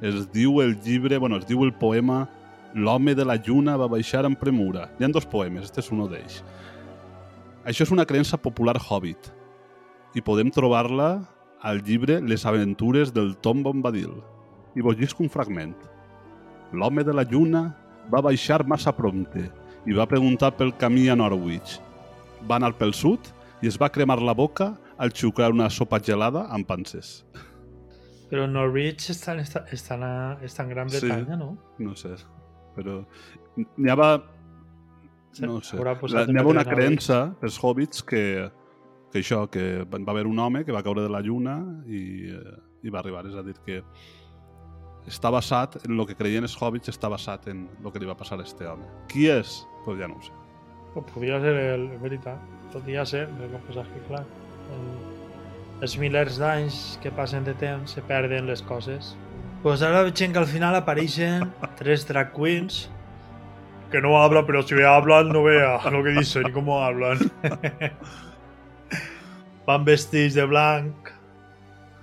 Es 0.00 0.30
diu 0.32 0.60
el 0.62 0.78
llibre, 0.80 1.18
bueno, 1.18 1.36
es 1.36 1.46
diu 1.46 1.64
el 1.64 1.72
poema 1.72 2.26
L'home 2.74 3.14
de 3.14 3.22
la 3.22 3.36
lluna 3.38 3.76
va 3.78 3.86
baixar 3.86 4.24
amb 4.26 4.34
premura. 4.34 4.88
Hi 4.98 5.04
ha 5.06 5.08
dos 5.14 5.28
poemes, 5.30 5.68
este 5.68 5.78
és 5.78 5.90
un 5.94 6.00
d'ells. 6.10 6.40
Això 7.64 7.84
és 7.86 7.92
una 7.94 8.04
creença 8.04 8.36
popular 8.36 8.74
hobbit 8.82 9.30
i 10.14 10.22
podem 10.22 10.50
trobar-la 10.50 11.22
al 11.62 11.80
llibre 11.86 12.18
Les 12.20 12.44
aventures 12.44 13.12
del 13.14 13.36
Tom 13.36 13.62
Bombadil. 13.62 14.10
I 14.74 14.82
vos 14.82 14.98
llisco 14.98 15.22
un 15.22 15.30
fragment. 15.30 15.76
L'home 16.72 17.04
de 17.06 17.14
la 17.14 17.22
lluna 17.22 17.68
va 18.10 18.20
baixar 18.26 18.66
massa 18.66 18.92
prompte 18.92 19.46
i 19.86 19.94
va 19.94 20.08
preguntar 20.10 20.50
pel 20.58 20.74
camí 20.76 21.08
a 21.08 21.16
Norwich. 21.16 21.78
Va 22.48 22.58
anar 22.60 22.74
pel 22.78 22.94
sud 22.94 23.30
i 23.62 23.70
es 23.70 23.78
va 23.80 23.88
cremar 23.92 24.20
la 24.22 24.34
boca 24.36 24.74
al 24.98 25.12
xuclar 25.12 25.50
una 25.52 25.70
sopa 25.70 26.00
gelada 26.00 26.46
amb 26.54 26.68
panses. 26.68 27.24
Però 28.30 28.46
Norwich 28.50 29.10
està, 29.12 29.36
està, 29.40 29.64
està, 29.72 29.98
a, 30.00 30.12
està 30.44 30.64
en 30.64 30.72
Gran 30.72 30.90
Sí. 30.90 31.00
Bretanya, 31.04 31.38
no? 31.38 31.54
No 31.78 31.94
sé, 31.98 32.16
però 32.76 33.02
n'hi 33.56 33.90
havia... 33.92 34.18
No 35.42 35.58
sé, 35.66 35.78
n'hi 35.78 36.38
havia 36.38 36.50
una 36.50 36.64
creença 36.66 37.24
dels 37.40 37.56
hobbits 37.58 38.04
que, 38.06 38.50
que 39.10 39.22
això, 39.22 39.44
que 39.50 39.82
va 39.90 40.12
haver 40.12 40.26
un 40.30 40.38
home 40.38 40.64
que 40.64 40.74
va 40.74 40.82
caure 40.86 41.02
de 41.02 41.10
la 41.10 41.22
lluna 41.22 41.56
i, 41.86 42.30
eh, 42.30 42.54
i 42.86 42.92
va 42.94 43.00
arribar, 43.02 43.24
és 43.26 43.34
a 43.34 43.42
dir, 43.46 43.56
que 43.66 43.80
està 45.10 45.32
basat 45.34 45.80
en 45.84 45.98
el 45.98 46.06
que 46.08 46.16
creien 46.16 46.46
els 46.46 46.54
hobbits, 46.60 46.92
està 46.92 47.10
basat 47.12 47.48
en 47.52 47.66
el 47.82 47.92
que 47.92 48.00
li 48.00 48.08
va 48.08 48.16
passar 48.16 48.38
a 48.38 48.46
este 48.46 48.66
home. 48.70 48.86
Qui 49.10 49.28
és? 49.28 49.60
Pues 49.84 49.98
ja 50.00 50.08
no 50.08 50.20
ho 50.20 50.24
sé. 50.24 50.32
Pues 50.94 51.06
podria 51.12 51.40
ser 51.42 51.54
el, 51.74 51.88
en 51.92 52.02
veritat. 52.02 52.40
Podria 52.72 53.04
ser, 53.06 53.28
el 53.28 53.52
que 53.52 53.60
passa 53.66 53.84
és 53.84 53.92
que, 53.92 54.00
clar, 54.08 54.24
en 54.74 55.84
els 55.84 55.98
milers 56.00 56.38
d'anys 56.40 56.80
que 57.02 57.12
passen 57.14 57.46
de 57.46 57.54
temps 57.58 57.96
se 57.96 58.02
perden 58.08 58.48
les 58.50 58.62
coses. 58.62 59.14
Pues 59.62 59.82
ara 59.82 60.04
veig 60.06 60.20
que 60.20 60.38
al 60.38 60.50
final 60.50 60.76
apareixen 60.78 61.50
tres 61.80 62.06
drag 62.08 62.34
queens 62.34 62.84
que 63.94 64.00
no 64.00 64.20
hablan, 64.20 64.44
pero 64.46 64.62
si 64.62 64.74
hablan 64.82 65.28
no 65.28 65.44
vea 65.44 65.78
lo 65.90 66.02
que 66.02 66.10
dicen 66.10 66.42
y 66.48 66.52
cómo 66.52 66.82
hablan. 66.82 67.18
Van 69.66 69.84
vestits 69.84 70.34
de 70.34 70.44
blanc 70.44 71.12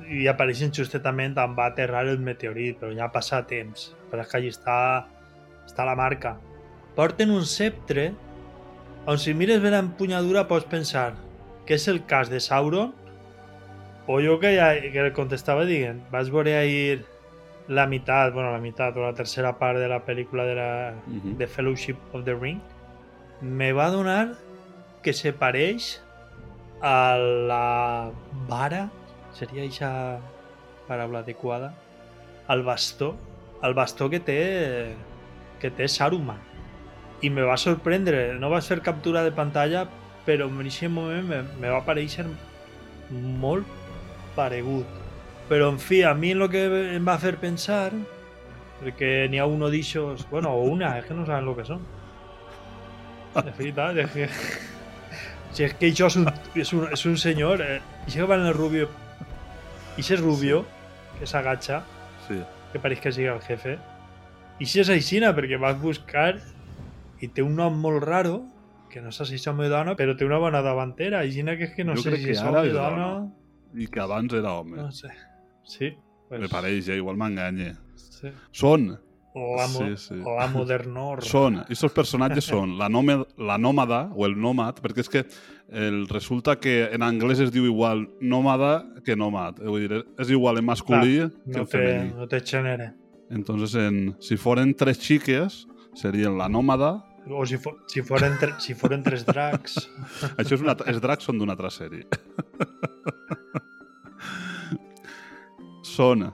i 0.07 0.25
apareixen 0.31 0.71
justament 0.73 1.35
on 1.37 1.51
va 1.57 1.67
aterrar 1.69 2.05
el 2.07 2.23
meteorit, 2.23 2.79
però 2.79 2.95
ja 2.95 3.09
ha 3.09 3.11
passat 3.11 3.49
temps. 3.51 3.91
Però 4.09 4.23
és 4.23 4.31
que 4.31 4.39
allí 4.39 4.53
està, 4.53 4.77
està 5.67 5.85
la 5.85 5.97
marca. 5.99 6.37
Porten 6.95 7.35
un 7.35 7.43
sceptre 7.43 8.13
on 9.07 9.17
si 9.17 9.33
mires 9.33 9.61
bé 9.63 9.71
l'empunyadura 9.73 10.47
pots 10.47 10.65
pensar 10.69 11.13
que 11.65 11.75
és 11.75 11.87
el 11.87 12.03
cas 12.05 12.29
de 12.29 12.39
Sauron 12.39 12.93
o 14.07 14.19
jo 14.21 14.39
que 14.39 14.55
ja 14.57 14.73
que 14.93 15.11
contestava 15.17 15.65
dient 15.65 16.01
vaig 16.11 16.29
veure 16.33 16.57
ahir 16.57 17.05
la 17.67 17.85
meitat, 17.87 18.33
bueno, 18.33 18.51
la 18.51 18.59
meitat 18.59 18.97
o 18.97 19.05
la 19.05 19.13
tercera 19.13 19.53
part 19.57 19.79
de 19.79 19.87
la 19.87 20.01
pel·lícula 20.05 20.43
de 20.45 20.55
la 20.55 20.93
Mhm. 21.07 21.37
de 21.37 21.47
Fellowship 21.47 21.97
of 22.13 22.25
the 22.25 22.35
Ring 22.35 22.59
me 23.41 23.71
va 23.73 23.89
donar 23.89 24.33
que 25.01 25.13
se 25.13 25.31
pareix 25.33 26.01
a 26.81 27.17
la 27.17 28.11
vara 28.47 28.89
seria 29.33 29.63
eixa 29.63 30.19
paraula 30.87 31.19
adequada 31.19 31.73
al 32.47 32.63
bastó 32.63 33.15
al 33.61 33.73
bastó 33.73 34.09
que 34.09 34.19
té 34.19 34.95
que 35.59 35.69
té 35.71 35.87
Saruman 35.87 36.39
i 37.21 37.29
me 37.29 37.43
va 37.45 37.57
sorprendre, 37.57 38.33
no 38.39 38.49
va 38.49 38.61
ser 38.61 38.81
captura 38.81 39.23
de 39.23 39.31
pantalla 39.31 39.85
però 40.25 40.47
en 40.49 40.59
aquest 40.61 40.89
moment 40.93 41.27
me, 41.27 41.41
me 41.59 41.69
va 41.69 41.79
aparèixer 41.81 42.25
molt 43.11 43.65
paregut. 44.35 44.87
Però 45.49 45.71
en 45.73 45.79
fi, 45.81 46.03
a 46.07 46.13
mi 46.15 46.31
el 46.35 46.45
que 46.49 46.63
em 46.95 47.07
va 47.07 47.17
fer 47.19 47.35
pensar 47.41 47.89
perquè 48.81 49.27
n'hi 49.29 49.41
ha 49.41 49.45
uno 49.49 49.69
d'ixos 49.69 50.23
bueno, 50.31 50.53
o 50.57 50.69
una, 50.71 50.95
és 50.99 51.05
que 51.05 51.17
no 51.17 51.25
saben 51.25 51.49
el 51.49 51.57
que 51.57 51.65
són 51.67 51.81
de 53.35 53.51
veritat, 53.57 53.97
és 54.01 54.11
que 54.11 54.29
si 55.51 55.65
és 55.67 55.75
que 55.77 55.91
això 55.91 56.07
és 56.09 56.17
un, 56.19 56.29
és 56.55 56.73
un, 56.73 56.87
és 56.91 57.05
un 57.05 57.17
senyor 57.19 57.61
eh, 57.65 57.79
i 58.07 58.15
que 58.15 58.27
va 58.27 58.39
en 58.39 58.47
el 58.49 58.55
rubio 58.57 58.89
i 59.99 60.03
si 60.03 60.15
és 60.15 60.23
rubio 60.23 60.63
que 61.19 61.27
s'agatxa 61.27 61.83
Sí. 62.27 62.37
que 62.71 62.79
pareix 62.79 62.99
que 63.01 63.11
sigui 63.11 63.27
el 63.27 63.41
jefe 63.43 63.73
i 64.61 64.65
si 64.69 64.79
és 64.79 64.89
aixina 64.93 65.31
perquè 65.35 65.57
vas 65.59 65.79
buscar 65.81 66.37
i 67.21 67.27
té 67.29 67.43
un 67.45 67.55
nom 67.55 67.77
molt 67.81 68.03
raro 68.03 68.41
que 68.91 68.99
no 69.01 69.11
sé 69.15 69.25
si 69.29 69.35
és 69.39 69.45
home 69.47 69.67
o 69.67 69.69
dona 69.71 69.95
però 69.95 70.15
té 70.17 70.25
una 70.27 70.37
bona 70.41 70.61
davantera 70.65 71.21
aixina 71.23 71.55
que 71.57 71.69
és 71.69 71.75
que 71.75 71.83
no 71.87 71.95
Jo 71.95 72.03
sé 72.09 72.17
si 72.17 72.31
és 72.33 72.41
home 72.43 72.65
o 72.65 72.73
dona 72.73 73.07
I 73.77 73.87
que 73.87 74.01
abans 74.03 74.33
era 74.33 74.51
home. 74.59 74.75
no 74.77 74.91
sé 74.91 75.07
sí, 75.63 75.93
Me 76.31 76.47
pareix, 76.47 76.87
eh? 76.89 76.97
igual 76.97 77.17
m'enganye. 77.19 77.73
sí. 77.95 78.27
Són, 78.51 78.89
la, 79.35 79.65
mo 79.71 79.79
Sí, 79.85 79.95
sí. 79.97 80.15
la 80.15 80.47
modernor 80.55 81.21
són, 81.23 81.61
aquests 81.63 81.93
personatges 81.95 82.45
són 82.51 82.77
la, 82.79 82.87
nome, 82.89 83.17
la 83.37 83.57
nòmada 83.57 84.09
o 84.15 84.25
el 84.27 84.35
nòmad, 84.35 84.81
perquè 84.83 84.99
és 85.05 85.09
que 85.09 85.23
el, 85.71 86.07
resulta 86.09 86.57
que 86.59 86.89
en 86.91 87.01
anglès 87.03 87.39
es 87.39 87.51
diu 87.51 87.63
igual 87.65 88.05
nòmada 88.19 88.83
que 89.05 89.15
nòmad. 89.15 89.59
Vull 89.63 89.87
dir, 89.87 90.01
és 90.19 90.29
igual 90.31 90.57
en 90.59 90.65
masculí 90.67 91.17
que 91.45 91.55
no 91.55 91.63
en 91.63 91.67
femení. 91.67 92.13
no 92.17 92.27
té 92.27 92.41
gènere 92.43 92.93
Entonces, 93.29 93.75
en, 93.75 94.15
si 94.19 94.35
foren 94.35 94.73
tres 94.75 94.99
xiques, 94.99 95.65
serien 95.95 96.37
la 96.37 96.49
nòmada. 96.49 96.97
O 97.29 97.45
si, 97.45 97.57
fo 97.61 97.75
si, 97.87 98.01
foren 98.01 98.37
si 98.59 98.73
foren 98.73 99.03
tres 99.05 99.25
dracs 99.27 99.77
Això 100.41 100.55
és 100.57 100.63
una, 100.63 100.75
els 100.89 101.01
dracs 101.03 101.27
són 101.27 101.37
d'una 101.37 101.53
altra 101.53 101.69
sèrie. 101.73 102.07
són 105.91 106.25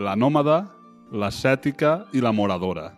la 0.00 0.16
nòmada, 0.16 0.64
l'ascètica 1.12 2.06
i 2.16 2.22
la 2.24 2.32
moradora, 2.32 2.88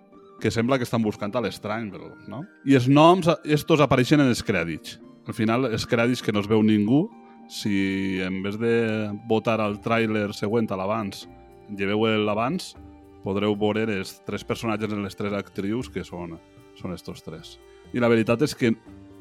que 0.40 0.50
sembla 0.54 0.78
que 0.78 0.86
estan 0.86 1.02
buscant 1.02 1.34
a 1.34 1.42
l'estrany, 1.42 1.90
però, 1.90 2.12
no? 2.30 2.44
I 2.64 2.76
els 2.78 2.86
noms, 2.88 3.28
estos 3.44 3.82
apareixen 3.82 4.22
en 4.22 4.30
els 4.30 4.44
crèdits. 4.46 5.00
Al 5.26 5.34
final, 5.34 5.66
els 5.72 5.86
crèdits 5.88 6.22
que 6.22 6.32
no 6.32 6.42
es 6.44 6.48
veu 6.50 6.62
ningú, 6.62 7.08
si 7.48 8.20
en 8.24 8.42
vez 8.44 8.56
de 8.60 8.74
votar 9.28 9.58
al 9.60 9.80
tràiler 9.84 10.30
següent 10.36 10.70
a 10.70 10.78
l'abans, 10.80 11.26
lleveu 11.76 12.06
l'abans, 12.24 12.74
podreu 13.24 13.56
veure 13.56 13.88
els 13.88 14.18
tres 14.26 14.44
personatges 14.44 14.92
en 14.92 15.02
les 15.04 15.16
tres 15.16 15.32
actrius 15.32 15.88
que 15.90 16.04
són, 16.04 16.38
són 16.84 16.96
estos 16.96 17.24
tres. 17.24 17.56
I 17.96 18.02
la 18.02 18.10
veritat 18.12 18.44
és 18.44 18.54
que... 18.58 18.74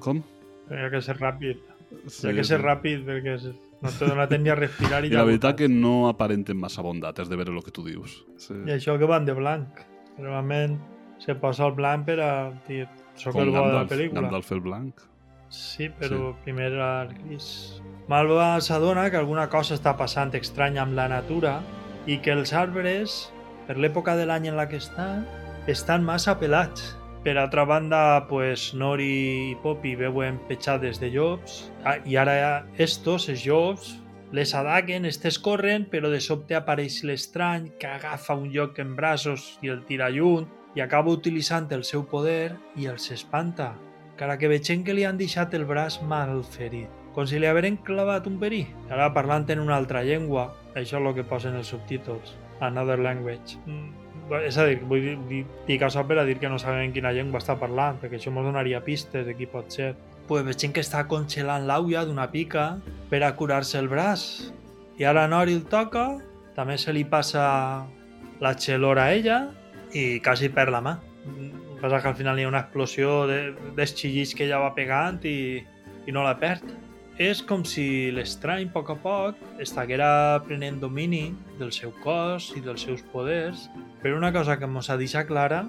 Com? 0.03 0.19
Tenia 0.67 0.89
que 0.91 0.99
ser 1.03 1.15
ràpid. 1.19 1.61
Sí, 2.07 2.25
Tenia 2.25 2.41
que 2.41 2.47
ser 2.47 2.59
sí. 2.59 2.63
ràpid 2.65 3.05
perquè 3.07 3.37
no 3.83 3.91
te 3.91 4.07
dona 4.09 4.25
temps 4.31 4.43
ni 4.43 4.51
a 4.51 4.57
respirar 4.57 5.03
i, 5.03 5.11
I 5.11 5.15
la 5.15 5.27
veritat 5.27 5.59
que 5.61 5.69
no 5.71 6.09
aparenten 6.09 6.59
massa 6.59 6.83
bondat, 6.83 7.21
és 7.23 7.31
de 7.31 7.39
veure 7.39 7.53
el 7.53 7.63
que 7.63 7.71
tu 7.75 7.85
dius. 7.87 8.21
Sí. 8.41 8.55
I 8.67 8.75
això 8.75 8.97
que 8.99 9.07
van 9.09 9.27
de 9.27 9.35
blanc. 9.37 9.83
Normalment 10.17 10.77
se 11.23 11.35
posa 11.39 11.67
el 11.69 11.75
blanc 11.77 12.07
per 12.07 12.19
a 12.23 12.33
dir 12.67 12.85
soc 13.15 13.35
Com 13.35 13.45
el 13.45 13.53
bo 13.53 13.65
de 13.67 13.75
la 13.77 13.87
pel·lícula. 13.87 14.25
Gandalf 14.25 14.51
el 14.55 14.63
blanc. 14.65 15.05
Sí, 15.53 15.87
però 15.99 16.33
primer 16.43 16.71
era 16.71 16.89
el 17.03 17.13
gris. 17.13 17.79
Malva 18.09 18.57
s'adona 18.65 19.05
que 19.13 19.19
alguna 19.19 19.45
cosa 19.53 19.77
està 19.77 19.93
passant 19.99 20.33
estranya 20.39 20.81
amb 20.83 20.97
la 20.97 21.05
natura 21.11 21.59
i 22.09 22.17
que 22.19 22.33
els 22.33 22.51
arbres, 22.57 23.29
per 23.67 23.77
l'època 23.77 24.17
de 24.19 24.25
l'any 24.27 24.49
en 24.49 24.57
la 24.57 24.65
que 24.67 24.81
estan, 24.81 25.23
estan 25.71 26.03
massa 26.03 26.35
pelats. 26.41 26.95
Per 27.23 27.37
altra 27.39 27.63
banda, 27.63 28.27
pues, 28.27 28.73
Nori 28.75 29.51
i 29.51 29.55
Poppy 29.63 29.95
veuen 29.95 30.41
petjades 30.49 30.99
de 30.99 31.11
llops 31.13 31.61
ah, 31.87 31.95
i 32.03 32.17
ara 32.19 32.65
estos, 32.75 33.29
els 33.31 33.45
llops, 33.47 33.93
les 34.35 34.51
adaguen, 34.57 35.05
estes 35.07 35.37
corren, 35.39 35.87
però 35.87 36.11
de 36.11 36.19
sobte 36.19 36.57
apareix 36.57 36.99
l'estrany 37.07 37.69
que 37.79 37.87
agafa 37.87 38.35
un 38.35 38.51
lloc 38.51 38.81
en 38.83 38.97
braços 38.99 39.53
i 39.63 39.71
el 39.71 39.85
tira 39.87 40.11
lluny 40.11 40.49
i 40.75 40.83
acaba 40.83 41.15
utilitzant 41.15 41.71
el 41.71 41.87
seu 41.87 42.03
poder 42.09 42.57
i 42.75 42.89
els 42.91 43.11
espanta 43.13 43.71
encara 44.13 44.37
que 44.37 44.47
vegem 44.47 44.83
que 44.85 44.93
li 44.93 45.07
han 45.09 45.17
deixat 45.17 45.55
el 45.57 45.65
braç 45.65 45.97
mal 46.05 46.43
ferit, 46.53 46.89
com 47.15 47.25
si 47.25 47.39
li 47.41 47.47
hagueren 47.49 47.79
clavat 47.87 48.27
un 48.29 48.37
perí. 48.41 48.61
Ara 48.93 49.09
parlant 49.15 49.47
en 49.49 49.63
una 49.63 49.75
altra 49.75 50.03
llengua, 50.05 50.51
això 50.75 50.99
és 50.99 51.01
el 51.01 51.13
que 51.17 51.25
posen 51.25 51.57
els 51.57 51.71
subtítols, 51.73 52.35
another 52.61 52.99
language. 52.99 53.57
Mm, 53.65 54.02
és 54.45 54.57
a 54.57 54.65
dir, 54.65 54.79
vull 54.87 55.03
dir, 55.29 55.43
això 55.83 56.05
per 56.07 56.17
a 56.19 56.25
dir 56.25 56.37
que 56.39 56.49
no 56.49 56.57
sabem 56.59 56.93
quina 56.93 57.11
llengua 57.11 57.39
està 57.41 57.57
parlant, 57.59 57.97
perquè 58.01 58.17
això 58.19 58.31
ens 58.31 58.45
donaria 58.45 58.83
pistes 58.83 59.25
de 59.25 59.35
qui 59.35 59.45
pot 59.45 59.71
ser. 59.71 59.93
Pues 60.27 60.45
vegem 60.47 60.71
que 60.71 60.81
està 60.81 61.05
congelant 61.07 61.65
l'auia 61.67 62.05
d'una 62.05 62.29
pica 62.31 62.77
per 63.09 63.23
a 63.23 63.33
curar-se 63.35 63.77
el 63.79 63.89
braç. 63.91 64.51
I 64.97 65.03
ara 65.03 65.27
Nori 65.27 65.53
el 65.53 65.65
toca, 65.65 66.19
també 66.55 66.77
se 66.77 66.93
li 66.93 67.03
passa 67.03 67.85
la 68.39 68.53
xelora 68.55 69.05
a 69.09 69.13
ella 69.13 69.39
i 69.93 70.19
quasi 70.23 70.49
perd 70.49 70.71
la 70.71 70.81
mà. 70.81 70.97
Passa 71.81 71.99
que 72.01 72.07
al 72.07 72.15
final 72.15 72.39
hi 72.39 72.43
ha 72.43 72.47
una 72.47 72.61
explosió 72.63 73.25
de- 73.27 73.53
d'esxillits 73.75 74.33
que 74.35 74.45
ella 74.45 74.59
va 74.59 74.73
pegant 74.75 75.19
i, 75.25 75.63
i 76.07 76.11
no 76.11 76.23
la 76.23 76.37
perd. 76.39 76.63
És 77.21 77.43
com 77.45 77.61
si 77.61 78.09
l'estrany, 78.09 78.65
a 78.65 78.73
poc 78.73 78.89
a 78.89 78.95
poc, 78.97 79.41
estiguera 79.61 80.41
prenent 80.47 80.79
domini 80.81 81.27
del 81.59 81.69
seu 81.71 81.91
cos 82.01 82.49
i 82.57 82.61
dels 82.65 82.81
seus 82.87 83.03
poders. 83.13 83.67
Però 84.01 84.17
una 84.17 84.33
cosa 84.33 84.57
que 84.57 84.65
ens 84.65 84.89
ha 84.89 84.97
deixat 84.97 85.29
clara 85.29 85.61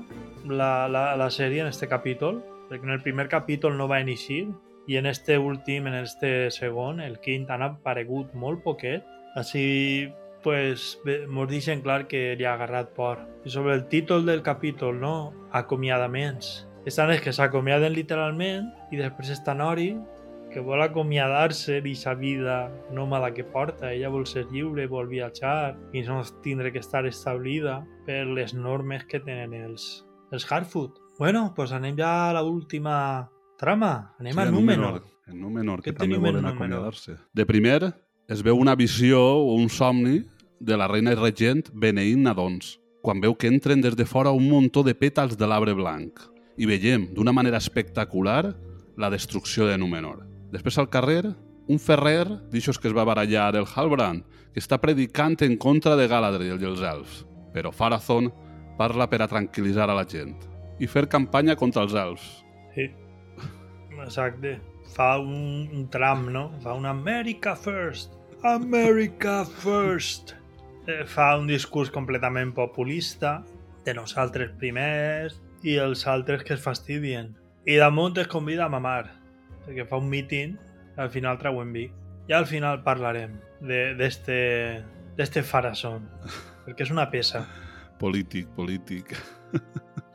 la, 0.48 0.88
la, 0.88 1.04
la 1.20 1.28
sèrie 1.28 1.60
en 1.60 1.68
este 1.68 1.88
capítol, 1.88 2.40
perquè 2.70 2.88
en 2.88 2.96
el 2.96 3.02
primer 3.04 3.28
capítol 3.28 3.76
no 3.76 3.88
va 3.88 4.00
iniciar 4.00 4.46
i 4.86 4.96
en 4.96 5.06
este 5.06 5.36
últim, 5.38 5.86
en 5.86 5.94
este 6.00 6.50
segon, 6.50 7.00
el 7.00 7.20
quint, 7.20 7.48
han 7.50 7.62
aparegut 7.64 8.32
molt 8.34 8.64
poquet. 8.64 9.04
Així 9.36 10.08
pues 10.44 10.98
mos 11.28 11.48
deixen 11.48 11.80
clar 11.84 12.04
que 12.08 12.34
li 12.36 12.44
ha 12.44 12.52
agarrat 12.56 12.92
por. 12.96 13.20
I 13.44 13.52
sobre 13.52 13.74
el 13.74 13.86
títol 13.88 14.24
del 14.24 14.42
capítol, 14.44 15.00
no? 15.00 15.32
Acomiadaments. 15.52 16.68
Estan 16.84 17.12
els 17.12 17.22
que 17.24 17.32
s'acomiaden 17.32 17.94
literalment 17.96 18.68
i 18.92 19.00
després 19.00 19.32
està 19.32 19.54
Nori, 19.56 19.94
que 20.54 20.62
vol 20.62 20.80
acomiadar-se 20.84 21.80
d'aquesta 21.82 22.14
vida 22.14 22.70
nòmada 22.94 23.32
que 23.34 23.42
porta. 23.42 23.90
Ella 23.90 24.08
vol 24.08 24.22
ser 24.30 24.46
lliure, 24.52 24.86
vol 24.86 25.08
viatjar 25.10 25.74
i 25.92 26.04
no 26.06 26.20
tindre 26.44 26.70
que 26.72 26.78
estar 26.78 27.02
establida 27.10 27.80
per 28.06 28.22
les 28.30 28.54
normes 28.54 29.02
que 29.10 29.18
tenen 29.18 29.52
els, 29.58 30.04
els 30.30 30.46
Harfoot. 30.46 31.00
Bueno, 31.18 31.52
pues 31.56 31.72
anem 31.74 31.98
ja 31.98 32.30
a 32.30 32.42
l'última 32.42 33.28
trama. 33.58 34.14
Anem 34.22 34.38
a 34.38 34.44
Númenor. 34.50 35.02
En 35.26 35.40
Númenor, 35.40 35.82
que 35.82 35.92
també 35.92 36.20
volen 36.22 36.46
acomiadar-se. 36.46 37.16
De 37.34 37.46
primer, 37.48 37.90
es 38.30 38.42
veu 38.44 38.58
una 38.60 38.76
visió 38.78 39.20
o 39.20 39.56
un 39.58 39.68
somni 39.68 40.22
de 40.60 40.78
la 40.78 40.86
reina 40.86 41.16
regent 41.18 41.66
beneint 41.72 42.22
nadons, 42.22 42.76
quan 43.02 43.20
veu 43.20 43.34
que 43.34 43.50
entren 43.50 43.82
des 43.82 43.96
de 43.96 44.06
fora 44.06 44.30
un 44.30 44.46
muntó 44.48 44.84
de 44.86 44.94
pètals 44.94 45.34
de 45.36 45.48
l'arbre 45.50 45.74
blanc. 45.74 46.22
I 46.56 46.70
veiem, 46.70 47.08
d'una 47.10 47.34
manera 47.34 47.58
espectacular, 47.58 48.54
la 48.96 49.10
destrucció 49.10 49.66
de 49.66 49.78
Númenor. 49.78 50.33
Després 50.54 50.76
al 50.78 50.86
carrer, 50.86 51.24
un 51.66 51.80
ferrer, 51.82 52.28
d'aixòs 52.52 52.78
que 52.78 52.86
es 52.86 52.94
va 52.94 53.06
barallar 53.08 53.48
el 53.58 53.66
Halbrand, 53.66 54.22
que 54.54 54.62
està 54.62 54.78
predicant 54.78 55.34
en 55.42 55.56
contra 55.58 55.96
de 55.98 56.06
Galadriel 56.06 56.60
i 56.62 56.68
els 56.68 56.82
elfs. 56.86 57.24
Però 57.54 57.72
Farazon 57.74 58.28
parla 58.78 59.08
per 59.10 59.22
a 59.24 59.30
tranquil·litzar 59.30 59.88
a 59.90 59.96
la 59.98 60.04
gent 60.06 60.34
i 60.82 60.86
fer 60.90 61.08
campanya 61.10 61.56
contra 61.58 61.82
els 61.86 61.94
elfs. 61.98 62.28
Sí, 62.74 62.86
exacte. 64.04 64.58
Fa 64.94 65.16
un, 65.18 65.66
un 65.74 65.88
tram, 65.90 66.28
no? 66.30 66.44
Fa 66.62 66.74
un 66.78 66.86
America 66.86 67.56
First. 67.58 68.14
America 68.46 69.42
First. 69.64 70.36
Eh, 70.86 71.02
fa 71.08 71.32
un 71.40 71.48
discurs 71.50 71.90
completament 71.90 72.52
populista 72.54 73.40
de 73.86 73.94
nosaltres 73.96 74.54
primers 74.60 75.40
i 75.64 75.78
els 75.82 76.06
altres 76.06 76.46
que 76.46 76.54
es 76.54 76.62
fastidien. 76.62 77.32
I 77.66 77.80
damunt 77.80 78.18
es 78.20 78.28
convida 78.28 78.66
a 78.66 78.72
mamar, 78.72 79.23
perquè 79.66 79.86
fa 79.88 79.96
un 80.00 80.08
míting 80.10 80.56
i 80.96 81.00
al 81.00 81.10
final 81.10 81.38
treuen 81.38 81.72
vi. 81.72 81.88
I 82.28 82.32
al 82.32 82.46
final 82.46 82.82
parlarem 82.84 83.38
de- 83.60 83.94
d'este 83.98 84.84
d'este 85.16 85.42
farasón, 85.46 86.08
perquè 86.66 86.82
és 86.82 86.90
una 86.90 87.08
peça. 87.10 87.44
Polític, 88.02 88.48
polític. 88.56 89.14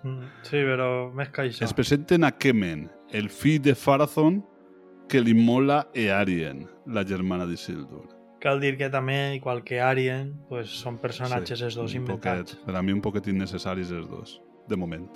Mm, 0.01 0.23
Sí, 0.47 0.61
però 0.63 1.09
més 1.11 1.27
que 1.35 1.41
això. 1.43 1.65
Es 1.65 1.73
presenten 1.75 2.23
a 2.23 2.29
Kemen, 2.31 2.85
el 3.11 3.27
fill 3.29 3.57
de 3.61 3.73
Farazon, 3.75 4.37
que 5.11 5.19
li 5.19 5.33
mola 5.35 5.89
Earien, 5.93 6.61
la 6.87 7.03
germana 7.03 7.43
d'Isildur. 7.45 8.05
Cal 8.39 8.61
dir 8.63 8.77
que 8.79 8.87
també, 8.89 9.35
igual 9.35 9.59
que 9.67 9.81
Arien, 9.83 10.29
pues, 10.47 10.69
són 10.79 10.95
personatges 11.03 11.59
els 11.67 11.75
dos 11.75 11.95
inventats. 11.97 12.53
Poquet, 12.55 12.65
per 12.65 12.77
a 12.79 12.81
mi 12.81 12.93
un 12.95 13.01
poquet 13.03 13.27
innecessaris 13.27 13.91
els 13.91 14.07
dos, 14.07 14.37
de 14.69 14.77
moment. 14.79 15.09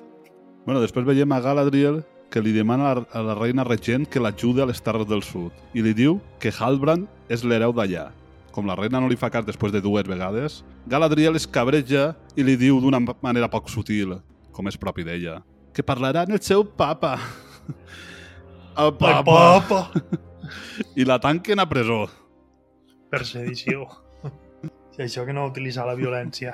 Bueno, 0.66 0.82
després 0.84 1.06
veiem 1.08 1.32
a 1.32 1.40
Galadriel 1.40 2.02
que 2.32 2.42
li 2.42 2.52
demana 2.52 2.92
a 3.12 3.22
la- 3.22 3.36
reina 3.36 3.64
regent 3.64 4.08
que 4.10 4.20
l'ajude 4.20 4.64
a 4.64 4.66
les 4.66 4.82
Terres 4.82 5.08
del 5.08 5.22
Sud 5.24 5.52
i 5.74 5.82
li 5.82 5.94
diu 5.94 6.20
que 6.40 6.52
Halbrand 6.52 7.08
és 7.30 7.44
l'hereu 7.44 7.74
d'allà. 7.74 8.12
Com 8.52 8.68
la 8.68 8.76
reina 8.76 9.00
no 9.02 9.08
li 9.10 9.16
fa 9.18 9.30
cas 9.30 9.46
després 9.46 9.72
de 9.72 9.82
dues 9.82 10.06
vegades, 10.08 10.64
Galadriel 10.88 11.36
es 11.36 11.48
cabreja 11.48 12.16
i 12.36 12.44
li 12.44 12.56
diu 12.58 12.80
d'una 12.82 13.00
manera 13.22 13.50
poc 13.50 13.70
sutil, 13.70 14.20
com 14.52 14.68
és 14.68 14.78
propi 14.78 15.04
d'ella, 15.04 15.42
que 15.74 15.84
parlarà 15.84 16.24
en 16.28 16.32
el 16.32 16.42
seu 16.42 16.64
papa. 16.66 17.18
El 18.78 18.88
El 18.88 18.94
papa! 18.98 19.62
papa! 19.68 19.92
I 20.96 21.06
la 21.06 21.20
tanquen 21.20 21.60
a 21.60 21.68
presó. 21.70 22.08
Per 23.10 23.24
sedició. 23.26 23.86
I 24.98 25.04
això 25.06 25.26
que 25.26 25.34
no 25.34 25.46
utilitza 25.46 25.86
la 25.86 25.94
violència. 25.98 26.54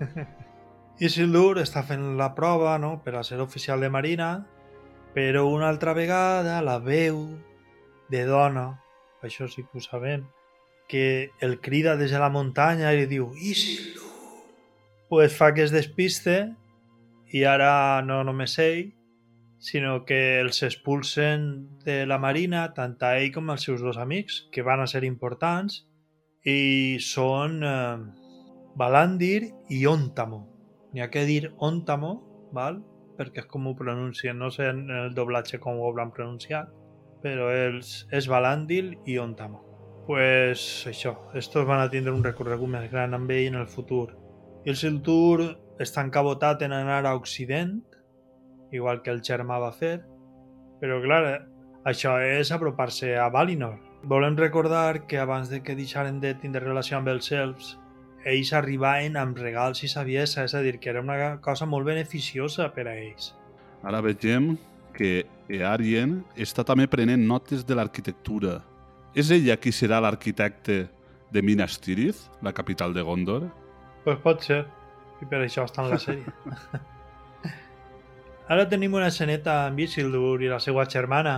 Isildur 1.00 1.58
està 1.62 1.82
fent 1.86 2.16
la 2.18 2.34
prova 2.36 2.74
no? 2.78 2.98
per 3.04 3.14
a 3.16 3.22
ser 3.24 3.40
oficial 3.40 3.80
de 3.80 3.88
marina, 3.88 4.46
però 5.14 5.46
una 5.50 5.68
altra 5.68 5.94
vegada 5.94 6.60
la 6.62 6.78
veu 6.78 7.24
de 8.10 8.24
dona, 8.26 8.68
això 9.22 9.48
sí 9.48 9.64
que 9.64 9.78
ho 9.78 9.82
sabem, 9.82 10.24
que 10.90 11.30
el 11.40 11.60
crida 11.60 11.96
des 11.96 12.10
de 12.10 12.18
la 12.18 12.30
muntanya 12.30 12.92
i 12.92 13.02
li 13.02 13.10
diu 13.10 13.30
Isildur! 13.34 14.08
Pues 15.10 15.34
fa 15.34 15.52
que 15.54 15.62
es 15.66 15.74
despiste 15.74 16.54
i 17.30 17.44
ara 17.46 18.02
no 18.02 18.22
només 18.26 18.56
ell, 18.58 18.90
sinó 19.60 20.04
que 20.08 20.40
els 20.40 20.62
expulsen 20.66 21.78
de 21.84 22.06
la 22.06 22.18
marina 22.18 22.64
tant 22.74 22.96
a 23.04 23.16
ell 23.20 23.30
com 23.34 23.50
als 23.50 23.66
seus 23.68 23.82
dos 23.84 23.98
amics, 23.98 24.46
que 24.50 24.64
van 24.66 24.80
a 24.80 24.88
ser 24.90 25.04
importants, 25.04 25.84
i 26.42 26.98
són 27.04 27.60
eh, 27.62 27.98
Balandir 28.74 29.50
i 29.68 29.84
Ontamo. 29.86 30.46
N'hi 30.94 31.04
ha 31.04 31.10
que 31.12 31.26
dir 31.28 31.52
Ontamo, 31.58 32.14
val? 32.56 32.80
Perquè 33.20 33.44
és 33.44 33.48
com 33.52 33.68
ho 33.68 33.74
pronuncien, 33.76 34.38
no 34.40 34.48
sé 34.48 34.70
en 34.72 34.86
el 34.88 35.12
doblatge 35.12 35.60
com 35.60 35.76
ho 35.76 35.88
hauran 35.90 36.12
pronunciat, 36.16 36.70
però 37.20 37.50
els, 37.52 38.06
és 38.16 38.28
Balandir 38.32 38.96
i 39.04 39.18
Ontamo. 39.20 39.66
pues 40.06 40.86
això, 40.88 41.12
estos 41.38 41.66
van 41.68 41.78
a 41.84 41.90
tindre 41.90 42.10
un 42.10 42.24
recorregut 42.24 42.66
més 42.72 42.88
gran 42.90 43.12
amb 43.14 43.30
ell 43.30 43.52
en 43.52 43.58
el 43.60 43.68
futur. 43.68 44.16
I 44.64 44.72
el 44.72 44.78
Siltur 44.80 45.44
està 45.78 46.02
encabotat 46.02 46.64
en 46.66 46.72
anar 46.74 47.04
a 47.06 47.14
Occident, 47.14 47.76
igual 48.72 49.02
que 49.02 49.12
el 49.12 49.20
germà 49.22 49.60
va 49.62 49.70
fer, 49.70 50.00
però 50.80 50.98
clar, 51.04 51.20
això 51.84 52.16
és 52.24 52.50
apropar-se 52.50 53.12
a 53.20 53.28
Valinor. 53.28 53.78
Volem 54.02 54.34
recordar 54.40 55.06
que 55.06 55.20
abans 55.20 55.52
de 55.52 55.62
que 55.62 55.76
deixaren 55.76 56.18
de 56.20 56.34
tindre 56.34 56.64
relació 56.64 56.98
amb 56.98 57.12
els 57.12 57.30
elfs, 57.30 57.76
ells 58.24 58.52
arribaven 58.52 59.16
amb 59.16 59.38
regals 59.40 59.82
i 59.84 59.88
saviesa, 59.88 60.44
és 60.44 60.54
a 60.54 60.60
dir, 60.64 60.78
que 60.80 60.90
era 60.92 61.00
una 61.00 61.38
cosa 61.40 61.66
molt 61.66 61.86
beneficiosa 61.88 62.68
per 62.74 62.86
a 62.88 62.96
ells. 62.96 63.32
Ara 63.82 64.02
vegem 64.04 64.56
que 64.96 65.24
Earien 65.48 66.20
està 66.36 66.64
també 66.66 66.86
prenent 66.90 67.22
notes 67.26 67.64
de 67.66 67.78
l'arquitectura. 67.78 68.60
És 69.16 69.30
ella 69.34 69.56
qui 69.56 69.72
serà 69.72 70.00
l'arquitecte 70.02 70.84
de 71.32 71.42
Minas 71.42 71.78
Tirith, 71.80 72.28
la 72.42 72.52
capital 72.52 72.94
de 72.94 73.02
Gondor? 73.02 73.48
Pues 74.04 74.18
pot 74.22 74.44
ser, 74.44 74.64
i 75.20 75.28
per 75.28 75.42
això 75.44 75.64
està 75.66 75.84
en 75.84 75.94
la 75.94 76.00
sèrie. 76.00 76.26
Ara 78.50 78.66
tenim 78.66 78.94
una 78.98 79.10
esceneta 79.12 79.66
amb 79.68 79.78
Isildur 79.78 80.40
i 80.42 80.50
la 80.50 80.58
seva 80.62 80.84
germana 80.90 81.36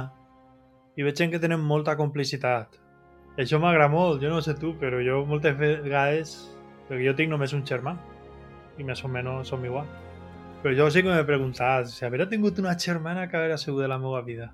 i 0.96 1.04
veig 1.04 1.20
que 1.30 1.40
tenen 1.40 1.60
molta 1.60 1.96
complicitat. 1.96 2.78
Això 3.40 3.58
m'agrada 3.60 3.92
molt, 3.92 4.20
jo 4.20 4.28
no 4.32 4.40
sé 4.44 4.54
tu, 4.58 4.74
però 4.80 5.00
jo 5.04 5.22
moltes 5.28 5.56
vegades... 5.56 6.51
Perquè 6.88 7.04
jo 7.06 7.14
tinc 7.18 7.30
només 7.32 7.54
un 7.56 7.64
germà 7.66 7.96
i 8.78 8.86
més 8.86 9.02
o 9.04 9.10
menys 9.10 9.52
som 9.52 9.64
igual. 9.64 9.86
Però 10.62 10.74
jo 10.78 10.88
sí 10.94 11.02
que 11.02 11.10
m'he 11.10 11.26
preguntat 11.26 11.90
si 11.90 12.04
haver 12.06 12.28
tingut 12.30 12.58
una 12.62 12.76
germana 12.78 13.28
que 13.28 13.36
haver 13.36 13.58
sigut 13.58 13.82
de 13.82 13.88
la 13.90 13.98
meva 13.98 14.22
vida. 14.22 14.52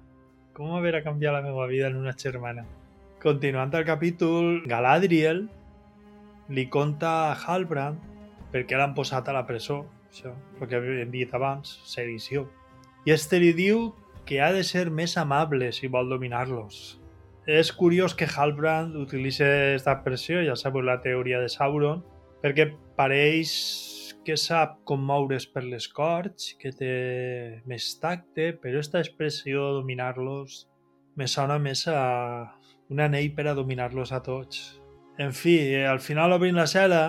Com 0.56 0.72
haver 0.74 1.02
canviat 1.04 1.34
la 1.34 1.42
meva 1.44 1.66
vida 1.66 1.88
en 1.88 1.96
una 1.96 2.16
germana? 2.16 2.64
Continuant 3.22 3.74
el 3.74 3.84
capítol, 3.84 4.62
Galadriel 4.66 5.48
li 6.48 6.64
conta 6.72 7.10
a 7.28 7.36
Halbrand 7.36 8.00
perquè 8.52 8.78
l'han 8.78 8.94
posat 8.96 9.28
a 9.28 9.34
la 9.36 9.44
presó, 9.46 9.82
això, 10.08 10.32
el 10.60 10.68
que 10.70 10.80
hem 11.02 11.10
dit 11.12 11.34
abans, 11.36 11.76
sedició. 11.84 12.46
I 13.04 13.12
este 13.12 13.40
li 13.42 13.52
diu 13.52 13.90
que 14.24 14.40
ha 14.40 14.52
de 14.52 14.64
ser 14.64 14.88
més 14.90 15.16
amable 15.20 15.70
si 15.72 15.88
vol 15.92 16.08
dominar-los. 16.08 16.98
És 17.48 17.70
curiós 17.72 18.14
que 18.16 18.28
Halbrand 18.28 18.96
utilitzi 19.00 19.44
aquesta 19.44 19.94
expressió, 19.96 20.40
ja 20.44 20.56
sabeu 20.56 20.84
la 20.84 20.98
teoria 21.04 21.40
de 21.40 21.48
Sauron, 21.52 22.02
perquè 22.42 22.68
pareix 22.98 23.52
que 24.26 24.36
sap 24.36 24.78
com 24.84 25.00
moure's 25.00 25.46
per 25.48 25.64
les 25.64 25.86
corts, 25.88 26.52
que 26.60 26.72
té 26.76 26.94
més 27.70 27.86
tacte, 28.02 28.52
però 28.60 28.76
aquesta 28.76 29.00
expressió 29.00 29.70
dominar-los 29.78 30.66
me 31.18 31.26
sona 31.26 31.56
més 31.58 31.86
a 31.88 32.00
un 32.92 33.00
anell 33.00 33.32
per 33.36 33.48
a 33.48 33.56
dominar-los 33.56 34.12
a 34.12 34.20
tots. 34.24 34.80
En 35.18 35.32
fi, 35.34 35.56
al 35.82 35.98
final 36.04 36.36
obrim 36.36 36.56
la 36.56 36.68
cel·la 36.70 37.02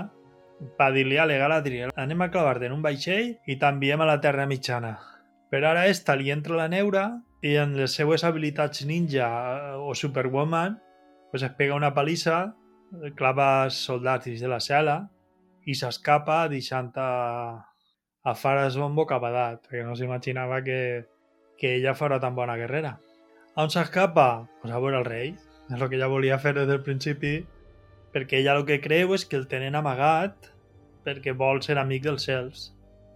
per 0.79 0.89
dir-li 0.95 1.17
a 1.19 1.27
Galadriel 1.27 1.93
anem 1.95 2.21
a 2.21 2.29
clavar-te 2.31 2.67
en 2.67 2.75
un 2.75 2.83
vaixell 2.83 3.35
i 3.47 3.55
t'enviem 3.59 4.01
a 4.01 4.07
la 4.09 4.19
Terra 4.19 4.47
Mitjana. 4.49 4.97
Però 5.49 5.71
ara 5.71 5.87
esta 5.87 6.15
li 6.15 6.31
entra 6.31 6.57
la 6.57 6.67
neura 6.67 7.05
i 7.41 7.55
en 7.55 7.77
les 7.79 7.95
seues 7.95 8.25
habilitats 8.27 8.83
ninja 8.85 9.27
eh, 9.27 9.75
o 9.79 9.95
superwoman 9.95 10.77
pues 11.31 11.43
es 11.45 11.53
pega 11.53 11.77
una 11.77 11.93
palissa, 11.93 12.55
clava 13.15 13.69
soldats 13.69 14.25
dins 14.25 14.41
de 14.41 14.49
la 14.49 14.57
cel·la 14.57 14.97
i 15.69 15.75
s'escapa 15.77 16.41
deixant 16.49 16.89
a, 16.97 17.11
a 18.23 18.33
Faras 18.35 18.77
Bombo 18.79 19.05
capadat, 19.09 19.61
perquè 19.67 19.85
no 19.85 19.95
s'imaginava 19.95 20.63
que, 20.65 20.79
que 21.59 21.75
ella 21.77 21.95
fora 21.95 22.19
tan 22.19 22.35
bona 22.35 22.57
guerrera. 22.57 22.97
On 23.59 23.69
s'escapa? 23.69 24.47
Pues 24.61 24.73
a 24.73 24.81
veure 24.81 25.01
el 25.01 25.07
rei. 25.07 25.33
És 25.69 25.77
el 25.77 25.89
que 25.89 25.99
ella 25.99 26.09
volia 26.09 26.39
fer 26.41 26.55
des 26.57 26.67
del 26.69 26.81
principi, 26.81 27.43
perquè 28.13 28.39
ella 28.39 28.55
el 28.57 28.65
que 28.65 28.79
creu 28.81 29.13
és 29.13 29.25
que 29.29 29.37
el 29.37 29.45
tenen 29.51 29.77
amagat 29.77 30.49
perquè 31.05 31.35
vol 31.37 31.61
ser 31.65 31.77
amic 31.77 32.05
dels 32.05 32.25
cels. 32.25 32.69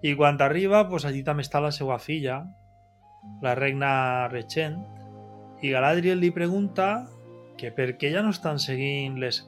I 0.04 0.14
quan 0.20 0.38
arriba, 0.42 0.84
pues 0.90 1.06
allí 1.08 1.24
també 1.24 1.46
està 1.46 1.62
la 1.64 1.72
seva 1.72 1.98
filla, 2.00 2.44
la 3.42 3.56
regna 3.56 4.28
Regent, 4.32 4.82
i 5.64 5.72
Galadriel 5.72 6.20
li 6.20 6.34
pregunta 6.36 7.08
que 7.58 7.72
per 7.72 7.94
què 7.98 8.12
ja 8.12 8.22
no 8.26 8.34
estan 8.36 8.60
seguint 8.60 9.16
les 9.24 9.42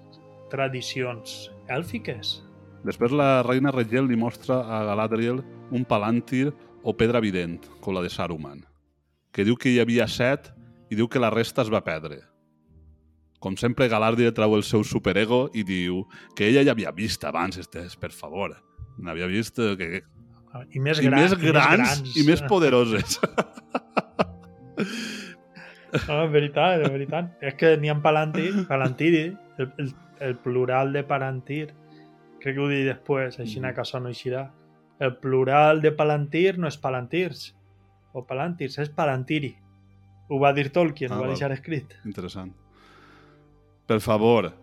tradicions 0.49 1.51
èlfiques. 1.68 2.45
Després 2.86 3.13
la 3.15 3.41
reina 3.41 3.73
Regel 3.73 4.05
li 4.05 4.17
mostra 4.19 4.59
a 4.61 4.83
Galadriel 4.86 5.41
un 5.73 5.86
palàntir 5.89 6.51
o 6.86 6.93
pedra 6.93 7.17
evident, 7.17 7.57
com 7.81 7.95
la 7.95 8.03
de 8.05 8.11
Saruman, 8.13 8.61
que 9.33 9.45
diu 9.47 9.57
que 9.57 9.71
hi 9.73 9.79
havia 9.81 10.05
set 10.07 10.51
i 10.93 10.97
diu 10.99 11.09
que 11.09 11.21
la 11.21 11.31
resta 11.33 11.65
es 11.65 11.71
va 11.73 11.81
perdre. 11.86 12.19
Com 13.41 13.57
sempre, 13.57 13.89
Galadriel 13.89 14.33
trau 14.38 14.53
el 14.57 14.63
seu 14.63 14.86
superego 14.86 15.47
i 15.53 15.65
diu 15.65 16.03
que 16.38 16.47
ella 16.49 16.63
ja 16.65 16.75
havia 16.77 16.93
vist 16.93 17.25
abans, 17.25 17.57
estes, 17.57 17.97
per 17.97 18.11
favor. 18.13 18.53
N'havia 19.01 19.27
vist 19.29 19.57
que... 19.57 20.03
I 20.71 20.79
més, 20.79 21.01
I 21.03 21.09
gran, 21.09 21.19
més 21.19 21.33
grans, 21.36 21.41
i 21.41 21.51
més 21.51 21.73
grans 21.75 22.17
i 22.21 22.27
més 22.29 22.45
poderoses. 22.47 23.19
No, 25.95 26.25
és 26.25 26.31
veritat, 26.33 26.81
és 26.83 26.91
veritat. 26.91 27.27
És 27.39 27.53
que 27.55 27.69
n'hi 27.79 27.88
ha 27.88 27.95
palantir, 28.03 28.49
palantiri, 28.67 29.21
el, 29.63 29.69
el, 29.79 29.91
el 30.27 30.33
plural 30.43 30.91
de 30.91 31.05
palantir, 31.07 31.69
crec 32.46 32.56
que 32.56 32.62
ho 32.62 32.70
diré 32.70 32.86
després, 32.93 33.39
així 33.41 33.60
mm. 33.60 33.74
que 33.74 34.00
no 34.00 34.12
eixirà. 34.14 34.43
El 35.02 35.16
plural 35.20 35.82
de 35.82 35.91
palantir 35.91 36.60
no 36.62 36.70
és 36.70 36.78
palantirs, 36.78 37.50
o 38.14 38.24
palantirs, 38.24 38.78
és 38.80 38.91
palantiri. 38.93 39.56
Ho 40.30 40.38
va 40.39 40.54
dir 40.54 40.70
Tolkien, 40.72 41.12
Ah, 41.12 41.16
ho 41.18 41.24
va 41.24 41.28
val. 41.28 41.34
deixar 41.34 41.52
escrit. 41.52 41.98
Interessant. 42.06 42.54
Per 43.86 44.00
favor, 44.00 44.54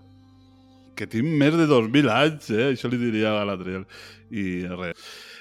que 0.96 1.06
tinc 1.06 1.26
més 1.26 1.54
de 1.58 1.66
2.000 1.66 2.10
anys, 2.10 2.50
eh? 2.50 2.72
Això 2.72 2.88
li 2.90 2.98
diria 2.98 3.30
a 3.30 3.38
Galadriel. 3.42 3.84
I 4.30 4.64
res. 4.66 4.98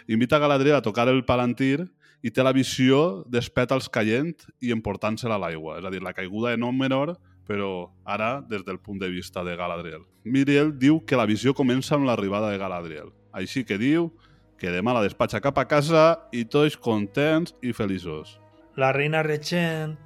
Invita 0.08 0.38
a 0.38 0.44
Galadriel 0.44 0.76
a 0.76 0.82
tocar 0.82 1.08
el 1.10 1.24
palantir 1.26 1.88
i 2.22 2.32
té 2.32 2.44
la 2.44 2.54
visió 2.54 3.24
d'espètals 3.30 3.90
caient 3.90 4.36
i 4.62 4.74
emportant-se-la 4.74 5.38
a 5.38 5.46
l'aigua. 5.46 5.80
És 5.80 5.86
a 5.86 5.94
dir, 5.94 6.02
la 6.02 6.14
caiguda 6.14 6.52
de 6.52 6.58
Númenor, 6.58 7.16
però 7.52 7.92
ara 8.08 8.40
des 8.48 8.64
del 8.64 8.80
punt 8.80 9.02
de 9.02 9.10
vista 9.12 9.44
de 9.44 9.58
Galadriel. 9.60 10.06
Miriel 10.24 10.72
diu 10.80 11.02
que 11.04 11.20
la 11.20 11.28
visió 11.28 11.52
comença 11.54 11.98
amb 11.98 12.08
l'arribada 12.08 12.54
de 12.54 12.60
Galadriel. 12.62 13.12
Així 13.36 13.66
que 13.68 13.80
diu 13.82 14.14
que 14.62 14.72
demà 14.72 14.94
la 14.96 15.04
despatxa 15.04 15.42
cap 15.44 15.60
a 15.60 15.68
casa 15.68 16.06
i 16.32 16.46
tots 16.46 16.78
contents 16.80 17.56
i 17.66 17.74
feliços. 17.76 18.38
La 18.80 18.94
reina 18.96 19.24
regent, 19.28 19.98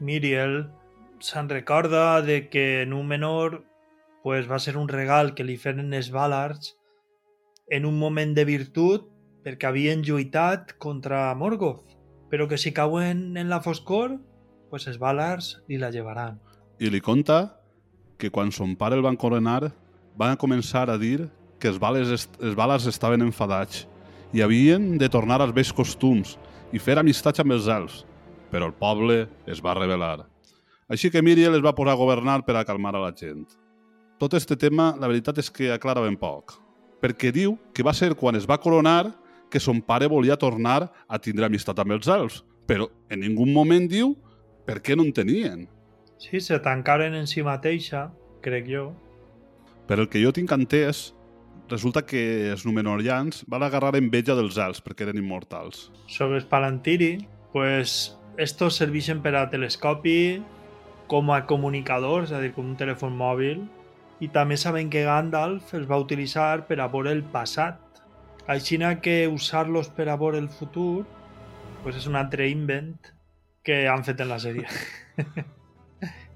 Miriel, 0.00 0.62
se'n 1.20 1.50
recorda 1.52 2.22
de 2.24 2.46
que 2.48 2.86
Númenor 2.88 3.60
pues, 4.22 4.48
va 4.48 4.58
ser 4.58 4.78
un 4.80 4.88
regal 4.88 5.34
que 5.34 5.44
li 5.44 5.58
feren 5.60 5.92
els 5.92 6.08
Valars 6.14 6.72
en 7.68 7.84
un 7.84 7.98
moment 8.00 8.32
de 8.36 8.46
virtut 8.48 9.10
perquè 9.44 9.68
havien 9.68 10.00
lluitat 10.00 10.78
contra 10.80 11.26
Morgoth, 11.36 11.98
però 12.32 12.48
que 12.48 12.56
si 12.56 12.72
cauen 12.72 13.36
en 13.36 13.52
la 13.52 13.60
foscor, 13.60 14.16
pues 14.70 14.88
els 14.88 14.96
Valars 14.98 15.58
li 15.68 15.76
la 15.76 15.92
llevaran. 15.92 16.40
I 16.78 16.90
li 16.90 17.00
conta 17.00 17.56
que 18.18 18.30
quan 18.30 18.52
son 18.52 18.74
pare 18.76 18.96
el 18.96 19.02
van 19.04 19.16
coronar 19.16 19.72
van 20.18 20.36
començar 20.38 20.88
a 20.90 20.98
dir 20.98 21.28
que 21.58 21.68
els 21.70 21.78
Vales, 21.80 22.10
est 22.10 22.40
els 22.42 22.54
Valars 22.56 22.86
estaven 22.90 23.22
enfadats 23.24 23.86
i 24.34 24.42
havien 24.42 24.98
de 24.98 25.08
tornar 25.08 25.40
als 25.40 25.54
vells 25.54 25.72
costums 25.72 26.36
i 26.74 26.80
fer 26.82 26.98
amistats 26.98 27.40
amb 27.40 27.54
els 27.54 27.68
elfs, 27.70 28.02
però 28.50 28.68
el 28.68 28.74
poble 28.74 29.28
es 29.46 29.62
va 29.62 29.76
rebel·lar. 29.78 30.26
Així 30.90 31.10
que 31.10 31.22
Miriel 31.22 31.56
es 31.56 31.64
va 31.64 31.74
posar 31.74 31.94
a 31.94 32.00
governar 32.00 32.42
per 32.44 32.56
a 32.58 32.64
calmar 32.66 32.94
a 32.96 33.04
la 33.06 33.12
gent. 33.16 33.46
Tot 34.18 34.34
este 34.34 34.56
tema, 34.56 34.92
la 34.98 35.08
veritat 35.08 35.38
és 35.38 35.50
que 35.50 35.70
aclara 35.72 36.02
ben 36.04 36.18
poc, 36.18 36.58
perquè 37.00 37.32
diu 37.32 37.56
que 37.74 37.86
va 37.86 37.94
ser 37.94 38.14
quan 38.18 38.36
es 38.36 38.46
va 38.46 38.60
coronar 38.60 39.14
que 39.50 39.60
son 39.60 39.80
pare 39.82 40.08
volia 40.10 40.36
tornar 40.36 40.90
a 41.06 41.18
tindre 41.18 41.46
amistat 41.46 41.78
amb 41.78 41.94
els 41.94 42.10
elfs, 42.10 42.42
però 42.66 42.88
en 43.08 43.22
ningú 43.22 43.46
moment 43.46 43.86
diu 43.88 44.14
per 44.66 44.80
què 44.82 44.96
no 44.96 45.04
en 45.06 45.12
tenien. 45.14 45.64
Sí, 46.18 46.40
se 46.40 46.58
tancaren 46.62 47.14
en 47.14 47.26
si 47.26 47.42
mateixa, 47.42 48.08
crec 48.44 48.68
jo. 48.70 48.88
Per 49.88 49.98
el 50.00 50.08
que 50.08 50.22
jo 50.22 50.32
tinc 50.32 50.52
entès, 50.54 51.12
resulta 51.68 52.04
que 52.06 52.50
els 52.52 52.64
numenorians 52.64 53.44
van 53.50 53.64
agarrar 53.66 53.94
enveja 53.98 54.36
dels 54.36 54.58
elfs 54.60 54.82
perquè 54.84 55.08
eren 55.08 55.20
immortals. 55.20 55.90
sobre 56.06 56.38
el 56.38 56.46
Palantiri, 56.46 57.26
pues 57.52 58.18
estos 58.36 58.76
serveixen 58.76 59.22
per 59.22 59.34
a 59.36 59.48
telescopi, 59.50 60.42
com 61.06 61.30
a 61.30 61.44
comunicadors, 61.46 62.30
és 62.30 62.36
a 62.36 62.40
dir, 62.40 62.52
com 62.52 62.66
un 62.66 62.76
telèfon 62.76 63.12
mòbil, 63.16 63.64
i 64.20 64.28
també 64.28 64.56
saben 64.56 64.90
que 64.90 65.04
Gandalf 65.04 65.74
els 65.74 65.88
va 65.90 66.00
utilitzar 66.00 66.66
per 66.68 66.80
a 66.80 66.88
veure 66.88 67.12
el 67.12 67.22
passat. 67.22 67.80
Així 68.46 68.78
que 69.02 69.28
usar-los 69.28 69.88
per 69.88 70.08
a 70.08 70.16
veure 70.16 70.38
el 70.38 70.48
futur 70.48 71.06
pues 71.82 71.96
és 71.96 72.06
un 72.06 72.16
altre 72.16 72.48
invent 72.48 72.96
que 73.62 73.88
han 73.88 74.04
fet 74.04 74.20
en 74.20 74.28
la 74.28 74.38
sèrie. 74.38 74.66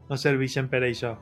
no 0.09 0.17
serveixen 0.17 0.69
per 0.73 0.83
això. 0.87 1.15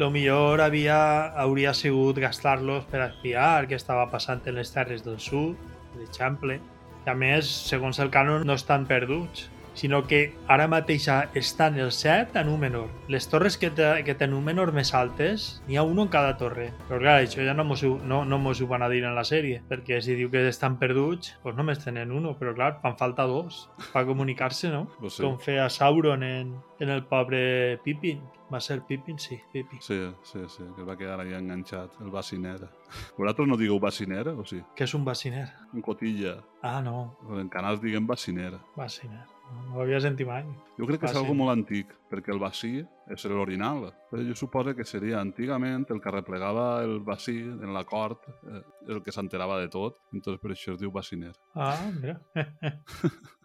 Lo 0.00 0.08
millor 0.10 0.62
havia, 0.64 0.98
hauria 1.42 1.74
sigut 1.76 2.18
gastar-los 2.22 2.86
per 2.88 3.02
espiar 3.04 3.66
què 3.68 3.76
estava 3.76 4.06
passant 4.12 4.40
en 4.48 4.56
les 4.56 4.72
terres 4.72 5.04
del 5.04 5.18
sud, 5.20 5.58
per 5.92 6.04
exemple. 6.06 6.60
I 7.06 7.10
a 7.10 7.16
més, 7.16 7.48
segons 7.68 8.00
el 8.00 8.12
canon, 8.12 8.46
no 8.48 8.56
estan 8.56 8.86
perduts, 8.88 9.48
sinó 9.74 10.02
que 10.06 10.34
ara 10.48 10.66
mateix 10.68 11.08
estan 11.34 11.78
els 11.78 11.94
set 12.02 12.36
a 12.36 12.44
Númenor. 12.44 12.88
Les 13.08 13.28
torres 13.28 13.56
que 13.58 13.70
té, 13.70 14.02
que 14.04 14.14
té 14.14 14.26
Númenor 14.26 14.72
més 14.72 14.92
altes, 14.94 15.62
n'hi 15.68 15.76
ha 15.76 15.82
un 15.86 15.98
en 16.00 16.08
cada 16.08 16.36
torre. 16.36 16.72
Però 16.88 16.98
clar, 17.00 17.20
això 17.22 17.44
ja 17.46 17.54
no 17.54 17.64
mos, 17.64 17.82
ho- 17.84 17.98
no, 18.04 18.24
no 18.24 18.38
mos 18.38 18.60
ho 18.60 18.66
van 18.66 18.82
a 18.82 18.88
dir 18.88 19.04
en 19.04 19.14
la 19.14 19.24
sèrie, 19.24 19.62
perquè 19.68 20.00
si 20.02 20.14
diu 20.18 20.30
que 20.30 20.46
estan 20.48 20.78
perduts, 20.78 21.36
doncs 21.44 21.56
només 21.56 21.78
tenen 21.84 22.12
uno, 22.12 22.36
però 22.38 22.54
clar, 22.54 22.80
fan 22.82 22.96
falta 22.98 23.24
dos 23.26 23.68
per 23.92 24.06
comunicar-se, 24.06 24.70
no? 24.70 24.86
Pues 25.00 25.14
sí. 25.14 25.22
Com 25.22 25.38
feia 25.38 25.68
Sauron 25.70 26.22
en, 26.22 26.54
en 26.80 26.88
el 26.90 27.04
pobre 27.04 27.78
Pippin. 27.84 28.20
Va 28.52 28.58
ser 28.60 28.80
Pippin? 28.82 29.16
Sí, 29.18 29.38
Pippin. 29.52 29.78
Sí, 29.80 29.96
sí, 30.24 30.40
sí, 30.48 30.64
que 30.74 30.82
es 30.82 30.88
va 30.88 30.96
quedar 30.98 31.20
ahí 31.20 31.32
enganxat, 31.34 31.92
el 32.02 32.10
baciner. 32.10 32.58
Vosaltres 33.16 33.46
no 33.48 33.56
digueu 33.56 33.78
baciner, 33.78 34.26
o 34.34 34.44
sí? 34.44 34.58
Què 34.74 34.84
és 34.88 34.94
un 34.98 35.04
baciner? 35.06 35.46
Un 35.72 35.80
cotilla. 35.86 36.36
Ah, 36.62 36.80
no, 36.82 37.16
En 37.38 37.48
canals 37.48 37.80
diguem 37.80 38.06
baciner. 38.06 38.58
baciner. 38.76 39.22
No, 39.50 39.62
no 39.66 39.76
ho 39.78 39.82
havia 39.84 40.00
sentit 40.02 40.28
mai. 40.28 40.44
Jo 40.78 40.86
crec 40.88 41.02
que 41.02 41.10
és 41.10 41.18
algo 41.18 41.34
molt 41.36 41.52
antic, 41.52 41.90
perquè 42.10 42.32
el 42.34 42.40
bací 42.42 42.72
és. 42.80 43.26
Però 43.26 44.22
jo 44.24 44.36
suposo 44.38 44.74
que 44.78 44.86
seria 44.86 45.20
antigament 45.20 45.86
el 45.90 46.00
que 46.00 46.14
replegava 46.14 46.82
el 46.84 47.00
bací 47.04 47.38
en 47.40 47.74
la 47.74 47.84
cort, 47.84 48.28
eh, 48.46 48.62
el 48.88 49.02
que 49.02 49.12
s'enterava 49.12 49.58
de 49.60 49.68
tot, 49.68 49.98
entonces 50.14 50.40
per 50.42 50.54
això 50.54 50.74
es 50.74 50.80
diu 50.80 50.92
baciner. 50.94 51.34
Ah, 51.54 51.76
mira. 52.00 52.20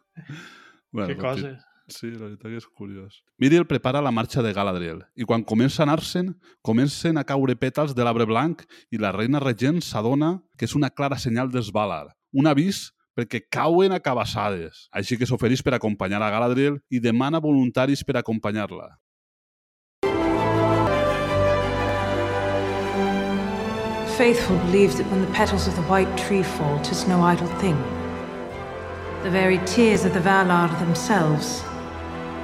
Bueno, 0.95 1.09
Què 1.11 1.17
cosa. 1.19 1.49
Sí, 1.91 2.07
la 2.15 2.29
veritat 2.29 2.49
que 2.49 2.57
és 2.57 2.65
curiós. 2.73 3.19
Miriel 3.37 3.67
prepara 3.69 3.99
la 4.01 4.13
marxa 4.15 4.41
de 4.41 4.53
Galadriel 4.55 5.03
i 5.19 5.25
quan 5.27 5.43
comença 5.45 5.83
a 5.83 5.85
anar-se'n, 5.85 6.31
comencen 6.65 7.19
a 7.19 7.25
caure 7.27 7.53
pètals 7.59 7.93
de 7.93 8.05
l'arbre 8.05 8.25
blanc 8.25 8.63
i 8.95 9.01
la 9.01 9.11
reina 9.13 9.41
regent 9.43 9.83
s'adona 9.85 10.37
que 10.57 10.65
és 10.65 10.73
una 10.77 10.89
clara 10.89 11.19
senyal 11.21 11.51
dels 11.53 11.69
Valar, 11.75 12.15
un 12.33 12.47
avís 12.49 12.87
perquè 13.15 13.41
cauen 13.49 13.95
a 13.95 13.99
cabassades. 13.99 14.89
Així 14.91 15.17
que 15.17 15.25
s'ofereix 15.25 15.63
per 15.63 15.73
acompanyar 15.77 16.21
a 16.21 16.29
Galadriel 16.33 16.79
i 16.91 16.99
demana 16.99 17.39
voluntaris 17.39 18.03
per 18.03 18.19
acompanyar-la. 18.19 18.91
Faithful 24.17 24.57
believes 24.67 24.95
that 24.95 25.07
when 25.11 25.21
the 25.21 25.31
petals 25.33 25.67
of 25.67 25.75
the 25.75 25.83
white 25.91 26.11
tree 26.17 26.43
fall, 26.43 26.79
'tis 26.79 27.07
no 27.07 27.21
idle 27.21 27.51
thing. 27.59 27.75
The 29.23 29.29
very 29.29 29.59
tears 29.65 30.05
of 30.05 30.13
the 30.13 30.21
Valar 30.21 30.69
themselves, 30.79 31.63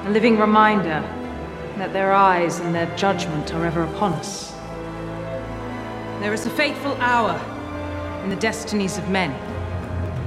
a 0.05 0.09
living 0.09 0.38
reminder 0.38 1.01
that 1.78 1.93
their 1.93 2.11
eyes 2.11 2.59
and 2.59 2.76
their 2.76 2.89
judgment 2.97 3.53
are 3.53 3.65
ever 3.65 3.84
upon 3.84 4.13
us. 4.13 4.51
There 6.19 6.34
is 6.34 6.45
a 6.45 6.49
fateful 6.49 6.95
hour 6.99 7.39
in 8.24 8.30
the 8.30 8.36
destinies 8.36 8.97
of 8.97 9.09
men, 9.09 9.32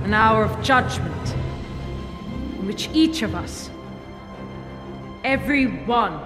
an 0.05 0.13
hour 0.13 0.45
of 0.45 0.63
judgment, 0.63 1.35
in 2.59 2.67
which 2.67 2.91
each 2.93 3.23
of 3.23 3.35
us, 3.35 3.71
every 5.25 5.65
one, 5.65 6.21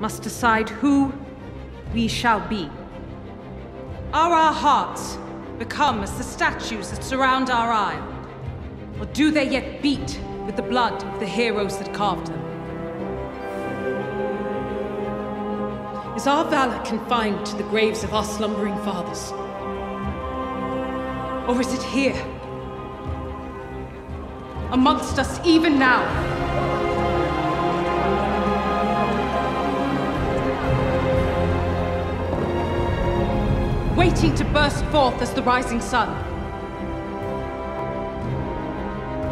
must 0.00 0.22
decide 0.22 0.70
who 0.70 1.12
we 1.92 2.08
shall 2.08 2.40
be. 2.48 2.70
Are 4.14 4.32
our 4.32 4.54
hearts 4.54 5.18
become 5.58 6.02
as 6.02 6.16
the 6.16 6.24
statues 6.24 6.90
that 6.92 7.04
surround 7.04 7.50
our 7.50 7.70
isle? 7.70 8.26
Or 8.98 9.04
do 9.04 9.30
they 9.30 9.50
yet 9.50 9.82
beat 9.82 10.18
with 10.46 10.56
the 10.56 10.62
blood 10.62 11.04
of 11.04 11.20
the 11.20 11.26
heroes 11.26 11.76
that 11.76 11.92
carved 11.92 12.28
them? 12.28 12.42
Is 16.16 16.26
our 16.26 16.46
valor 16.46 16.82
confined 16.86 17.44
to 17.44 17.56
the 17.56 17.64
graves 17.64 18.02
of 18.02 18.14
our 18.14 18.24
slumbering 18.24 18.76
fathers? 18.76 19.30
Or 21.46 21.60
is 21.60 21.74
it 21.74 21.82
here? 21.82 22.16
Amongst 24.72 25.18
us 25.18 25.40
even 25.44 25.78
now? 25.78 26.36
waiting 33.96 34.34
to 34.34 34.44
burst 34.46 34.84
forth 34.86 35.20
as 35.20 35.32
the 35.34 35.42
rising 35.42 35.80
sun. 35.80 36.08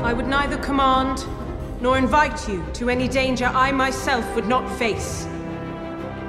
I 0.05 0.13
would 0.13 0.27
neither 0.27 0.57
command 0.59 1.25
nor 1.81 1.97
invite 1.97 2.49
you 2.49 2.65
to 2.75 2.91
any 2.91 3.07
danger 3.07 3.47
I 3.47 3.73
myself 3.73 4.35
would 4.35 4.47
not 4.47 4.69
face. 4.79 5.27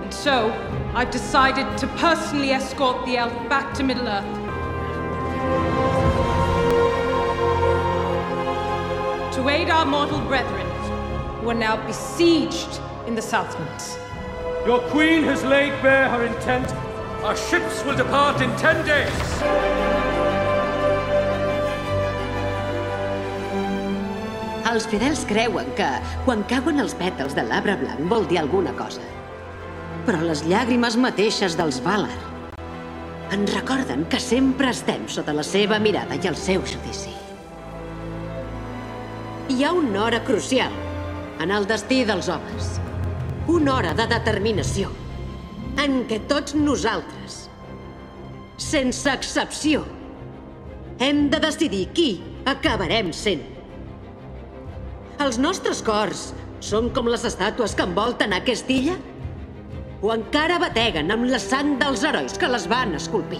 And 0.03 0.13
so, 0.13 0.51
I've 0.93 1.11
decided 1.11 1.77
to 1.79 1.87
personally 1.97 2.51
escort 2.51 3.05
the 3.05 3.17
elf 3.17 3.33
back 3.49 3.73
to 3.75 3.83
Middle 3.83 4.07
aid 9.49 9.69
our 9.69 9.85
mortal 9.85 10.19
brethren, 10.21 10.67
who 11.41 11.49
are 11.49 11.53
now 11.53 11.75
besieged 11.85 12.79
in 13.07 13.15
the 13.15 13.21
Southlands. 13.21 13.97
Your 14.65 14.79
queen 14.89 15.23
has 15.23 15.43
laid 15.43 15.73
bare 15.83 16.09
her 16.09 16.25
intent. 16.25 16.71
Our 17.23 17.35
ships 17.35 17.83
will 17.85 17.95
depart 17.95 18.41
in 18.41 18.49
ten 18.57 18.85
days. 18.85 19.21
Els 24.65 24.87
fidels 24.91 25.23
creuen 25.29 25.69
que 25.77 25.87
quan 26.25 26.41
cauen 26.49 26.81
els 26.83 26.95
pètals 26.99 27.35
de 27.37 27.45
l'arbre 27.47 27.77
blanc 27.79 28.09
vol 28.11 28.25
dir 28.27 28.41
alguna 28.41 28.73
cosa. 28.75 29.03
Però 30.05 30.19
les 30.19 30.43
llàgrimes 30.49 30.97
mateixes 30.99 31.55
dels 31.55 31.79
Valar 31.85 32.17
ens 33.33 33.53
recorden 33.55 34.05
que 34.11 34.19
sempre 34.21 34.69
estem 34.75 35.07
sota 35.09 35.33
la 35.33 35.45
seva 35.47 35.79
mirada 35.81 36.19
i 36.19 36.27
el 36.29 36.35
seu 36.37 36.65
judici. 36.67 37.14
Hi 39.55 39.63
ha 39.63 39.71
una 39.71 40.01
hora 40.03 40.17
crucial 40.27 40.73
en 41.39 41.51
el 41.55 41.63
destí 41.69 42.01
dels 42.03 42.27
homes. 42.27 42.73
Una 43.47 43.77
hora 43.77 43.93
de 43.95 44.03
determinació 44.11 44.89
en 45.79 46.01
què 46.09 46.17
tots 46.27 46.57
nosaltres, 46.59 47.37
sense 48.59 49.07
excepció, 49.13 49.85
hem 50.99 51.29
de 51.31 51.39
decidir 51.47 51.85
qui 51.95 52.09
acabarem 52.51 53.13
sent. 53.15 53.47
Els 55.23 55.39
nostres 55.39 55.79
cors 55.87 56.33
són 56.59 56.91
com 56.91 57.07
les 57.07 57.23
estàtues 57.31 57.79
que 57.79 57.87
envolten 57.87 58.35
aquesta 58.35 58.75
illa? 58.75 58.97
O 60.03 60.11
encara 60.11 60.59
bateguen 60.65 61.15
amb 61.15 61.31
la 61.31 61.39
sang 61.39 61.77
dels 61.79 62.03
herois 62.03 62.35
que 62.35 62.51
les 62.51 62.67
van 62.67 62.99
esculpir? 62.99 63.39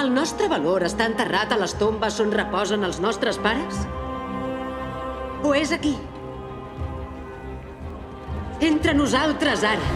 El 0.00 0.14
nostre 0.16 0.46
valor 0.48 0.80
està 0.86 1.04
enterrat 1.10 1.50
a 1.52 1.56
les 1.60 1.74
tombes 1.76 2.14
on 2.22 2.30
reposen 2.32 2.86
els 2.86 3.02
nostres 3.04 3.36
pares? 3.44 3.82
O 5.44 5.50
és 5.52 5.74
aquí? 5.76 5.92
Entre 8.64 8.94
nosaltres 8.96 9.66
ara. 9.68 9.90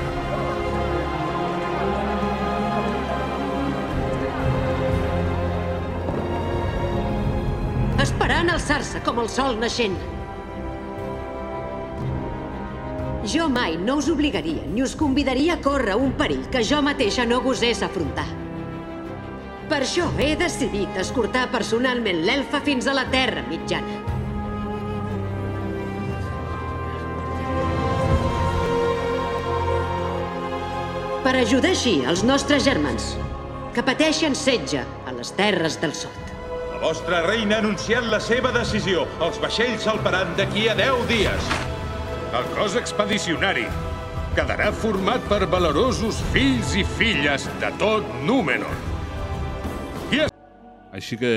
Esperant 8.04 8.52
alçar-se 8.58 9.00
com 9.08 9.24
el 9.24 9.32
sol 9.32 9.56
naixent. 9.64 9.96
Jo 13.24 13.48
mai 13.48 13.80
no 13.80 13.96
us 14.04 14.12
obligaria 14.12 14.68
ni 14.68 14.84
us 14.84 14.98
convidaria 15.00 15.56
a 15.56 15.62
córrer 15.64 15.96
un 15.96 16.12
perill 16.12 16.48
que 16.52 16.60
jo 16.60 16.84
mateixa 16.84 17.24
no 17.24 17.40
gosés 17.40 17.80
afrontar. 17.80 18.43
Per 19.68 19.78
això 19.80 20.10
he 20.20 20.34
decidit 20.36 20.98
escortar 21.00 21.46
personalment 21.52 22.20
l'elfa 22.26 22.60
fins 22.64 22.86
a 22.86 22.92
la 22.96 23.06
Terra 23.12 23.44
mitjana. 23.48 24.02
Per 31.24 31.32
ajudar 31.40 31.72
així 31.72 31.94
els 32.04 32.20
nostres 32.28 32.66
germans, 32.68 33.14
que 33.72 33.82
pateixen 33.82 34.36
setge 34.36 34.84
a 34.84 35.16
les 35.16 35.32
terres 35.38 35.80
del 35.80 35.96
sud. 35.96 36.32
La 36.74 36.82
vostra 36.84 37.22
reina 37.24 37.56
ha 37.56 37.64
anunciat 37.64 38.04
la 38.12 38.20
seva 38.20 38.52
decisió. 38.52 39.08
Els 39.24 39.40
vaixells 39.40 39.88
salparan 39.88 40.36
d'aquí 40.36 40.68
a 40.68 40.76
10 40.76 41.06
dies. 41.08 41.52
El 42.36 42.50
cos 42.52 42.76
expedicionari 42.76 43.64
quedarà 44.36 44.68
format 44.74 45.24
per 45.30 45.46
valorosos 45.48 46.20
fills 46.34 46.76
i 46.76 46.84
filles 46.98 47.48
de 47.62 47.72
tot 47.80 48.12
Númenor. 48.28 48.93
Així 50.94 51.16
que 51.18 51.30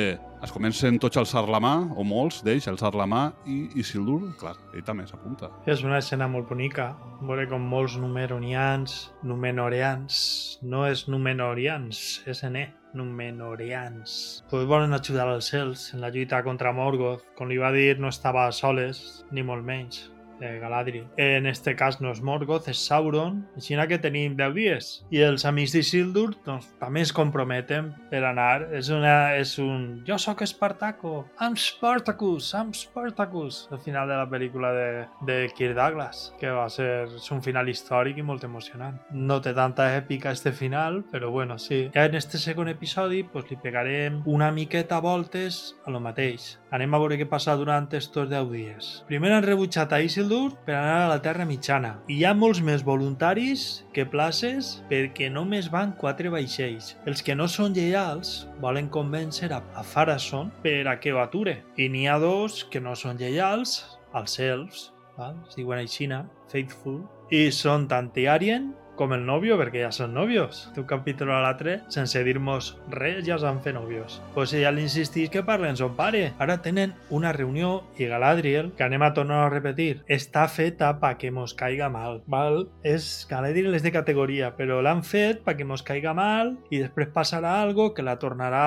es 0.45 0.51
comencen 0.53 0.99
tots 1.01 1.17
a 1.17 1.23
alçar 1.23 1.41
la 1.49 1.57
mà, 1.63 1.73
o 1.97 2.03
molts 2.05 2.43
d'ells 2.45 2.67
a 2.67 2.73
alçar 2.75 2.91
la 2.93 3.07
mà, 3.09 3.21
i 3.49 3.55
Isildur, 3.81 4.19
clar, 4.37 4.53
ell 4.77 4.83
també 4.85 5.07
s'apunta. 5.09 5.49
És 5.65 5.81
una 5.81 5.97
escena 5.97 6.27
molt 6.29 6.45
bonica. 6.51 6.91
Veure 7.25 7.47
com 7.49 7.65
molts 7.71 7.95
numeronians, 7.97 8.97
numenoreans, 9.25 10.19
no 10.61 10.83
és 10.85 11.07
numenorians, 11.09 12.03
és 12.29 12.43
N, 12.45 12.67
numenorians. 12.93 14.43
Pues 14.51 14.67
volen 14.69 14.93
ajudar 14.93 15.25
als 15.31 15.49
cels 15.53 15.87
en 15.95 16.05
la 16.05 16.13
lluita 16.13 16.43
contra 16.45 16.75
Morgoth. 16.75 17.25
Com 17.39 17.49
li 17.49 17.57
va 17.57 17.73
dir, 17.73 17.95
no 17.97 18.13
estava 18.13 18.45
soles, 18.53 19.25
ni 19.33 19.41
molt 19.41 19.65
menys 19.65 20.05
de 20.39 20.59
Galadriel. 20.59 21.07
En 21.17 21.45
este 21.47 21.75
cas 21.75 21.99
no 22.01 22.11
és 22.11 22.21
Morgoth, 22.21 22.69
és 22.69 22.79
Sauron, 22.87 23.41
així 23.57 23.77
que 23.87 23.99
tenim 24.01 24.35
10 24.37 24.53
dies. 24.55 24.87
I 25.13 25.21
els 25.27 25.45
amics 25.45 25.73
d'Isildur 25.75 26.33
doncs, 26.45 26.67
també 26.81 27.03
es 27.05 27.13
comprometen 27.13 27.91
per 28.11 28.23
anar. 28.25 28.67
És, 28.75 28.89
una, 28.93 29.35
és 29.37 29.57
un... 29.61 30.03
Jo 30.07 30.17
sóc 30.21 30.41
Espartaco, 30.45 31.27
I'm 31.39 31.55
Spartacus, 31.57 32.53
I'm 32.53 32.73
Spartacus, 32.73 33.67
al 33.71 33.81
final 33.83 34.07
de 34.09 34.17
la 34.17 34.27
pel·lícula 34.29 34.71
de, 34.75 34.89
de 35.27 35.37
Kirk 35.55 35.75
Douglas, 35.77 36.33
que 36.39 36.51
va 36.51 36.67
ser 36.69 37.07
un 37.33 37.43
final 37.43 37.69
històric 37.69 38.19
i 38.19 38.25
molt 38.25 38.45
emocionant. 38.47 38.99
No 39.11 39.39
té 39.43 39.53
tanta 39.57 39.89
èpica 39.97 40.33
este 40.35 40.53
final, 40.55 41.03
però 41.11 41.31
bueno, 41.31 41.57
sí. 41.59 41.87
Ja 41.95 42.05
en 42.05 42.15
este 42.15 42.37
segon 42.41 42.71
episodi 42.71 43.23
pues, 43.23 43.49
li 43.51 43.59
pegarem 43.61 44.21
una 44.25 44.51
miqueta 44.51 44.99
voltes 45.03 45.75
a 45.85 45.91
lo 45.91 46.01
mateix. 46.03 46.57
Anem 46.73 46.93
a 46.93 47.01
veure 47.01 47.17
què 47.19 47.27
passa 47.29 47.55
durant 47.55 47.87
estos 47.95 48.29
10 48.29 48.51
dies. 48.51 48.91
Primer 49.07 49.31
han 49.35 49.45
rebutjat 49.45 49.93
a 49.95 50.01
Isildur 50.03 50.26
per 50.65 50.75
anar 50.75 50.97
a 51.05 51.09
la 51.09 51.21
Terra 51.23 51.45
Mitjana. 51.47 51.93
I 52.11 52.17
hi 52.19 52.25
ha 52.27 52.33
molts 52.35 52.59
més 52.61 52.83
voluntaris 52.83 53.83
que 53.95 54.05
places 54.05 54.77
perquè 54.89 55.29
només 55.31 55.69
van 55.73 55.93
4 56.01 56.31
vaixells. 56.33 56.95
Els 57.07 57.23
que 57.23 57.35
no 57.35 57.47
són 57.47 57.75
lleials 57.77 58.47
volen 58.63 58.89
convèncer 58.93 59.51
a, 59.55 59.61
a 59.73 59.83
Farason 59.83 60.51
per 60.63 60.87
a 60.87 60.97
que 60.99 61.13
ho 61.13 61.21
ature. 61.23 61.61
I 61.77 61.87
n'hi 61.89 62.07
ha 62.07 62.17
dos 62.19 62.63
que 62.71 62.81
no 62.83 62.95
són 62.95 63.21
lleials, 63.21 63.79
els 64.13 64.39
elfs, 64.39 64.89
val? 65.17 65.37
es 65.47 65.55
diuen 65.55 65.79
aixina, 65.79 66.25
Faithful, 66.51 67.01
i 67.31 67.47
són 67.51 67.87
tant 67.87 68.11
Arien 68.27 68.73
com 68.97 69.13
el 69.15 69.25
novio, 69.25 69.55
perquè 69.61 69.85
ja 69.85 69.91
són 69.95 70.15
novios. 70.17 70.65
D'un 70.75 70.87
capítol 70.89 71.31
a 71.31 71.39
l'altre, 71.45 71.77
sense 71.93 72.23
dir-nos 72.25 72.73
res, 72.91 73.23
ja 73.27 73.37
novios. 73.73 74.21
Pues 74.33 74.53
ella 74.53 74.71
li 74.71 74.83
insistís 74.83 75.29
que 75.29 75.43
parlen 75.43 75.77
son 75.77 75.95
pare. 75.95 76.33
Ara 76.39 76.61
tenen 76.61 76.95
una 77.09 77.31
reunió 77.31 77.85
i 77.97 78.09
Galadriel, 78.09 78.73
que 78.75 78.83
anem 78.83 79.03
a 79.03 79.13
tornar 79.13 79.45
repetir, 79.53 80.03
està 80.07 80.47
feta 80.51 80.99
pa 80.99 81.15
que 81.17 81.31
mos 81.31 81.53
caiga 81.53 81.89
mal. 81.89 82.23
Val? 82.27 82.67
És, 82.83 83.27
Galadriel 83.29 83.75
és 83.77 83.85
de 83.85 83.93
categoria, 83.93 84.51
però 84.57 84.81
l'han 84.81 85.03
fet 85.03 85.43
pa 85.45 85.55
que 85.55 85.67
mos 85.67 85.85
caiga 85.85 86.13
mal 86.17 86.57
i 86.71 86.81
després 86.81 87.13
passarà 87.13 87.61
algo 87.61 87.93
que 87.93 88.05
la 88.05 88.17
tornarà 88.19 88.65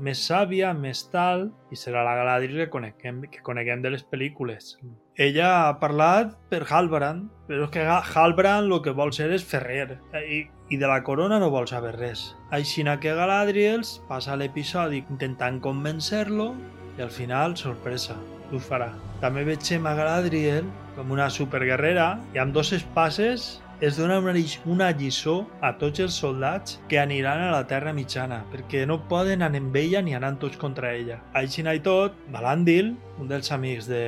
més 0.00 0.22
sàvia, 0.24 0.72
més 0.72 1.02
tal, 1.12 1.50
i 1.70 1.78
serà 1.78 2.04
la 2.06 2.14
Galadriel 2.18 2.64
que 2.64 2.70
coneguem, 2.70 3.22
que 3.32 3.42
coneguem 3.46 3.82
de 3.82 3.92
les 3.94 4.04
pel·lícules. 4.06 4.76
Ella 5.16 5.48
ha 5.56 5.74
parlat 5.80 6.34
per 6.50 6.62
Halbrand, 6.68 7.26
però 7.48 7.66
és 7.66 7.72
que 7.74 7.86
Halbrand 7.86 8.70
el 8.70 8.82
que 8.84 8.94
vol 8.94 9.12
ser 9.16 9.30
és 9.34 9.44
ferrer, 9.44 9.98
i, 10.22 10.44
i 10.70 10.78
de 10.78 10.90
la 10.90 11.02
corona 11.02 11.40
no 11.42 11.50
vol 11.50 11.68
saber 11.70 11.96
res. 11.96 12.28
Aixina 12.54 12.98
que 13.02 13.16
Galadriel 13.16 13.84
passa 14.08 14.38
l'episodi 14.38 15.02
intentant 15.04 15.60
convencer-lo 15.64 16.52
i 16.96 17.04
al 17.04 17.12
final, 17.12 17.56
sorpresa, 17.58 18.16
ho 18.52 18.60
farà. 18.62 18.92
També 19.20 19.44
veiem 19.48 19.86
a 19.88 19.94
Galadriel 19.98 20.68
com 20.96 21.10
una 21.12 21.28
superguerrera 21.32 22.14
i 22.34 22.40
amb 22.40 22.54
dos 22.56 22.72
espases 22.76 23.56
es 23.80 23.96
dona 23.96 24.18
una, 24.20 24.90
lliçó 24.96 25.46
a 25.60 25.74
tots 25.78 26.00
els 26.00 26.14
soldats 26.14 26.80
que 26.88 26.98
aniran 26.98 27.42
a 27.42 27.50
la 27.52 27.66
Terra 27.68 27.92
Mitjana, 27.92 28.44
perquè 28.52 28.86
no 28.86 29.02
poden 29.10 29.42
anar 29.42 29.60
amb 29.60 29.76
ella 29.76 30.02
ni 30.02 30.14
anar 30.14 30.36
tots 30.40 30.56
contra 30.56 30.94
ella. 30.94 31.20
Així 31.34 31.64
i 31.66 31.80
tot, 31.82 32.16
Balandil, 32.32 32.94
un 33.20 33.28
dels 33.28 33.52
amics 33.52 33.88
de, 33.88 34.04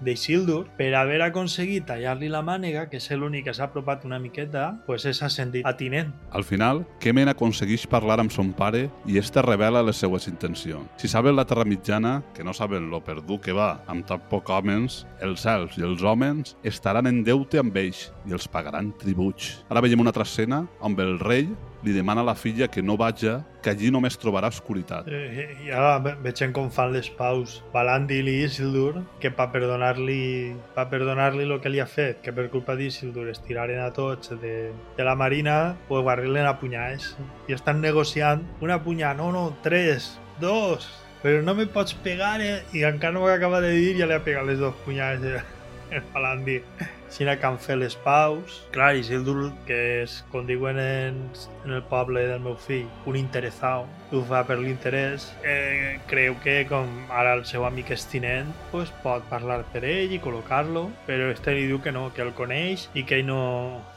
d'Isildur, 0.00 0.66
per 0.78 0.92
haver 0.94 1.20
aconseguit 1.24 1.86
tallar-li 1.88 2.28
la 2.30 2.42
mànega, 2.44 2.86
que 2.90 2.98
és 3.00 3.08
l'únic 3.18 3.48
que 3.48 3.54
s'ha 3.54 3.66
apropat 3.68 4.04
una 4.06 4.18
miqueta, 4.22 4.70
pues 4.86 5.06
és 5.08 5.20
ascendit 5.22 5.66
a 5.66 5.74
tinent. 5.76 6.12
Al 6.32 6.44
final, 6.46 6.84
Kemen 7.02 7.30
aconsegueix 7.32 7.86
parlar 7.90 8.18
amb 8.22 8.32
son 8.34 8.52
pare 8.56 8.86
i 9.06 9.18
este 9.18 9.42
revela 9.42 9.82
les 9.82 9.98
seues 9.98 10.28
intencions. 10.30 10.88
Si 10.96 11.10
saben 11.10 11.36
la 11.36 11.46
Terra 11.46 11.66
Mitjana, 11.68 12.22
que 12.34 12.44
no 12.44 12.54
saben 12.54 12.90
lo 12.90 13.02
perdut 13.04 13.42
que 13.44 13.56
va 13.56 13.78
amb 13.86 14.06
tan 14.06 14.22
poc 14.30 14.50
homes, 14.50 15.04
els 15.20 15.46
elfs 15.46 15.78
i 15.78 15.86
els 15.86 16.02
homes 16.02 16.56
estaran 16.66 17.06
en 17.06 17.22
deute 17.26 17.60
amb 17.60 17.76
ells 17.76 18.08
i 18.28 18.32
els 18.36 18.46
pagaran 18.48 18.92
tributs. 19.00 19.64
Ara 19.70 19.80
veiem 19.80 20.00
una 20.04 20.10
altra 20.12 20.22
escena 20.28 20.66
on 20.84 20.94
el 21.00 21.18
rei 21.18 21.48
li 21.84 21.92
demana 21.94 22.20
a 22.20 22.24
la 22.26 22.34
filla 22.34 22.66
que 22.68 22.82
no 22.82 22.96
vaja, 22.98 23.44
que 23.62 23.70
allí 23.70 23.90
només 23.94 24.16
trobarà 24.18 24.48
oscuritat. 24.50 25.06
Eh, 25.06 25.46
I 25.66 25.70
ara 25.70 25.98
ve- 26.02 26.16
veiem 26.24 26.52
com 26.52 26.70
fan 26.74 26.92
les 26.92 27.08
paus 27.08 27.62
Balandil 27.72 28.26
i 28.28 28.42
Isildur, 28.48 29.04
que 29.22 29.30
per 29.30 29.46
perdonar-li 29.54 30.54
per 30.74 30.88
perdonar-li 30.90 31.44
el 31.46 31.60
que 31.62 31.70
li 31.70 31.78
ha 31.80 31.86
fet, 31.86 32.20
que 32.20 32.32
per 32.34 32.48
culpa 32.50 32.74
d'Isildur 32.76 33.28
es 33.30 33.38
tiraren 33.46 33.78
a 33.80 33.92
tots 33.94 34.30
de, 34.42 34.72
de 34.96 35.04
la 35.06 35.14
marina, 35.14 35.76
pues 35.88 36.02
guarrir-len 36.02 36.46
a 36.46 36.58
punyades. 36.58 37.14
I 37.48 37.54
estan 37.54 37.80
negociant 37.80 38.42
una 38.60 38.82
punyada, 38.82 39.14
no, 39.14 39.30
no, 39.32 39.56
tres, 39.62 40.18
dos, 40.40 40.88
però 41.22 41.42
no 41.42 41.54
me 41.54 41.66
pots 41.66 41.94
pegar, 41.94 42.40
eh? 42.42 42.64
I 42.74 42.82
encara 42.90 43.12
no 43.14 43.22
ho 43.22 43.28
acaba 43.30 43.60
de 43.60 43.70
dir, 43.70 43.96
ja 44.00 44.06
li 44.06 44.14
ha 44.18 44.22
pegat 44.24 44.46
les 44.46 44.58
dues 44.58 44.74
punyades 44.84 45.42
el 45.94 46.02
Balandil. 46.12 46.62
Així 47.08 47.24
que 47.24 47.46
han 47.48 47.56
fet 47.58 47.78
les 47.80 47.96
paus. 48.04 48.60
Clar, 48.74 48.92
Isildur, 49.00 49.48
que 49.66 49.78
és, 50.02 50.18
com 50.32 50.44
diuen 50.46 50.78
en, 50.78 51.22
en 51.64 51.72
el 51.78 51.82
poble 51.88 52.26
del 52.28 52.42
meu 52.44 52.56
fill, 52.60 52.86
un 53.08 53.16
interessau, 53.16 53.86
ho 54.12 54.20
fa 54.28 54.42
per 54.48 54.58
l'interès, 54.60 55.30
eh, 55.42 55.96
creu 56.08 56.36
que 56.44 56.60
com 56.68 56.88
ara 57.08 57.34
el 57.38 57.44
seu 57.48 57.64
amic 57.68 57.94
és 57.96 58.04
tinent, 58.12 58.52
pues, 58.72 58.92
pot 59.02 59.24
parlar 59.32 59.62
per 59.72 59.82
ell 59.88 60.12
i 60.12 60.20
col·locar-lo, 60.20 60.86
però 61.08 61.30
este 61.32 61.56
li 61.56 61.66
diu 61.70 61.80
que 61.84 61.92
no, 61.96 62.08
que 62.14 62.24
el 62.24 62.34
coneix 62.36 62.88
i 62.94 63.04
que 63.08 63.20
ell 63.20 63.28
no 63.28 63.40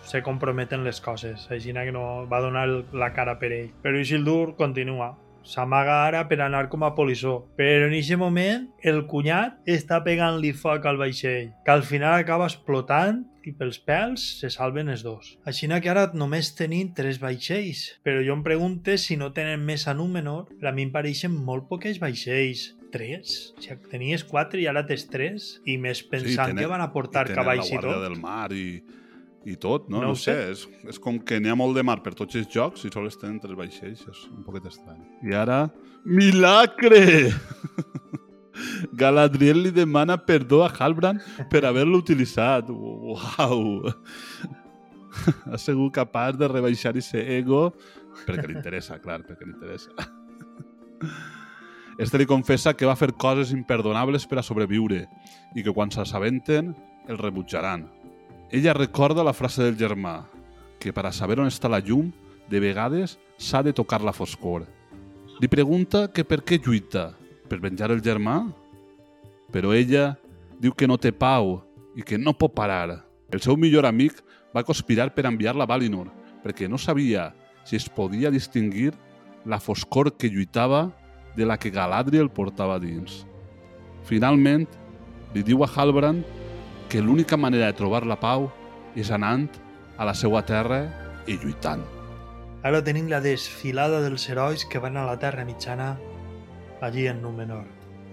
se 0.07 0.23
comprometen 0.23 0.87
les 0.87 1.03
coses, 1.03 1.47
així 1.51 1.75
que 1.75 1.91
no 1.91 2.27
va 2.31 2.41
donar 2.41 2.67
la 2.93 3.11
cara 3.13 3.37
per 3.39 3.51
ell. 3.51 3.71
Però 3.83 3.99
Isildur 3.99 4.55
continua, 4.55 5.13
s'amaga 5.43 6.05
ara 6.07 6.27
per 6.29 6.41
anar 6.41 6.67
com 6.69 6.83
a 6.83 6.93
polissó. 6.95 7.47
Però 7.57 7.87
en 7.87 7.93
aquest 7.93 8.17
moment 8.19 8.69
el 8.83 9.05
cunyat 9.07 9.59
està 9.65 10.01
pegant-li 10.03 10.53
foc 10.53 10.85
al 10.85 10.97
vaixell, 11.01 11.51
que 11.65 11.71
al 11.71 11.83
final 11.83 12.19
acaba 12.19 12.47
explotant 12.49 13.23
i 13.43 13.51
pels 13.57 13.79
pèls 13.81 14.21
se 14.39 14.51
salven 14.53 14.89
els 14.93 15.01
dos. 15.01 15.37
Així 15.49 15.67
que 15.81 15.89
ara 15.89 16.11
només 16.13 16.53
tenim 16.55 16.93
tres 16.93 17.17
vaixells, 17.19 17.97
però 18.05 18.21
jo 18.23 18.33
em 18.37 18.43
pregunte 18.43 18.97
si 19.01 19.17
no 19.17 19.31
tenen 19.33 19.63
més 19.65 19.87
a 19.87 19.93
Númenor, 19.95 20.47
a 20.61 20.71
mi 20.71 20.83
em 20.83 20.91
pareixen 20.91 21.31
molt 21.33 21.67
poques 21.67 21.99
vaixells. 21.99 22.75
Tres? 22.91 23.53
Si 23.57 23.71
tenies 23.89 24.25
quatre 24.27 24.59
i 24.59 24.67
ara 24.67 24.85
tens 24.85 25.07
tres? 25.07 25.61
I 25.65 25.77
més 25.77 26.03
pensant 26.03 26.49
tenen- 26.51 26.59
que 26.59 26.67
van 26.67 26.81
aportar 26.81 27.25
cavalls 27.33 27.69
i 27.71 27.75
la 27.75 27.81
guàrdia 27.81 27.93
tot. 27.93 28.03
del 28.03 28.19
mar 28.19 28.51
i, 28.51 28.83
i 29.45 29.55
tot, 29.57 29.87
no? 29.89 29.97
No 29.97 30.07
No, 30.07 30.11
ho 30.13 30.19
sé, 30.19 30.33
sé. 30.33 30.51
és, 30.51 30.67
és 30.93 30.99
com 31.01 31.17
que 31.19 31.39
n'hi 31.41 31.49
ha 31.49 31.55
molt 31.57 31.73
de 31.77 31.81
mar 31.83 32.01
per 32.03 32.13
tots 32.13 32.35
els 32.37 32.47
jocs 32.53 32.85
i 32.85 32.89
sols 32.93 33.17
tenen 33.17 33.39
tres 33.41 33.55
vaixells, 33.57 34.03
és 34.07 34.19
un 34.29 34.43
poquet 34.45 34.65
estrany. 34.69 34.99
I 35.25 35.33
ara, 35.33 35.63
milagre! 36.05 37.31
Galadriel 38.93 39.63
li 39.63 39.71
demana 39.71 40.17
perdó 40.27 40.61
a 40.65 40.69
Halbrand 40.69 41.21
per 41.49 41.63
haver-lo 41.65 41.97
utilitzat. 42.03 42.69
Uau! 42.69 43.81
Ha 45.51 45.57
sigut 45.59 45.91
capaç 45.91 46.37
de 46.39 46.47
rebaixar 46.47 46.93
ese 46.95 47.19
ego 47.35 47.73
perquè 48.23 48.45
li 48.47 48.53
interessa, 48.55 48.95
clar, 49.03 49.19
perquè 49.27 49.43
li 49.43 49.51
interessa. 49.51 49.91
Este 51.99 52.15
li 52.17 52.25
confessa 52.25 52.71
que 52.73 52.87
va 52.87 52.95
fer 52.95 53.11
coses 53.19 53.51
imperdonables 53.51 54.23
per 54.25 54.39
a 54.39 54.43
sobreviure 54.45 55.01
i 55.53 55.61
que 55.65 55.73
quan 55.75 55.91
s'assabenten 55.91 56.71
el 57.11 57.17
rebutjaran. 57.19 57.83
Ella 58.51 58.73
recorda 58.73 59.23
la 59.23 59.31
frase 59.31 59.63
del 59.63 59.77
germà, 59.79 60.25
que 60.77 60.91
per 60.91 61.05
a 61.07 61.13
saber 61.15 61.37
on 61.39 61.47
està 61.47 61.69
la 61.71 61.79
llum, 61.79 62.09
de 62.51 62.59
vegades 62.59 63.13
s'ha 63.39 63.61
de 63.63 63.71
tocar 63.71 64.01
la 64.03 64.11
foscor. 64.11 64.65
Li 65.39 65.47
pregunta 65.47 66.09
que 66.11 66.25
per 66.27 66.41
què 66.43 66.59
lluita, 66.59 67.13
per 67.47 67.61
venjar 67.63 67.93
el 67.95 68.03
germà? 68.03 68.41
Però 69.55 69.71
ella 69.71 70.17
diu 70.59 70.75
que 70.75 70.89
no 70.89 70.99
té 70.99 71.13
pau 71.15 71.61
i 71.95 72.03
que 72.03 72.19
no 72.19 72.35
pot 72.35 72.51
parar. 72.51 73.05
El 73.31 73.39
seu 73.39 73.55
millor 73.55 73.87
amic 73.87 74.19
va 74.51 74.65
conspirar 74.67 75.13
per 75.15 75.29
enviar-la 75.29 75.63
a 75.63 75.71
Valinor, 75.71 76.11
perquè 76.43 76.67
no 76.67 76.75
sabia 76.75 77.29
si 77.63 77.79
es 77.79 77.87
podia 77.87 78.33
distingir 78.35 78.91
la 79.47 79.61
foscor 79.63 80.11
que 80.17 80.27
lluitava 80.27 80.89
de 81.37 81.47
la 81.47 81.55
que 81.55 81.71
Galadriel 81.71 82.27
portava 82.27 82.81
dins. 82.83 83.23
Finalment, 84.03 84.67
li 85.31 85.47
diu 85.47 85.63
a 85.63 85.71
Halbrand 85.71 86.40
que 86.91 86.99
l'única 86.99 87.37
manera 87.39 87.69
de 87.69 87.77
trobar 87.79 88.03
la 88.03 88.17
pau 88.19 88.49
és 88.99 89.13
anant 89.15 89.45
a 89.95 90.03
la 90.03 90.11
seva 90.11 90.41
terra 90.43 90.81
i 91.23 91.37
lluitant. 91.39 91.85
Ara 92.67 92.81
tenim 92.83 93.07
la 93.07 93.21
desfilada 93.23 94.01
dels 94.03 94.27
herois 94.27 94.65
que 94.67 94.81
van 94.83 94.99
a 94.99 95.05
la 95.07 95.15
Terra 95.21 95.45
Mitjana 95.47 95.93
allí 96.83 97.07
en 97.07 97.21
Númenor. 97.23 97.63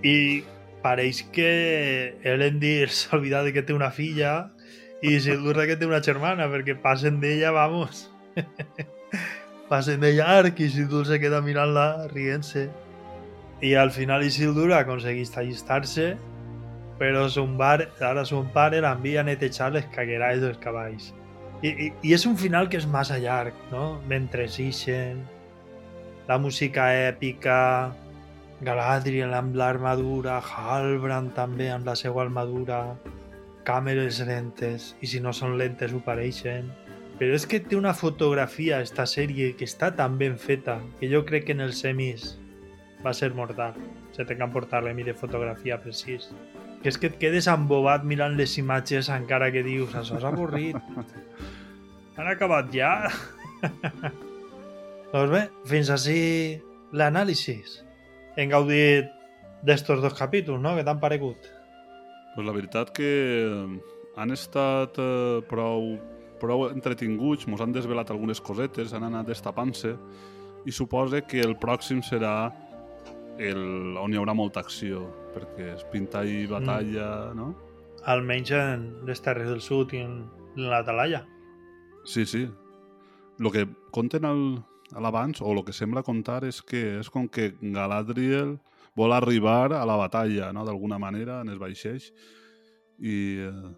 I 0.06 0.44
pareix 0.84 1.24
que 1.34 1.50
Elendil 2.22 2.92
s'ha 3.00 3.18
oblidat 3.18 3.50
que 3.50 3.66
té 3.66 3.74
una 3.74 3.90
filla 3.90 4.52
i 5.02 5.16
Isildur 5.16 5.56
de 5.58 5.66
que 5.66 5.76
té 5.80 5.90
una 5.90 5.98
germana, 5.98 6.46
perquè 6.46 6.78
passen 6.78 7.18
d'ella, 7.18 7.50
vamos. 7.50 8.06
passen 9.72 10.06
de 10.06 10.14
llarg 10.14 10.54
i 10.54 10.70
Isildur 10.70 11.02
se 11.10 11.18
queda 11.18 11.42
mirant-la 11.42 12.06
rient-se. 12.14 12.68
I 13.58 13.74
al 13.74 13.90
final 13.90 14.22
Isildur 14.22 14.70
aconsegueix 14.78 15.34
allistar-se, 15.34 16.12
però 16.98 17.28
son, 17.30 17.56
bar, 17.58 17.88
ara 18.02 18.24
son 18.26 18.50
pare 18.54 18.82
l'envia 18.82 19.22
a 19.22 19.26
netejar 19.28 19.70
les 19.72 19.86
caguerades 19.94 20.42
dels 20.42 20.58
cavalls. 20.62 21.12
I, 21.62 21.70
i, 21.70 21.86
I 22.06 22.14
és 22.14 22.26
un 22.26 22.36
final 22.38 22.68
que 22.70 22.78
és 22.78 22.86
massa 22.86 23.18
llarg, 23.22 23.54
no? 23.72 24.00
Mentre 24.10 24.46
ixen, 24.46 25.22
la 26.28 26.38
música 26.38 26.90
èpica, 26.92 27.58
Galadriel 28.60 29.32
amb 29.38 29.54
l'armadura, 29.54 30.40
Halbrand 30.42 31.30
també 31.36 31.68
amb 31.70 31.86
la 31.86 31.94
seva 31.98 32.24
armadura, 32.24 32.80
càmeres 33.68 34.18
lentes, 34.26 34.92
i 35.00 35.10
si 35.10 35.22
no 35.22 35.32
són 35.32 35.54
lentes 35.60 35.94
ho 35.94 36.02
pareixen. 36.02 36.72
Però 37.18 37.34
és 37.34 37.46
que 37.50 37.60
té 37.62 37.78
una 37.78 37.94
fotografia, 37.94 38.80
esta 38.82 39.06
sèrie, 39.06 39.52
que 39.58 39.66
està 39.66 39.92
tan 39.94 40.18
ben 40.18 40.38
feta, 40.38 40.78
que 40.98 41.10
jo 41.10 41.24
crec 41.26 41.46
que 41.46 41.54
en 41.54 41.64
els 41.66 41.82
semis 41.82 42.32
va 43.04 43.14
ser 43.14 43.30
mortal. 43.34 43.78
Se 44.14 44.26
té 44.26 44.34
que 44.34 44.46
emportar 44.46 44.82
l'emi 44.82 45.06
de 45.06 45.14
fotografia 45.14 45.78
precís. 45.82 46.30
Que 46.82 46.92
és 46.92 46.98
que 47.00 47.10
et 47.10 47.18
quedes 47.18 47.48
embobat 47.50 48.04
mirant 48.06 48.36
les 48.38 48.54
imatges 48.60 49.10
encara 49.10 49.50
que 49.54 49.64
dius, 49.66 49.94
això 49.98 50.18
és 50.20 50.26
avorrit. 50.28 50.78
Han 52.18 52.30
acabat 52.30 52.70
ja? 52.74 52.92
doncs 55.12 55.30
bé, 55.32 55.44
fins 55.70 55.90
així 55.94 56.18
l'anàlisi. 56.98 57.60
Hem 58.38 58.50
gaudit 58.50 59.10
d'estos 59.66 60.02
dos 60.02 60.14
capítols, 60.18 60.62
no? 60.62 60.74
Que 60.76 60.86
t'han 60.86 61.00
paregut? 61.02 61.50
Pues 62.34 62.46
la 62.46 62.54
veritat 62.54 62.90
que 62.94 63.10
han 64.18 64.34
estat 64.34 64.98
eh, 65.02 65.38
prou, 65.50 65.92
prou 66.42 66.68
entretinguts, 66.70 67.46
mos 67.50 67.62
han 67.62 67.74
desvelat 67.74 68.10
algunes 68.14 68.42
cosetes, 68.42 68.94
han 68.94 69.06
anat 69.06 69.30
destapant-se 69.30 69.94
i 70.66 70.74
suposa 70.74 71.22
que 71.26 71.42
el 71.42 71.54
pròxim 71.58 72.02
serà 72.02 72.50
el, 73.38 73.96
on 73.98 74.12
hi 74.12 74.18
haurà 74.20 74.34
molta 74.36 74.60
acció, 74.64 75.06
perquè 75.34 75.72
es 75.76 75.84
pinta 75.92 76.24
i 76.26 76.46
batalla, 76.50 77.08
mm. 77.30 77.36
no? 77.38 77.52
Almenys 78.08 78.52
en 78.54 78.86
les 79.06 79.22
Terres 79.22 79.48
del 79.50 79.60
Sud 79.62 79.94
i 79.94 80.02
en, 80.04 80.22
en 80.56 80.70
la 80.70 80.82
Talaia. 80.86 81.24
Sí, 82.04 82.24
sí. 82.26 82.46
El 83.38 83.50
que 83.54 83.66
conten 83.94 84.26
al, 84.26 84.42
a 84.94 85.02
l'abans, 85.02 85.42
o 85.42 85.52
el 85.52 85.62
que 85.64 85.74
sembla 85.76 86.06
contar, 86.06 86.42
és 86.48 86.62
que 86.62 86.98
és 86.98 87.10
com 87.12 87.28
que 87.28 87.52
Galadriel 87.60 88.56
vol 88.98 89.14
arribar 89.14 89.74
a 89.76 89.84
la 89.86 89.98
batalla, 89.98 90.52
no?, 90.52 90.64
d'alguna 90.66 90.98
manera, 90.98 91.42
en 91.42 91.54
els 91.54 91.60
vaixells. 91.62 92.10
I... 92.98 93.18
Eh, 93.48 93.76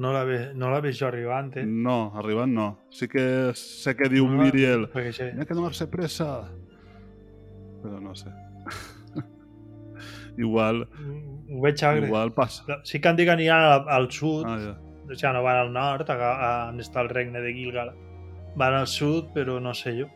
No 0.00 0.14
la, 0.14 0.22
ve, 0.24 0.54
no 0.56 0.70
la 0.70 0.78
veig 0.80 0.94
jo 0.96 1.08
arribant, 1.10 1.50
eh? 1.60 1.64
no, 1.66 2.12
arribant 2.16 2.54
no. 2.54 2.66
Sí 2.94 3.08
que 3.10 3.50
sé 3.58 3.92
que 3.98 4.08
diu 4.08 4.28
No 4.30 4.38
Miriel, 4.38 4.86
perquè 4.88 5.12
sí. 5.12 5.26
hay 5.26 5.44
que 5.44 5.52
tomarse 5.52 5.88
presa. 5.92 6.46
Però 7.82 8.00
no 8.00 8.14
sé. 8.14 8.30
igual, 10.38 10.86
Ho 11.50 11.60
veig 11.62 11.82
agre. 11.84 12.06
igual 12.06 12.32
passa. 12.32 12.80
Sí 12.84 13.00
que 13.00 13.08
han 13.08 13.16
dit 13.16 13.26
que 13.26 13.32
aniran 13.34 13.62
al, 13.64 13.84
al 13.88 14.10
sud, 14.10 14.44
Ah, 14.46 14.58
ja. 14.58 14.74
o 15.10 15.14
sigui, 15.14 15.32
no 15.34 15.42
van 15.42 15.56
al 15.64 15.72
nord, 15.72 16.10
a, 16.10 16.16
a, 16.16 16.50
on 16.70 16.80
està 16.80 17.02
el 17.02 17.10
regne 17.10 17.40
de 17.42 17.52
Gilgal. 17.52 17.92
Van 18.56 18.74
al 18.74 18.86
sud, 18.90 19.30
però 19.34 19.60
no 19.62 19.74
sé 19.74 19.94
jo. 19.98 20.08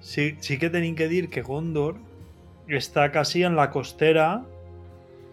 Sí, 0.00 0.36
sí 0.40 0.58
que 0.58 0.70
tenim 0.70 0.94
que 0.94 1.08
dir 1.08 1.28
que 1.30 1.42
Gondor 1.42 1.96
està 2.68 3.10
quasi 3.12 3.42
en 3.46 3.56
la 3.56 3.70
costera 3.70 4.42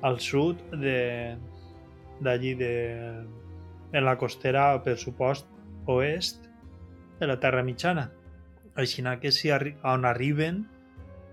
al 0.02 0.20
sud 0.20 0.58
de 0.72 1.36
d'allí 2.24 2.54
de 2.56 2.74
en 3.94 4.06
la 4.06 4.18
costera, 4.18 4.82
per 4.84 4.98
supost, 4.98 5.46
oest 5.86 6.48
de 7.20 7.28
la 7.28 7.40
Terra 7.40 7.62
Mitjana. 7.64 8.10
Així 8.76 9.04
que 9.22 9.32
si 9.32 9.52
arri 9.52 9.76
on 9.84 10.06
arriben, 10.06 10.66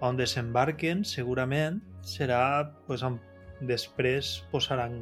on 0.01 0.17
desembarquen, 0.17 1.05
segurament 1.05 1.81
serà 2.07 2.43
pues, 2.87 3.03
on 3.05 3.19
després 3.69 4.39
posaran 4.53 4.97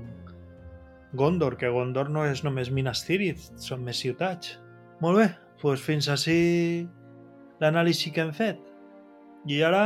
Gondor, 1.17 1.57
que 1.57 1.71
Gondor 1.73 2.11
no 2.13 2.27
és 2.29 2.43
només 2.45 2.71
Minas 2.75 3.05
Tirith, 3.07 3.49
són 3.63 3.85
més 3.87 4.01
ciutats. 4.03 4.59
Molt 5.01 5.17
bé, 5.17 5.29
doncs 5.63 5.85
fins 5.87 6.09
així 6.13 6.41
l'anàlisi 7.63 8.13
que 8.13 8.27
hem 8.27 8.35
fet. 8.37 8.61
I 9.49 9.63
ara, 9.65 9.83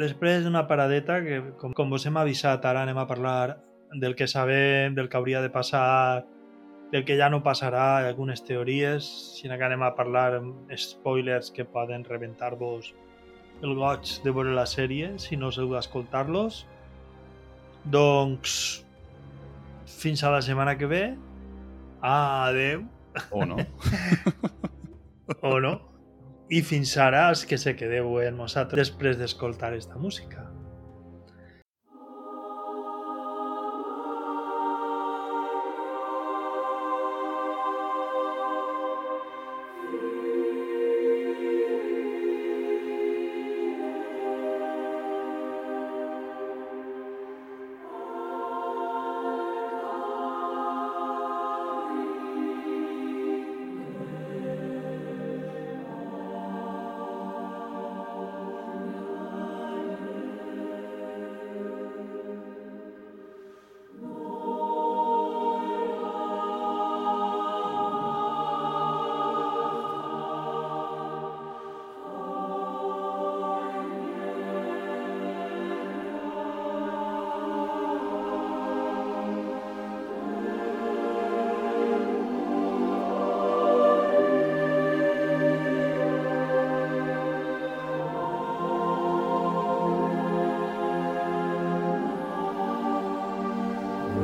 després 0.00 0.42
d'una 0.42 0.64
paradeta, 0.66 1.20
que 1.22 1.40
com, 1.60 1.74
com 1.76 1.92
vos 1.92 2.06
hem 2.08 2.16
avisat, 2.18 2.64
ara 2.66 2.82
anem 2.82 2.98
a 2.98 3.06
parlar 3.06 3.60
del 3.94 4.16
que 4.18 4.26
sabem, 4.26 4.96
del 4.96 5.08
que 5.08 5.20
hauria 5.20 5.42
de 5.44 5.52
passar, 5.54 6.24
del 6.90 7.04
que 7.06 7.16
ja 7.20 7.28
no 7.30 7.44
passarà, 7.44 8.06
algunes 8.08 8.42
teories, 8.42 9.06
sinó 9.38 9.58
que 9.58 9.68
anem 9.68 9.84
a 9.86 9.94
parlar 9.94 10.40
spoilers 10.74 11.52
que 11.54 11.64
poden 11.64 12.02
rebentar-vos 12.08 12.90
el 13.62 13.74
goig 13.78 14.16
de 14.24 14.32
veure 14.34 14.54
la 14.56 14.66
sèrie, 14.66 15.14
si 15.22 15.36
no 15.36 15.50
heu 15.52 15.70
d'escoltar-los. 15.74 16.64
Doncs, 17.84 18.56
fins 19.86 20.24
a 20.24 20.32
la 20.34 20.42
setmana 20.42 20.76
que 20.78 20.88
ve. 20.90 21.04
Adeu. 22.02 22.84
O 23.30 23.44
no. 23.46 23.56
o 25.40 25.60
no. 25.60 25.74
I 26.52 26.60
fins 26.66 26.96
ara 27.00 27.28
els 27.30 27.44
que 27.48 27.56
se 27.60 27.76
quedeu 27.78 28.18
amb 28.20 28.42
nosaltres 28.44 28.90
després 28.90 29.20
d'escoltar 29.20 29.72
esta 29.76 29.96
música. 29.98 30.44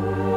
Molt 0.00 0.29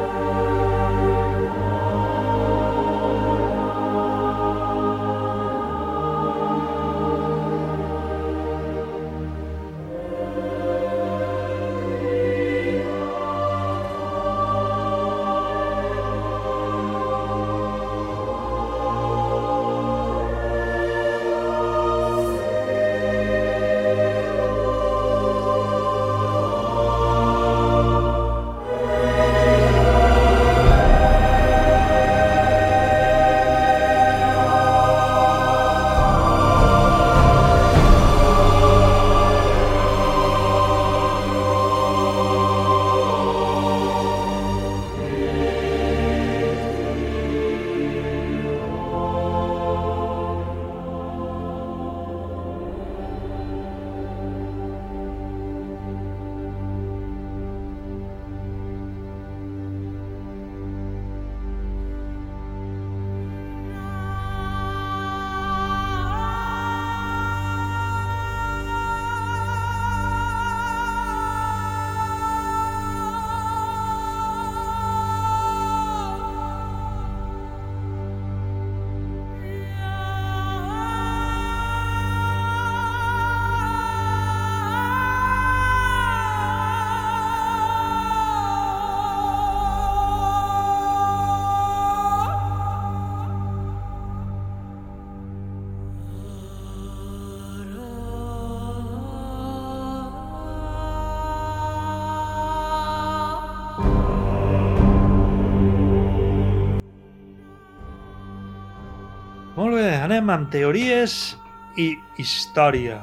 anem 110.04 110.28
amb 110.28 110.50
teories 110.52 111.34
i 111.80 111.94
història. 112.20 112.98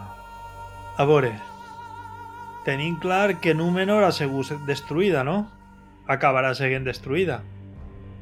A 1.01 1.05
veure, 1.09 1.31
tenim 2.65 2.97
clar 3.01 3.39
que 3.41 3.55
Númenor 3.57 4.05
ha 4.05 4.11
sigut 4.13 4.51
destruïda, 4.67 5.23
no? 5.25 5.47
Acabarà 6.11 6.53
sent 6.57 6.85
destruïda. 6.85 7.39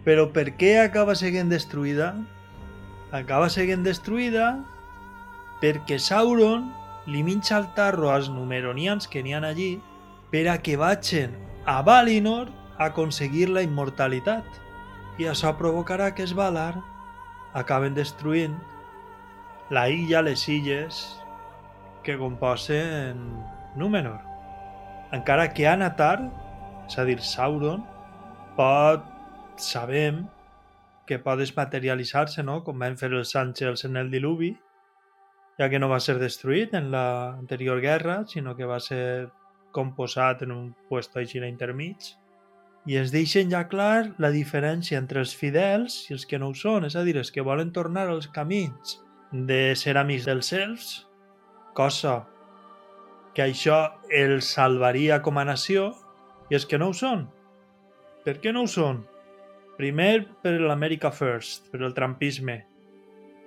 Però 0.06 0.30
per 0.32 0.54
què 0.56 0.78
acaba 0.80 1.16
sent 1.20 1.52
destruïda? 1.52 2.14
Acaba 3.12 3.50
sent 3.52 3.84
destruïda 3.84 4.54
perquè 5.60 5.98
Sauron 6.00 6.70
li 7.10 7.24
minxa 7.26 7.58
el 7.58 7.68
tarro 7.76 8.14
als 8.14 8.30
numeronians 8.32 9.10
que 9.12 9.24
n'hi 9.26 9.36
ha 9.36 9.42
allí 9.44 9.74
per 10.32 10.46
a 10.48 10.60
que 10.64 10.78
vagin 10.80 11.36
a 11.66 11.82
Valinor 11.84 12.48
a 12.78 12.88
aconseguir 12.94 13.50
la 13.50 13.66
immortalitat. 13.66 14.46
I 15.20 15.28
això 15.28 15.52
provocarà 15.58 16.14
que 16.16 16.24
es 16.24 16.32
Valar 16.38 16.80
acaben 17.60 17.96
destruint 17.98 18.56
la 19.70 19.88
illa, 19.94 20.24
les 20.26 20.48
illes 20.50 21.04
que 22.04 22.18
composen 22.18 23.22
Númenor. 23.76 24.20
Encara 25.14 25.52
que 25.54 25.68
Anatar, 25.70 26.18
és 26.88 26.98
a 26.98 27.06
dir, 27.06 27.20
Sauron, 27.22 27.84
pot, 28.58 29.06
sabem, 29.62 30.24
que 31.10 31.20
pot 31.22 31.40
desmaterialitzar-se, 31.42 32.44
no? 32.46 32.60
com 32.66 32.82
van 32.82 32.98
fer 32.98 33.12
els 33.14 33.36
àngels 33.38 33.86
en 33.88 33.98
el 34.02 34.12
diluvi, 34.14 34.52
ja 35.60 35.70
que 35.70 35.80
no 35.82 35.90
va 35.92 36.00
ser 36.00 36.20
destruït 36.22 36.76
en 36.78 36.90
l'anterior 36.94 37.82
guerra, 37.84 38.22
sinó 38.30 38.56
que 38.56 38.70
va 38.70 38.80
ser 38.80 39.30
composat 39.76 40.46
en 40.46 40.54
un 40.56 40.68
puesto 40.90 41.20
així 41.20 41.42
intermig. 41.46 42.14
I 42.90 42.96
es 42.98 43.12
deixen 43.14 43.52
ja 43.54 43.68
clar 43.70 44.16
la 44.18 44.32
diferència 44.34 44.98
entre 44.98 45.22
els 45.22 45.36
fidels 45.38 46.00
i 46.10 46.16
els 46.16 46.26
que 46.26 46.40
no 46.42 46.48
ho 46.50 46.56
són, 46.58 46.88
és 46.88 46.96
a 46.98 47.04
dir, 47.06 47.20
els 47.22 47.30
que 47.30 47.46
volen 47.46 47.70
tornar 47.76 48.08
als 48.10 48.26
camins 48.34 48.96
de 49.32 49.76
ser 49.78 49.94
amics 50.02 50.26
dels 50.26 50.50
elfs, 50.58 50.88
cosa 51.78 52.16
que 53.38 53.46
això 53.46 53.78
els 54.10 54.50
salvaria 54.56 55.20
com 55.22 55.38
a 55.38 55.46
nació, 55.46 55.92
i 56.50 56.58
els 56.58 56.66
que 56.66 56.80
no 56.82 56.90
ho 56.90 56.96
són. 56.98 57.28
Per 58.26 58.40
què 58.42 58.56
no 58.56 58.66
ho 58.66 58.72
són? 58.72 59.04
Primer, 59.78 60.26
per 60.42 60.58
l'America 60.58 61.12
First, 61.14 61.70
per 61.70 61.84
el 61.86 61.94
trampisme, 61.94 62.58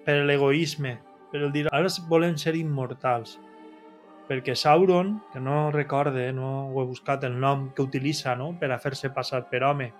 per 0.06 0.20
l'egoisme, 0.22 0.94
per 1.32 1.42
el 1.42 1.50
dir 1.50 1.66
ara 1.72 1.90
volen 2.08 2.38
ser 2.38 2.54
immortals. 2.56 3.40
Perquè 4.32 4.54
Sauron, 4.56 5.18
que 5.28 5.40
no 5.44 5.70
recorde, 5.70 6.30
no 6.32 6.70
ho 6.70 6.80
he 6.80 6.86
buscat 6.88 7.26
el 7.28 7.34
nom 7.36 7.66
que 7.76 7.84
utilitza 7.84 8.32
no? 8.32 8.46
per 8.56 8.70
a 8.72 8.78
fer-se 8.80 9.10
passar 9.12 9.42
per 9.50 9.58
home, 9.68 9.90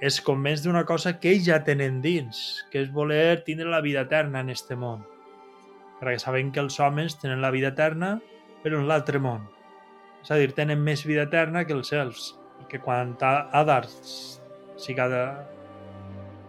es 0.00 0.16
convenç 0.24 0.62
d'una 0.64 0.86
cosa 0.88 1.12
que 1.20 1.28
ells 1.34 1.44
ja 1.50 1.58
tenen 1.66 1.98
dins, 2.00 2.38
que 2.72 2.80
és 2.80 2.88
voler 2.94 3.42
tindre 3.44 3.68
la 3.68 3.82
vida 3.84 4.06
eterna 4.08 4.40
en 4.40 4.48
este 4.54 4.78
món. 4.80 5.02
Perquè 5.98 6.22
sabem 6.22 6.54
que 6.54 6.62
els 6.64 6.78
homes 6.80 7.18
tenen 7.20 7.44
la 7.44 7.52
vida 7.52 7.74
eterna, 7.74 8.14
però 8.62 8.80
en 8.80 8.88
l'altre 8.88 9.20
món. 9.20 9.44
És 10.24 10.32
a 10.32 10.40
dir, 10.40 10.54
tenen 10.56 10.80
més 10.80 11.04
vida 11.04 11.28
eterna 11.28 11.66
que 11.68 11.76
els 11.76 11.92
elfs. 11.92 12.30
Perquè 12.62 12.80
quan 12.80 13.12
Adar 13.20 13.82
siga 14.80 15.10
de... 15.12 15.22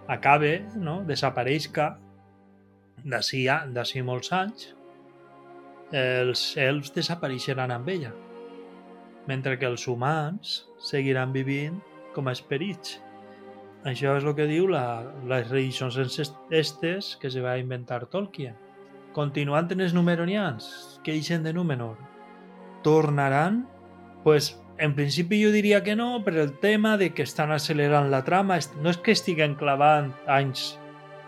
acabe, 0.07 0.61
no? 0.79 1.01
desapareixca, 1.03 1.91
d'ací 3.03 4.01
molts 4.07 4.31
anys, 4.31 4.71
els 5.93 6.55
elfs 6.57 6.93
desapareixeran 6.95 7.71
amb 7.71 7.89
ella, 7.89 8.11
mentre 9.27 9.57
que 9.59 9.67
els 9.69 9.87
humans 9.87 10.65
seguiran 10.81 11.33
vivint 11.33 11.77
com 12.15 12.27
a 12.27 12.33
esperits. 12.33 12.99
Això 13.85 14.15
és 14.17 14.25
el 14.25 14.33
que 14.33 14.47
diu 14.49 14.67
la, 14.67 15.05
les 15.29 15.49
religions 15.51 15.97
estes 16.49 17.15
que 17.21 17.29
se 17.29 17.41
va 17.41 17.59
inventar 17.61 18.07
Tolkien. 18.09 18.55
Continuant 19.13 19.69
en 19.71 19.85
els 19.85 19.93
numeronians, 19.93 20.99
que 21.03 21.13
eixen 21.13 21.43
de 21.43 21.53
Númenor, 21.53 21.97
tornaran? 22.83 23.65
pues, 24.23 24.59
en 24.79 24.95
principi 24.95 25.37
jo 25.43 25.51
diria 25.53 25.83
que 25.83 25.95
no, 25.95 26.23
per 26.25 26.33
el 26.41 26.57
tema 26.57 26.97
de 26.97 27.11
que 27.13 27.21
estan 27.21 27.51
accelerant 27.51 28.09
la 28.09 28.23
trama. 28.25 28.57
No 28.81 28.89
és 28.89 28.97
que 28.97 29.13
estiguen 29.13 29.53
clavant 29.55 30.09
anys 30.25 30.79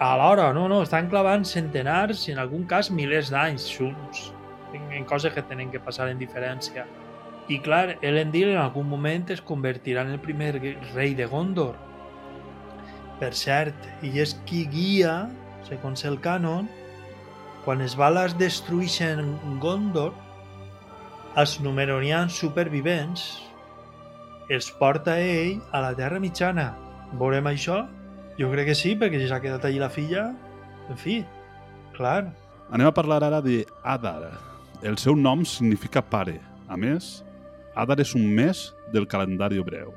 a 0.02 0.16
l'hora, 0.18 0.50
no, 0.54 0.66
no, 0.68 0.82
estan 0.82 1.06
clavant 1.12 1.46
centenars 1.46 2.26
i 2.26 2.34
en 2.34 2.42
algun 2.42 2.66
cas 2.66 2.90
milers 2.90 3.30
d'anys 3.30 3.70
junts 3.70 4.32
en, 4.74 5.06
coses 5.06 5.34
que 5.34 5.44
tenen 5.44 5.72
que 5.72 5.80
passar 5.80 6.10
en 6.12 6.20
diferència. 6.20 6.86
I 7.48 7.60
clar, 7.64 7.98
Elendil 8.04 8.52
en 8.52 8.62
algun 8.62 8.90
moment 8.90 9.30
es 9.32 9.42
convertirà 9.42 10.04
en 10.04 10.16
el 10.16 10.20
primer 10.20 10.52
rei 10.94 11.16
de 11.16 11.28
Gondor. 11.32 11.76
Per 13.22 13.32
cert, 13.34 13.88
i 14.04 14.12
és 14.22 14.36
qui 14.46 14.66
guia, 14.70 15.30
segons 15.68 16.04
el 16.06 16.20
cànon, 16.22 16.68
quan 17.66 17.82
els 17.84 17.96
Valas 18.00 18.36
destrueixen 18.40 19.36
Gondor, 19.64 20.14
els 21.38 21.60
numeronians 21.62 22.34
supervivents 22.34 23.28
els 24.50 24.70
porta 24.80 25.18
ell 25.20 25.60
a 25.76 25.82
la 25.84 25.94
Terra 25.96 26.22
Mitjana. 26.24 26.70
Veurem 27.20 27.50
això? 27.52 27.82
Jo 28.40 28.52
crec 28.54 28.72
que 28.72 28.78
sí, 28.80 28.96
perquè 28.96 29.20
si 29.20 29.28
s'ha 29.30 29.42
quedat 29.44 29.66
allí 29.68 29.82
la 29.82 29.92
filla... 29.92 30.30
En 30.88 30.96
fi, 30.96 31.18
clar. 31.98 32.30
Anem 32.72 32.88
a 32.88 32.94
parlar 32.96 33.20
ara 33.28 33.42
de 33.44 33.66
Adar. 33.84 34.47
El 34.84 35.00
seu 35.02 35.16
nom 35.18 35.42
significa 35.42 36.04
pare. 36.06 36.36
A 36.70 36.76
més, 36.78 37.24
Adar 37.74 37.98
és 38.04 38.12
un 38.14 38.28
mes 38.30 38.68
del 38.94 39.08
calendari 39.10 39.58
hebreu. 39.58 39.90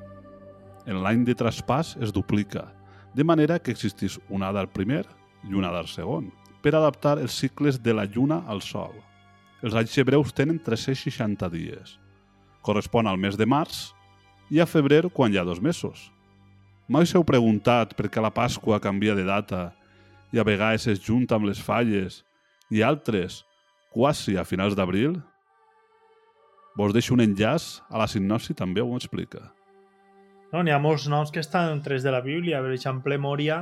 En 0.88 1.02
l'any 1.04 1.20
de 1.26 1.34
traspàs 1.36 1.98
es 2.00 2.14
duplica, 2.16 2.70
de 3.12 3.24
manera 3.24 3.58
que 3.58 3.74
existís 3.74 4.16
un 4.32 4.42
Adar 4.42 4.70
primer 4.72 5.02
i 5.44 5.52
un 5.52 5.66
Adar 5.68 5.84
segon, 5.88 6.30
per 6.64 6.72
adaptar 6.72 7.18
els 7.20 7.36
cicles 7.36 7.76
de 7.82 7.92
la 7.92 8.06
lluna 8.08 8.40
al 8.48 8.62
sol. 8.64 8.94
Els 9.60 9.76
anys 9.76 9.98
hebreus 10.00 10.32
tenen 10.32 10.56
360 10.64 11.52
dies. 11.52 11.98
Correspon 12.64 13.06
al 13.06 13.20
mes 13.20 13.36
de 13.36 13.44
març 13.44 13.90
i 14.48 14.60
a 14.60 14.68
febrer 14.68 15.10
quan 15.12 15.32
hi 15.32 15.36
ha 15.36 15.44
dos 15.44 15.60
mesos. 15.60 16.08
Mai 16.88 17.04
s'heu 17.04 17.24
preguntat 17.24 17.92
per 17.98 18.08
què 18.08 18.24
la 18.24 18.32
Pasqua 18.32 18.80
canvia 18.80 19.12
de 19.14 19.28
data 19.28 19.74
i 20.32 20.40
a 20.40 20.44
vegades 20.46 20.88
es 20.88 21.04
junta 21.04 21.36
amb 21.36 21.52
les 21.52 21.60
falles 21.60 22.22
i 22.72 22.80
altres 22.80 23.42
quasi 23.90 24.36
a 24.38 24.46
finals 24.46 24.76
d'abril? 24.78 25.18
Vos 26.78 26.94
deixo 26.94 27.14
un 27.14 27.22
enllaç 27.24 27.80
a 27.90 27.98
la 27.98 28.06
sinopsi, 28.08 28.54
també 28.54 28.80
ho 28.80 28.94
explica. 28.96 29.50
No, 30.50 30.62
n'hi 30.62 30.72
ha 30.74 30.80
molts 30.82 31.06
noms 31.10 31.30
que 31.30 31.42
estan 31.42 31.70
en 31.74 31.82
tres 31.82 32.02
de 32.06 32.10
la 32.14 32.22
Bíblia. 32.24 32.62
Per 32.62 32.72
exemple, 32.74 33.18
Moria. 33.18 33.60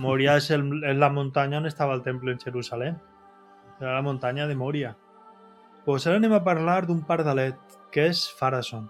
Moria 0.00 0.38
és, 0.40 0.48
el, 0.54 0.64
és 0.84 0.96
la 0.96 1.10
muntanya 1.12 1.58
on 1.60 1.68
estava 1.68 1.96
el 1.96 2.04
temple 2.04 2.32
en 2.32 2.40
Jerusalem. 2.40 2.96
Era 3.80 3.96
la 3.98 4.04
muntanya 4.04 4.46
de 4.48 4.56
Moria. 4.56 4.94
Pues 5.84 6.06
ara 6.06 6.20
anem 6.20 6.32
a 6.36 6.44
parlar 6.44 6.84
d'un 6.86 7.02
pardalet, 7.08 7.56
que 7.92 8.08
és 8.12 8.26
Farason. 8.38 8.88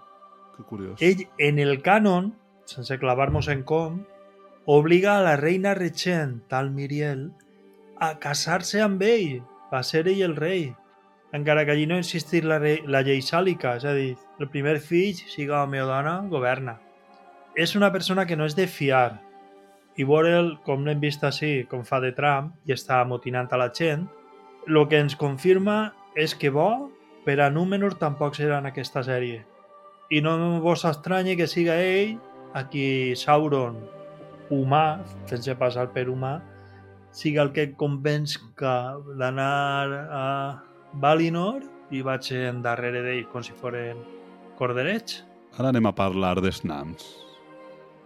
Que 0.55 0.63
curiós. 0.67 0.99
Ell, 1.03 1.25
en 1.39 1.59
el 1.63 1.79
cànon, 1.83 2.33
sense 2.67 2.99
clavar-nos 2.99 3.47
en 3.51 3.63
com, 3.67 4.01
obliga 4.67 5.17
a 5.17 5.23
la 5.25 5.37
reina 5.39 5.73
regent, 5.75 6.41
tal 6.51 6.71
Miriel, 6.75 7.29
a 7.99 8.13
casar-se 8.19 8.81
amb 8.83 9.03
ell, 9.07 9.41
va 9.71 9.81
ser 9.87 10.05
ell 10.07 10.21
el 10.27 10.35
rei, 10.35 10.69
encara 11.31 11.65
que 11.65 11.71
allí 11.71 11.87
no 11.87 11.97
existís 11.97 12.43
la, 12.43 12.59
rei, 12.59 12.81
la 12.85 13.01
llei 13.07 13.21
sàlica, 13.23 13.77
és 13.79 13.87
a 13.87 13.95
dir, 13.95 14.15
el 14.39 14.49
primer 14.51 14.79
fill, 14.83 15.15
siga 15.31 15.63
home 15.63 15.81
o 15.81 15.87
dona, 15.87 16.19
governa. 16.29 16.77
És 17.55 17.75
una 17.75 17.91
persona 17.91 18.25
que 18.27 18.35
no 18.35 18.47
és 18.47 18.55
de 18.55 18.67
fiar, 18.67 19.21
i 19.99 20.07
veure'l, 20.07 20.57
com 20.65 20.85
l'hem 20.85 20.99
vist 21.03 21.23
així, 21.27 21.65
com 21.71 21.83
fa 21.87 21.99
de 22.03 22.11
tram, 22.15 22.51
i 22.67 22.75
està 22.75 23.01
amotinant 23.01 23.49
a 23.51 23.59
la 23.59 23.69
gent, 23.75 24.07
el 24.67 24.81
que 24.87 24.99
ens 25.01 25.17
confirma 25.19 25.93
és 26.15 26.35
que 26.35 26.51
bo 26.53 26.91
per 27.25 27.39
a 27.41 27.49
Númenor 27.49 27.97
tampoc 27.99 28.35
serà 28.37 28.59
en 28.61 28.69
aquesta 28.69 29.03
sèrie. 29.03 29.41
I 30.11 30.21
no 30.21 30.35
vos 30.63 30.83
estranya 30.85 31.37
que 31.39 31.47
siga 31.47 31.77
ell 31.79 32.17
a 32.53 32.65
qui 32.67 33.15
Sauron, 33.15 33.77
humà, 34.51 35.01
fent-se 35.29 35.55
passar 35.55 35.87
per 35.95 36.09
humà, 36.11 36.39
siga 37.11 37.43
el 37.43 37.51
que 37.55 37.71
convenç 37.77 38.37
que 38.59 38.75
d'anar 39.19 40.07
a 40.11 40.25
Valinor 41.03 41.63
i 41.91 42.01
vaig 42.03 42.31
en 42.35 42.61
darrere 42.63 43.03
d'ell 43.03 43.27
com 43.31 43.43
si 43.43 43.55
foren 43.55 43.99
corderets. 44.59 45.21
Ara 45.59 45.71
anem 45.71 45.89
a 45.89 45.95
parlar 45.95 46.37
dels 46.39 46.63
nams. 46.63 47.03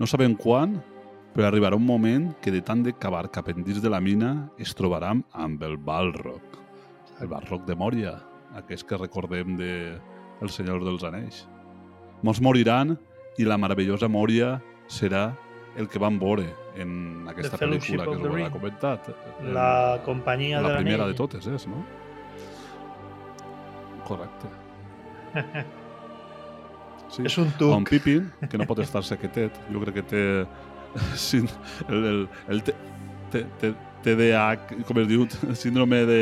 No 0.01 0.09
sabem 0.09 0.33
quan, 0.35 0.79
però 1.35 1.49
arribarà 1.49 1.77
un 1.77 1.85
moment 1.85 2.31
que 2.41 2.51
de 2.51 2.61
tant 2.65 2.81
de 2.83 2.93
cavar 2.95 3.29
cap 3.31 3.49
endins 3.51 3.81
de 3.83 3.91
la 3.91 4.01
mina 4.01 4.49
es 4.59 4.73
trobaran 4.75 5.23
amb 5.33 5.63
el 5.63 5.77
Balrog. 5.77 6.59
El 7.21 7.29
Balrog 7.31 7.65
de 7.67 7.75
Moria, 7.75 8.15
aquest 8.55 8.87
que 8.87 8.97
recordem 8.97 9.55
de 9.59 9.71
El 10.41 10.49
Senyor 10.49 10.83
dels 10.83 11.03
Anells. 11.03 11.45
Molts 12.23 12.41
moriran 12.41 12.95
i 13.37 13.45
la 13.45 13.59
meravellosa 13.59 14.09
Moria 14.09 14.55
serà 14.87 15.29
el 15.75 15.89
que 15.91 15.99
van 15.99 16.17
veure 16.19 16.47
en 16.79 17.27
aquesta 17.31 17.59
pel·lícula 17.59 18.05
que 18.07 18.29
us 18.29 18.43
ha 18.45 18.51
comentat. 18.53 19.09
La 19.55 19.71
companyia 20.05 20.61
la 20.63 20.75
de 20.75 20.83
primera 20.83 21.07
de 21.09 21.15
totes 21.17 21.47
és, 21.51 21.65
no? 21.67 21.81
Correcte. 24.07 24.51
Sí. 27.11 27.25
És 27.27 27.35
un 27.41 27.51
tuc. 27.59 27.73
Un 27.75 27.87
Pippin, 27.87 28.29
que 28.49 28.59
no 28.59 28.67
pot 28.69 28.79
estar-se 28.83 29.17
quietet. 29.19 29.57
Jo 29.71 29.83
crec 29.83 29.99
que 29.99 30.05
té 30.13 30.23
el, 31.89 32.09
el, 32.11 32.19
el 32.51 32.63
t, 32.63 32.75
t, 33.31 33.43
t, 33.61 33.73
TDA, 34.05 34.47
com 34.87 35.03
es 35.03 35.11
diu, 35.11 35.27
síndrome 35.63 36.03
de... 36.07 36.21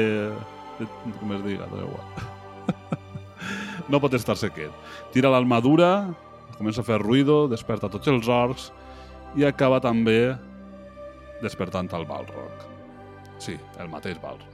de 0.79 0.89
com 1.19 1.33
es 1.37 1.45
diga, 1.45 1.69
no 3.91 4.01
pot 4.01 4.13
estar-se 4.17 4.49
quiet. 4.55 4.73
Tira 5.13 5.29
l'armadura, 5.33 5.89
comença 6.57 6.81
a 6.81 6.87
fer 6.87 6.97
ruïdo, 7.01 7.43
desperta 7.51 7.91
tots 7.91 8.09
els 8.09 8.29
orcs 8.31 8.71
i 9.35 9.45
acaba 9.47 9.79
també 9.81 10.35
despertant 11.41 11.89
el 11.97 12.05
Balrog. 12.07 12.65
Sí, 13.41 13.57
el 13.81 13.89
mateix 13.89 14.19
Balrog. 14.21 14.49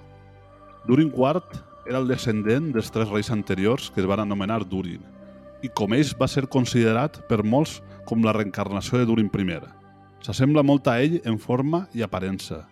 Durin 0.88 1.12
IV 1.12 1.60
era 1.90 2.00
el 2.00 2.08
descendent 2.08 2.72
dels 2.74 2.92
tres 2.94 3.10
reis 3.10 3.30
anteriors 3.34 3.90
que 3.92 4.02
es 4.02 4.08
van 4.08 4.24
anomenar 4.24 4.64
Durin, 4.66 5.04
i 5.62 5.70
com 5.76 5.94
ells 5.94 6.16
va 6.18 6.30
ser 6.32 6.48
considerat 6.48 7.20
per 7.28 7.44
molts 7.44 7.80
com 8.08 8.24
la 8.24 8.34
reencarnació 8.34 9.02
de 9.02 9.06
Durin 9.10 9.30
I. 9.30 9.60
S'assembla 10.24 10.64
molt 10.64 10.88
a 10.88 11.00
ell 11.02 11.22
en 11.26 11.38
forma 11.40 11.88
i 11.94 12.02
aparença. 12.02 12.66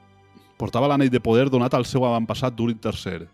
Portava 0.58 0.88
l'anell 0.88 1.12
de 1.12 1.20
poder 1.20 1.50
donat 1.50 1.74
al 1.74 1.86
seu 1.86 2.06
avantpassat 2.06 2.56
Durin 2.56 2.80
III 2.84 3.28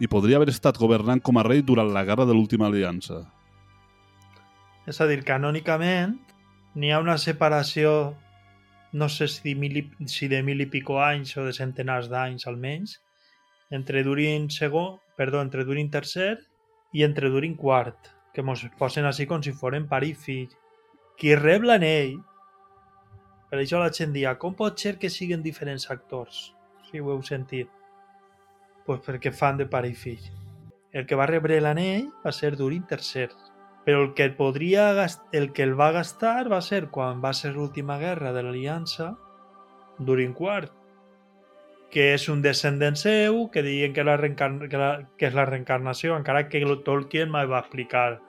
i 0.00 0.08
podria 0.08 0.36
haver 0.36 0.48
estat 0.50 0.78
governant 0.78 1.20
com 1.22 1.38
a 1.38 1.44
rei 1.46 1.62
durant 1.62 1.92
la 1.92 2.02
guerra 2.04 2.24
de 2.26 2.34
l'última 2.34 2.66
aliança. 2.66 3.22
És 4.86 4.98
a 5.00 5.06
dir, 5.06 5.20
canònicament 5.22 6.18
n'hi 6.74 6.90
ha 6.92 7.00
una 7.00 7.18
separació 7.18 8.14
no 8.92 9.08
sé 9.08 9.26
si, 9.28 9.54
mil, 9.54 9.76
i- 9.76 10.06
si 10.06 10.28
de 10.28 10.42
mil 10.42 10.60
i 10.60 10.66
pico 10.66 10.98
anys 11.00 11.36
o 11.40 11.44
de 11.46 11.52
centenars 11.56 12.08
d'anys 12.12 12.46
almenys 12.46 12.98
entre 13.70 14.02
Durin 14.04 14.48
II, 14.50 14.98
perdó, 15.16 15.40
entre 15.40 15.64
Durin 15.64 15.88
III 15.92 16.36
i 16.92 17.04
entre 17.06 17.30
Durin 17.32 17.54
IV, 17.56 17.94
que 18.34 18.42
mos 18.42 18.66
posen 18.78 19.06
així 19.08 19.26
com 19.26 19.42
si 19.42 19.52
foren 19.52 19.88
pare 19.88 20.10
i 20.10 20.14
fill. 20.14 20.50
Qui 21.16 21.34
rep 21.36 21.64
l'anell, 21.64 22.18
per 23.48 23.60
això 23.60 23.80
la 23.80 23.92
gent 23.92 24.12
dia, 24.12 24.34
com 24.40 24.54
pot 24.54 24.78
ser 24.78 24.98
que 24.98 25.08
siguin 25.12 25.42
diferents 25.42 25.88
actors? 25.90 26.52
Si 26.90 27.00
ho 27.00 27.10
heu 27.12 27.22
sentit. 27.22 27.68
Pues 28.84 29.00
perquè 29.00 29.32
fan 29.32 29.56
de 29.56 29.66
pare 29.66 29.88
i 29.88 29.94
fill. 29.96 30.20
El 30.92 31.06
que 31.06 31.16
va 31.16 31.24
rebre 31.26 31.60
l'anell 31.60 32.10
va 32.24 32.32
ser 32.32 32.56
Durin 32.56 32.84
III, 32.90 33.28
però 33.84 34.02
el 34.04 34.12
que 34.14 34.24
el 34.24 34.34
podria 34.36 34.92
gast... 34.94 35.22
el 35.34 35.52
que 35.52 35.62
el 35.64 35.74
va 35.78 35.90
gastar 35.92 36.50
va 36.52 36.60
ser 36.62 36.88
quan 36.94 37.22
va 37.24 37.32
ser 37.34 37.52
l'última 37.54 37.98
guerra 37.98 38.32
de 38.32 38.42
l'Aliança 38.42 39.16
Durin 39.98 40.34
IV 40.38 40.70
que 41.92 42.14
és 42.14 42.24
un 42.32 42.40
descendent 42.40 42.96
seu 42.96 43.50
que 43.52 43.62
diuen 43.62 43.92
que, 43.92 44.04
la 44.04 44.16
reencarn... 44.16 44.68
que, 44.68 44.78
la... 44.78 44.92
que 45.18 45.26
és 45.28 45.34
la 45.34 45.44
reencarnació 45.44 46.14
encara 46.16 46.46
que 46.48 46.62
el 46.62 46.78
Tolkien 46.86 47.28
mai 47.30 47.46
va 47.50 47.60
explicar 47.60 48.20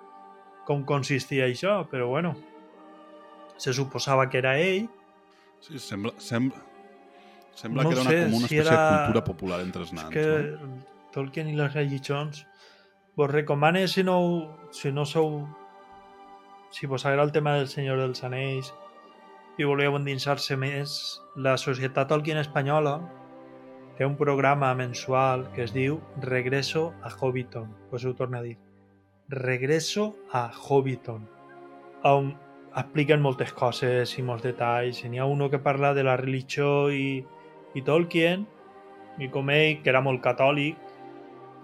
com 0.67 0.83
consistia 0.87 1.45
això 1.45 1.83
però 1.91 2.07
bueno 2.09 2.33
se 3.57 3.71
suposava 3.73 4.29
que 4.29 4.37
era 4.41 4.57
ell 4.59 4.89
Sí, 5.63 5.77
sembla, 5.79 6.11
sembla, 6.19 6.59
sembla 7.55 7.83
No 7.85 7.89
que 7.89 7.95
era 7.95 8.01
una, 8.03 8.11
sé 8.11 8.17
com 8.25 8.33
una 8.41 8.47
si 8.49 8.57
espècie 8.57 8.73
era- 8.73 8.81
de 8.83 8.97
cultura 9.05 9.23
popular 9.23 9.59
entre 9.63 9.81
els 9.85 9.93
és 9.93 9.95
nans. 9.95 10.09
que 10.11 10.25
No? 10.59 10.73
Tolkien 11.13 11.47
i 11.47 11.53
les 11.55 11.71
religions 11.73 12.41
vos 13.15 13.29
recomane 13.29 13.87
si 13.87 14.03
no, 14.03 14.57
si 14.71 14.91
no 14.91 15.05
sou 15.05 15.47
si 16.73 16.87
vos 16.87 17.05
agrada 17.05 17.27
el 17.27 17.31
tema 17.31 17.53
del 17.53 17.67
Senyor 17.67 17.99
dels 18.01 18.23
Anells 18.25 18.73
i 19.61 19.65
voleu 19.69 19.93
endinsar-se 19.93 20.57
més 20.57 20.95
la 21.37 21.53
Societat 21.61 22.09
Tolkien 22.09 22.39
Espanyola 22.41 22.95
té 23.97 24.07
un 24.07 24.15
programa 24.17 24.71
mensual 24.73 25.45
que 25.53 25.67
es 25.67 25.73
diu 25.75 25.99
Regreso 26.17 26.93
a 27.03 27.11
Hobbiton. 27.13 27.69
Pues 27.91 28.05
ho 28.05 28.15
torno 28.15 28.39
a 28.39 28.41
dir. 28.41 28.57
Regreso 29.29 30.15
a 30.31 30.49
Hobbiton 30.49 31.27
on 32.09 32.33
expliquen 32.75 33.21
moltes 33.21 33.53
coses 33.53 34.17
i 34.17 34.25
molts 34.25 34.43
detalls. 34.43 35.03
N'hi 35.05 35.21
ha 35.21 35.29
uno 35.29 35.51
que 35.51 35.61
parla 35.61 35.93
de 35.93 36.03
la 36.03 36.17
religió 36.17 36.89
i, 36.89 37.21
i 37.77 37.85
Tolkien 37.85 38.47
i 39.21 39.29
com 39.29 39.53
ell, 39.53 39.83
que 39.83 39.93
era 39.93 40.01
molt 40.01 40.23
catòlic 40.25 40.92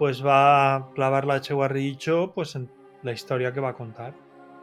pues 0.00 0.22
va 0.24 0.88
clavar 0.96 1.26
la 1.28 1.42
seva 1.44 1.68
religió 1.68 2.30
pues, 2.32 2.56
en 2.56 2.70
la 3.04 3.12
història 3.12 3.52
que 3.52 3.60
va 3.60 3.74
contar 3.76 4.14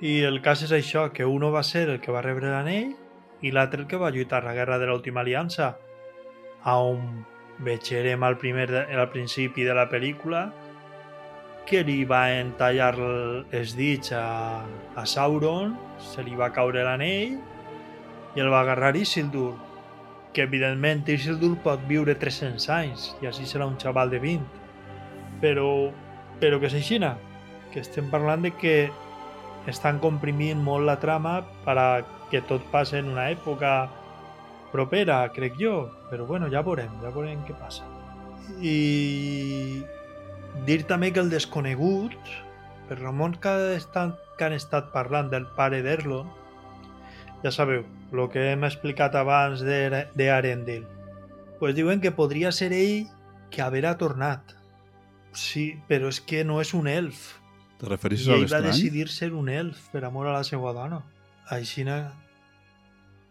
i 0.01 0.19
el 0.26 0.41
cas 0.41 0.64
és 0.65 0.72
això, 0.73 1.07
que 1.14 1.26
uno 1.26 1.51
va 1.53 1.61
ser 1.64 1.88
el 1.89 1.99
que 2.01 2.11
va 2.14 2.22
rebre 2.26 2.49
l'anell 2.51 2.95
i 3.45 3.51
l'altre 3.53 3.81
el 3.84 3.88
que 3.88 3.97
va 4.01 4.09
lluitar 4.11 4.43
la 4.43 4.53
guerra 4.57 4.77
de 4.81 4.88
l'última 4.89 5.22
aliança 5.22 5.76
on 6.65 7.23
veurem 7.61 8.23
al, 8.26 8.38
primer, 8.38 8.68
al 8.73 9.09
principi 9.14 9.64
de 9.65 9.73
la 9.77 9.88
pel·lícula 9.89 10.47
que 11.68 11.84
li 11.84 12.03
va 12.05 12.23
entallar 12.39 12.93
el- 12.95 13.45
els 13.51 13.76
dits 13.76 14.11
a, 14.15 14.64
a 14.95 15.05
Sauron, 15.05 15.73
se 15.99 16.23
li 16.23 16.35
va 16.35 16.51
caure 16.55 16.84
l'anell 16.85 17.38
i 18.35 18.39
el 18.43 18.49
va 18.53 18.61
agarrar 18.61 18.95
Isildur, 18.95 19.55
que 20.34 20.45
evidentment 20.45 21.03
Isildur 21.09 21.57
pot 21.64 21.81
viure 21.89 22.15
300 22.15 22.69
anys 22.69 23.09
i 23.22 23.27
així 23.27 23.45
serà 23.49 23.65
un 23.68 23.77
xaval 23.81 24.09
de 24.14 24.19
20. 24.23 24.56
Però, 25.41 25.91
però 26.41 26.59
que 26.61 26.69
és 26.69 26.77
aixina, 26.77 27.15
que 27.73 27.84
estem 27.84 28.09
parlant 28.14 28.45
de 28.45 28.53
que 28.57 28.77
estan 29.68 29.99
comprimint 29.99 30.61
molt 30.64 30.88
la 30.88 30.97
trama 31.01 31.41
per 31.65 31.77
a 31.77 31.88
que 32.31 32.41
tot 32.47 32.64
passi 32.72 32.97
en 32.99 33.11
una 33.11 33.30
època 33.31 33.89
propera, 34.72 35.22
crec 35.35 35.59
jo. 35.59 35.88
Però 36.11 36.26
bueno, 36.26 36.49
ja 36.51 36.64
veurem, 36.65 36.91
ja 37.03 37.11
veurem 37.14 37.43
què 37.47 37.55
passa. 37.59 37.88
I 38.64 39.84
dir 40.68 40.81
també 40.88 41.11
que 41.14 41.22
el 41.23 41.31
desconegut, 41.31 42.18
per 42.88 42.99
Ramon 43.01 43.35
que, 43.43 43.51
ha 43.51 43.77
estat, 43.77 44.18
que 44.39 44.47
han 44.47 44.55
estat 44.55 44.91
parlant 44.93 45.31
del 45.34 45.47
pare 45.57 45.84
d'Erlon, 45.84 46.30
ja 47.43 47.51
sabeu, 47.53 47.84
el 48.14 48.30
que 48.34 48.51
hem 48.53 48.64
explicat 48.65 49.15
abans 49.19 49.61
d'Arendelle, 49.61 50.88
pues 51.59 51.76
diuen 51.76 52.01
que 52.01 52.15
podria 52.15 52.51
ser 52.51 52.72
ell 52.73 53.07
que 53.51 53.61
haverà 53.61 53.97
tornat. 53.99 54.56
Sí, 55.38 55.68
però 55.88 56.09
és 56.09 56.19
que 56.22 56.43
no 56.43 56.61
és 56.64 56.73
un 56.73 56.88
elf. 56.89 57.35
Te 57.77 57.89
refereixes 57.91 58.27
I 58.27 58.31
a 58.31 58.38
ell 58.38 58.47
va 58.47 58.57
l'estrany? 58.57 58.72
decidir 58.72 59.09
ser 59.14 59.34
un 59.38 59.49
elf 59.53 59.89
per 59.93 60.03
amor 60.07 60.27
a 60.27 60.34
la 60.34 60.43
seva 60.47 60.73
dona. 60.73 61.03
Així 61.53 61.85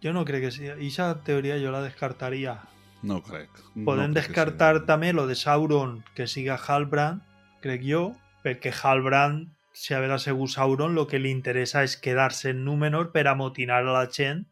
jo 0.03 0.13
no 0.13 0.25
crec 0.25 0.47
que 0.47 0.51
sigui. 0.55 0.71
Aquesta 0.71 1.09
teoria 1.27 1.59
jo 1.59 1.73
la 1.75 1.83
descartaria. 1.83 2.61
No 3.03 3.21
crec. 3.23 3.51
No 3.75 3.85
Podem 3.91 4.13
crec 4.13 4.27
que 4.27 4.29
descartar 4.29 4.85
també 4.87 5.13
lo 5.13 5.27
de 5.27 5.35
Sauron 5.35 6.03
que 6.15 6.27
siga 6.27 6.57
Halbrand, 6.57 7.23
crec 7.63 7.83
jo, 7.85 8.13
perquè 8.45 8.73
Halbrand, 8.73 9.49
si 9.73 9.95
haver 9.95 10.19
sigut 10.21 10.51
Sauron, 10.51 10.95
lo 10.95 11.07
que 11.07 11.19
li 11.19 11.31
interessa 11.31 11.83
és 11.85 11.97
quedar-se 11.97 12.51
en 12.51 12.65
Númenor 12.65 13.11
per 13.13 13.27
amotinar 13.29 13.83
a 13.83 13.93
la 13.93 14.07
gent 14.11 14.47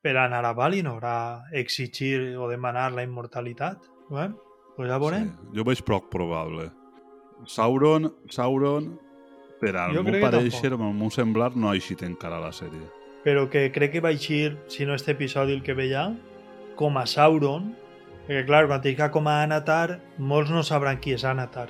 per 0.00 0.16
anar 0.16 0.44
a 0.46 0.52
Valinor 0.52 1.04
a 1.04 1.44
exigir 1.52 2.36
o 2.36 2.48
demanar 2.48 2.92
la 2.92 3.02
immortalitat. 3.02 3.82
Bueno, 4.08 4.38
pues 4.76 4.88
ja 4.88 4.98
veurem. 4.98 5.28
Sí, 5.28 5.56
jo 5.58 5.64
veig 5.64 5.82
poc 5.84 6.10
probable. 6.10 6.70
Sauron, 7.46 8.12
Sauron, 8.28 8.98
per 9.60 9.76
al 9.76 9.92
meu 9.92 10.22
pareixer, 10.22 10.72
amb 10.74 10.88
el 10.88 10.96
meu 10.96 11.10
semblar, 11.14 11.52
no 11.56 11.68
ha 11.70 11.76
eixit 11.76 12.02
encara 12.06 12.40
la 12.40 12.52
sèrie. 12.52 12.86
però 13.24 13.50
que 13.50 13.70
crec 13.72 13.92
que 13.92 14.00
va 14.00 14.10
eixir, 14.10 14.56
si 14.68 14.86
no 14.86 14.94
este 14.94 15.12
episodi 15.12 15.52
el 15.52 15.62
que 15.62 15.74
veia, 15.74 16.16
com 16.76 16.96
a 16.96 17.04
Sauron, 17.06 17.74
perquè 18.26 18.46
clar, 18.46 18.66
quan 18.66 18.80
dic 18.80 19.02
com 19.12 19.28
a 19.28 19.42
Anatar, 19.42 20.00
molts 20.16 20.50
no 20.50 20.62
sabran 20.62 21.00
qui 21.00 21.12
és 21.12 21.24
Anatar. 21.24 21.68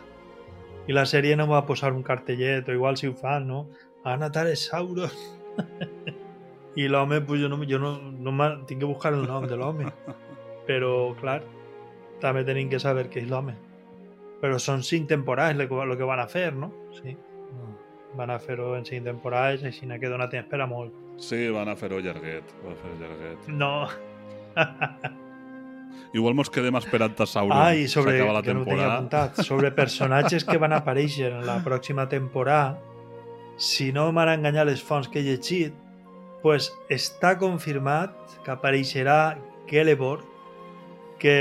I 0.87 0.95
la 0.95 1.07
sèrie 1.07 1.37
no 1.37 1.49
va 1.51 1.67
posar 1.67 1.93
un 1.93 2.05
cartellet, 2.07 2.69
o 2.69 2.73
igual 2.73 2.97
si 2.97 3.09
ho 3.09 3.15
fan, 3.15 3.49
no? 3.49 3.67
Anatar 4.05 4.47
és 4.47 4.69
Sauron. 4.71 5.11
I 6.81 6.87
l'home, 6.87 7.21
pues 7.27 7.41
jo 7.43 7.49
no, 7.51 7.59
jo 7.67 7.81
no, 7.83 7.97
no 7.99 8.51
tinc 8.67 8.81
que 8.81 8.87
buscar 8.87 9.13
el 9.13 9.27
nom 9.27 9.47
de 9.51 9.59
l'home. 9.59 9.91
Però, 10.69 11.17
clar, 11.19 11.41
també 12.23 12.45
tenim 12.47 12.71
que 12.71 12.79
saber 12.79 13.09
què 13.11 13.25
és 13.25 13.31
l'home. 13.31 13.57
Però 14.41 14.59
són 14.59 14.85
cinc 14.87 15.09
temporades 15.09 15.59
el 15.61 15.69
que, 15.69 16.05
van 16.09 16.23
a 16.23 16.29
fer, 16.29 16.53
no? 16.57 16.73
Sí. 16.97 17.17
Van 18.17 18.31
a 18.31 18.39
fer-ho 18.43 18.73
en 18.77 18.87
cinc 18.89 19.05
temporades, 19.07 19.63
així 19.65 19.87
que 19.87 20.09
dona 20.09 20.29
temps 20.29 20.49
per 20.51 20.61
a 20.61 20.67
molt. 20.67 20.93
Sí, 21.21 21.49
van 21.53 21.69
a 21.69 21.77
fer-ho 21.77 22.01
llarguet. 22.01 22.55
Van 22.65 22.73
a 22.73 22.79
fer 22.81 22.95
llarguet. 22.99 23.49
No. 23.49 23.89
Igual 26.13 26.35
mos 26.35 26.51
quedem 26.51 26.75
esperant 26.75 27.21
a 27.21 27.27
Sauron. 27.27 27.55
Ah, 27.55 27.75
i 27.75 27.87
sobre, 27.89 28.17
la 28.19 28.43
que 28.43 28.55
no 28.55 28.65
temporada. 28.65 28.97
apuntat, 28.97 29.43
sobre 29.47 29.71
personatges 29.81 30.45
que 30.45 30.59
van 30.59 30.75
aparèixer 30.75 31.31
en 31.31 31.45
la 31.47 31.61
pròxima 31.63 32.09
temporada, 32.11 32.81
si 33.61 33.93
no 33.93 34.09
m'han 34.11 34.33
enganyat 34.41 34.67
les 34.67 34.83
fonts 34.83 35.07
que 35.13 35.21
he 35.21 35.27
llegit, 35.29 35.77
pues 36.43 36.71
està 36.91 37.37
confirmat 37.39 38.17
que 38.45 38.55
apareixerà 38.55 39.37
Celeborn, 39.71 40.25
que 41.21 41.37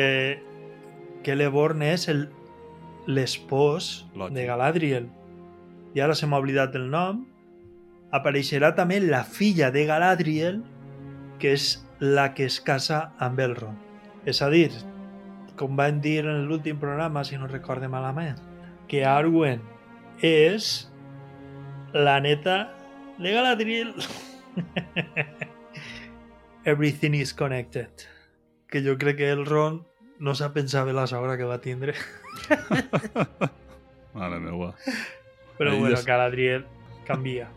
Celeborn 1.25 1.81
és 1.87 2.05
el 2.11 2.27
l'espòs 3.09 4.05
de 4.13 4.45
Galadriel. 4.45 5.09
I 5.97 6.03
ara 6.05 6.15
se 6.15 6.29
m'ha 6.29 6.39
oblidat 6.39 6.75
el 6.77 6.89
nom. 6.93 7.23
Apareixerà 8.13 8.71
també 8.77 8.99
la 9.01 9.23
filla 9.25 9.71
de 9.73 9.85
Galadriel, 9.89 10.61
que 11.41 11.53
és 11.57 11.71
la 11.99 12.29
que 12.37 12.45
es 12.45 12.59
casa 12.61 13.09
amb 13.17 13.41
Elrond. 13.41 13.77
És 14.29 14.41
a 14.45 14.49
dir, 14.53 14.69
com 15.57 15.75
van 15.79 15.99
dir 16.05 16.21
en 16.23 16.45
l'últim 16.47 16.79
programa, 16.81 17.25
si 17.25 17.37
no 17.37 17.49
recorde 17.49 17.89
malament, 17.89 18.37
que 18.89 19.03
Arwen 19.05 19.61
és 20.25 20.89
la 21.93 22.19
neta 22.21 22.61
de 23.17 23.33
Galadriel. 23.33 23.93
Everything 26.69 27.15
is 27.17 27.33
connected. 27.33 27.89
Que 28.69 28.83
jo 28.85 28.97
crec 29.01 29.17
que 29.17 29.31
Elrond 29.33 29.88
no 30.19 30.33
s'ha 30.35 30.51
pensat 30.53 30.85
bé 30.87 30.93
la 30.93 31.07
sogra 31.07 31.37
que 31.37 31.47
va 31.47 31.59
tindre. 31.63 31.93
Mare 34.13 34.39
meua. 34.39 34.73
Però 35.57 35.71
Ahí 35.71 35.79
bueno, 35.79 35.95
és- 35.97 36.05
Galadriel 36.05 36.65
canvia. 37.07 37.49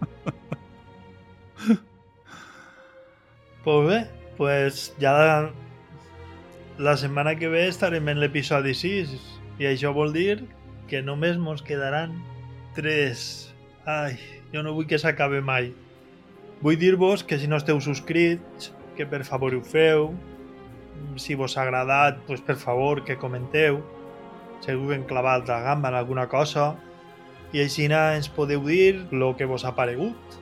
pues 3.65 3.89
bé, 3.89 4.11
pues 4.37 4.95
ja 5.01 5.13
la, 5.13 5.51
la 6.79 6.97
setmana 6.97 7.37
que 7.37 7.49
ve 7.49 7.69
estarem 7.69 8.09
en 8.09 8.19
l'episodi 8.21 8.75
6 8.75 9.13
i 9.61 9.69
això 9.71 9.93
vol 9.95 10.13
dir 10.15 10.43
que 10.91 11.03
només 11.03 11.39
mos 11.39 11.63
quedaran 11.63 12.17
3. 12.75 13.55
Ai, 13.87 14.17
jo 14.53 14.63
no 14.65 14.73
vull 14.75 14.87
que 14.91 14.99
s'acabe 14.99 15.41
mai. 15.43 15.73
Vull 16.63 16.79
dir-vos 16.79 17.23
que 17.25 17.39
si 17.39 17.47
no 17.51 17.57
esteu 17.59 17.81
subscrits 17.81 18.73
que 18.97 19.07
per 19.07 19.23
favor 19.25 19.55
ho 19.55 19.63
feu. 19.63 20.13
Si 21.16 21.35
vos 21.35 21.57
ha 21.57 21.62
agradat, 21.62 22.20
pues 22.27 22.41
per 22.41 22.57
favor 22.57 23.05
que 23.05 23.19
comenteu. 23.19 23.81
Segur 24.62 24.89
que 24.89 24.97
hem 25.01 25.07
clavat 25.09 25.49
la 25.49 25.61
gamba 25.61 25.91
en 25.91 25.99
alguna 25.99 26.29
cosa. 26.29 26.73
I 27.53 27.61
així 27.65 27.89
ens 27.91 28.31
podeu 28.33 28.62
dir 28.65 29.09
el 29.11 29.24
que 29.37 29.45
vos 29.45 29.65
ha 29.65 29.74
paregut, 29.77 30.39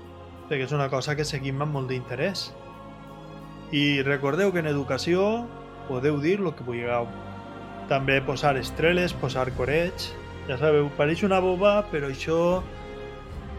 perquè 0.48 0.66
és 0.68 0.72
una 0.76 0.90
cosa 0.90 1.16
que 1.16 1.24
seguim 1.24 1.62
amb 1.62 1.74
molt 1.74 1.90
d'interès. 1.90 2.50
I 3.72 4.02
recordeu 4.02 4.52
que 4.52 4.60
en 4.62 4.70
educació 4.70 5.46
podeu 5.88 6.20
dir 6.22 6.38
el 6.38 6.52
que 6.54 6.66
vulgueu. 6.66 7.08
També 7.90 8.20
posar 8.22 8.56
estreles, 8.58 9.12
posar 9.12 9.50
corets. 9.58 10.12
Ja 10.46 10.58
sabeu, 10.58 10.90
pareix 10.96 11.24
una 11.26 11.40
boba, 11.42 11.80
però 11.90 12.10
això 12.10 12.62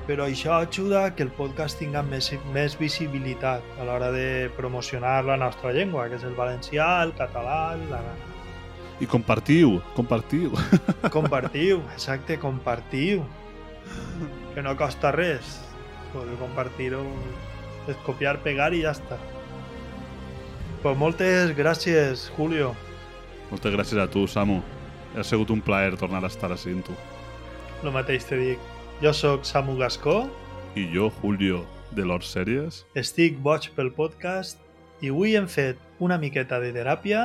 però 0.07 0.26
això 0.26 0.57
ajuda 0.57 1.03
que 1.15 1.23
el 1.23 1.32
podcast 1.38 1.80
tinga 1.80 2.02
més, 2.03 2.32
més 2.56 2.78
visibilitat 2.80 3.65
a 3.80 3.86
l'hora 3.88 4.10
de 4.14 4.49
promocionar 4.57 5.22
la 5.28 5.38
nostra 5.38 5.73
llengua, 5.76 6.07
que 6.10 6.18
és 6.18 6.26
el 6.28 6.36
valencià, 6.38 6.88
el 7.06 7.14
català, 7.18 7.78
l'aran. 7.90 8.28
I 9.02 9.07
compartiu, 9.10 9.80
compartiu. 9.98 10.53
Compartiu, 11.15 11.80
exacte, 11.95 12.38
compartiu. 12.38 13.23
Que 14.53 14.61
no 14.61 14.76
costa 14.78 15.10
res. 15.15 15.56
Podeu 16.11 16.38
compartir-ho, 16.38 17.02
és 17.90 17.98
copiar, 18.06 18.36
pegar 18.45 18.69
i 18.78 18.84
ja 18.84 18.94
està. 18.94 19.18
Pues 20.84 20.98
moltes 20.98 21.56
gràcies, 21.57 22.28
Julio. 22.38 22.76
Moltes 23.49 23.73
gràcies 23.73 24.02
a 24.02 24.06
tu, 24.10 24.28
Samu. 24.30 24.60
Ha 25.18 25.26
sigut 25.28 25.49
un 25.49 25.65
plaer 25.65 25.98
tornar 25.98 26.22
a 26.23 26.30
estar 26.30 26.52
així 26.53 26.76
amb 26.76 26.86
tu. 26.86 26.95
El 27.82 27.90
mateix 27.95 28.30
te 28.30 28.38
dic. 28.38 28.70
Jo 29.02 29.14
sóc 29.14 29.45
Samu 29.45 29.78
Gascó. 29.78 30.30
I 30.76 30.86
jo, 30.94 31.10
Julio, 31.10 31.65
de 31.90 32.03
l'Or 32.06 32.22
Sèries. 32.22 32.84
Estic 32.94 33.40
boig 33.41 33.72
pel 33.73 33.90
podcast 33.98 34.61
i 35.02 35.10
avui 35.10 35.34
hem 35.34 35.48
fet 35.49 35.80
una 35.98 36.19
miqueta 36.22 36.60
de 36.61 36.69
teràpia 36.76 37.23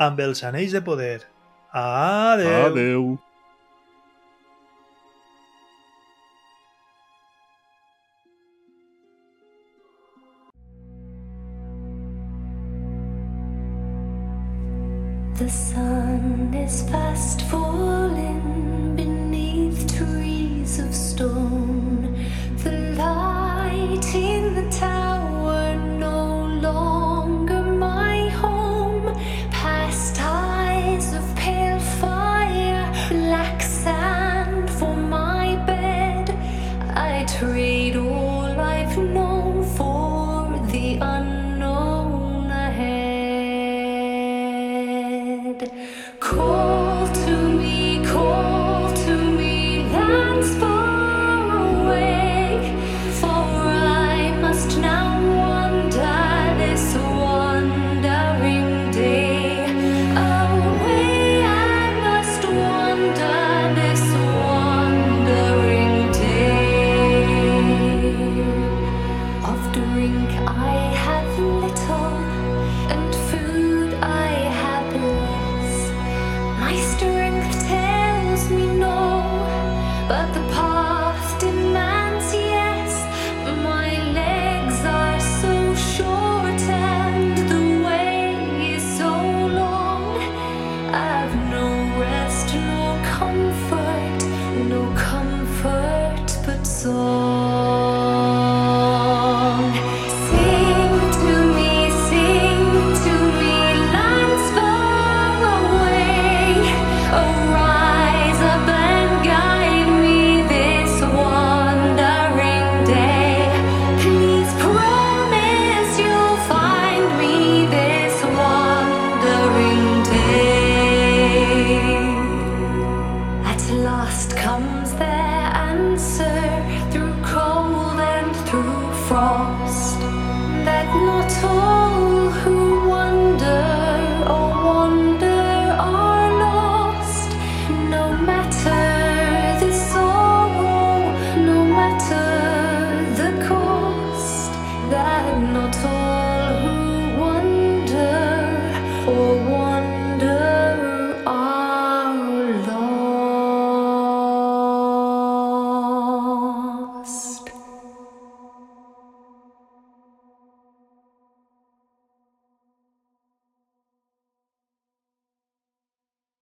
amb 0.00 0.22
els 0.24 0.40
anells 0.40 0.72
de 0.72 0.80
poder. 0.80 1.20
Adeu! 1.68 2.64
Adeu! 2.70 3.18
The 15.36 15.50
sun 15.50 16.54
is 16.54 16.88
fast 16.88 17.42
falling 17.52 18.73
trees 19.96 20.78
of 20.78 20.94
stone. 20.94 22.16
The 22.62 22.94
light 22.98 23.23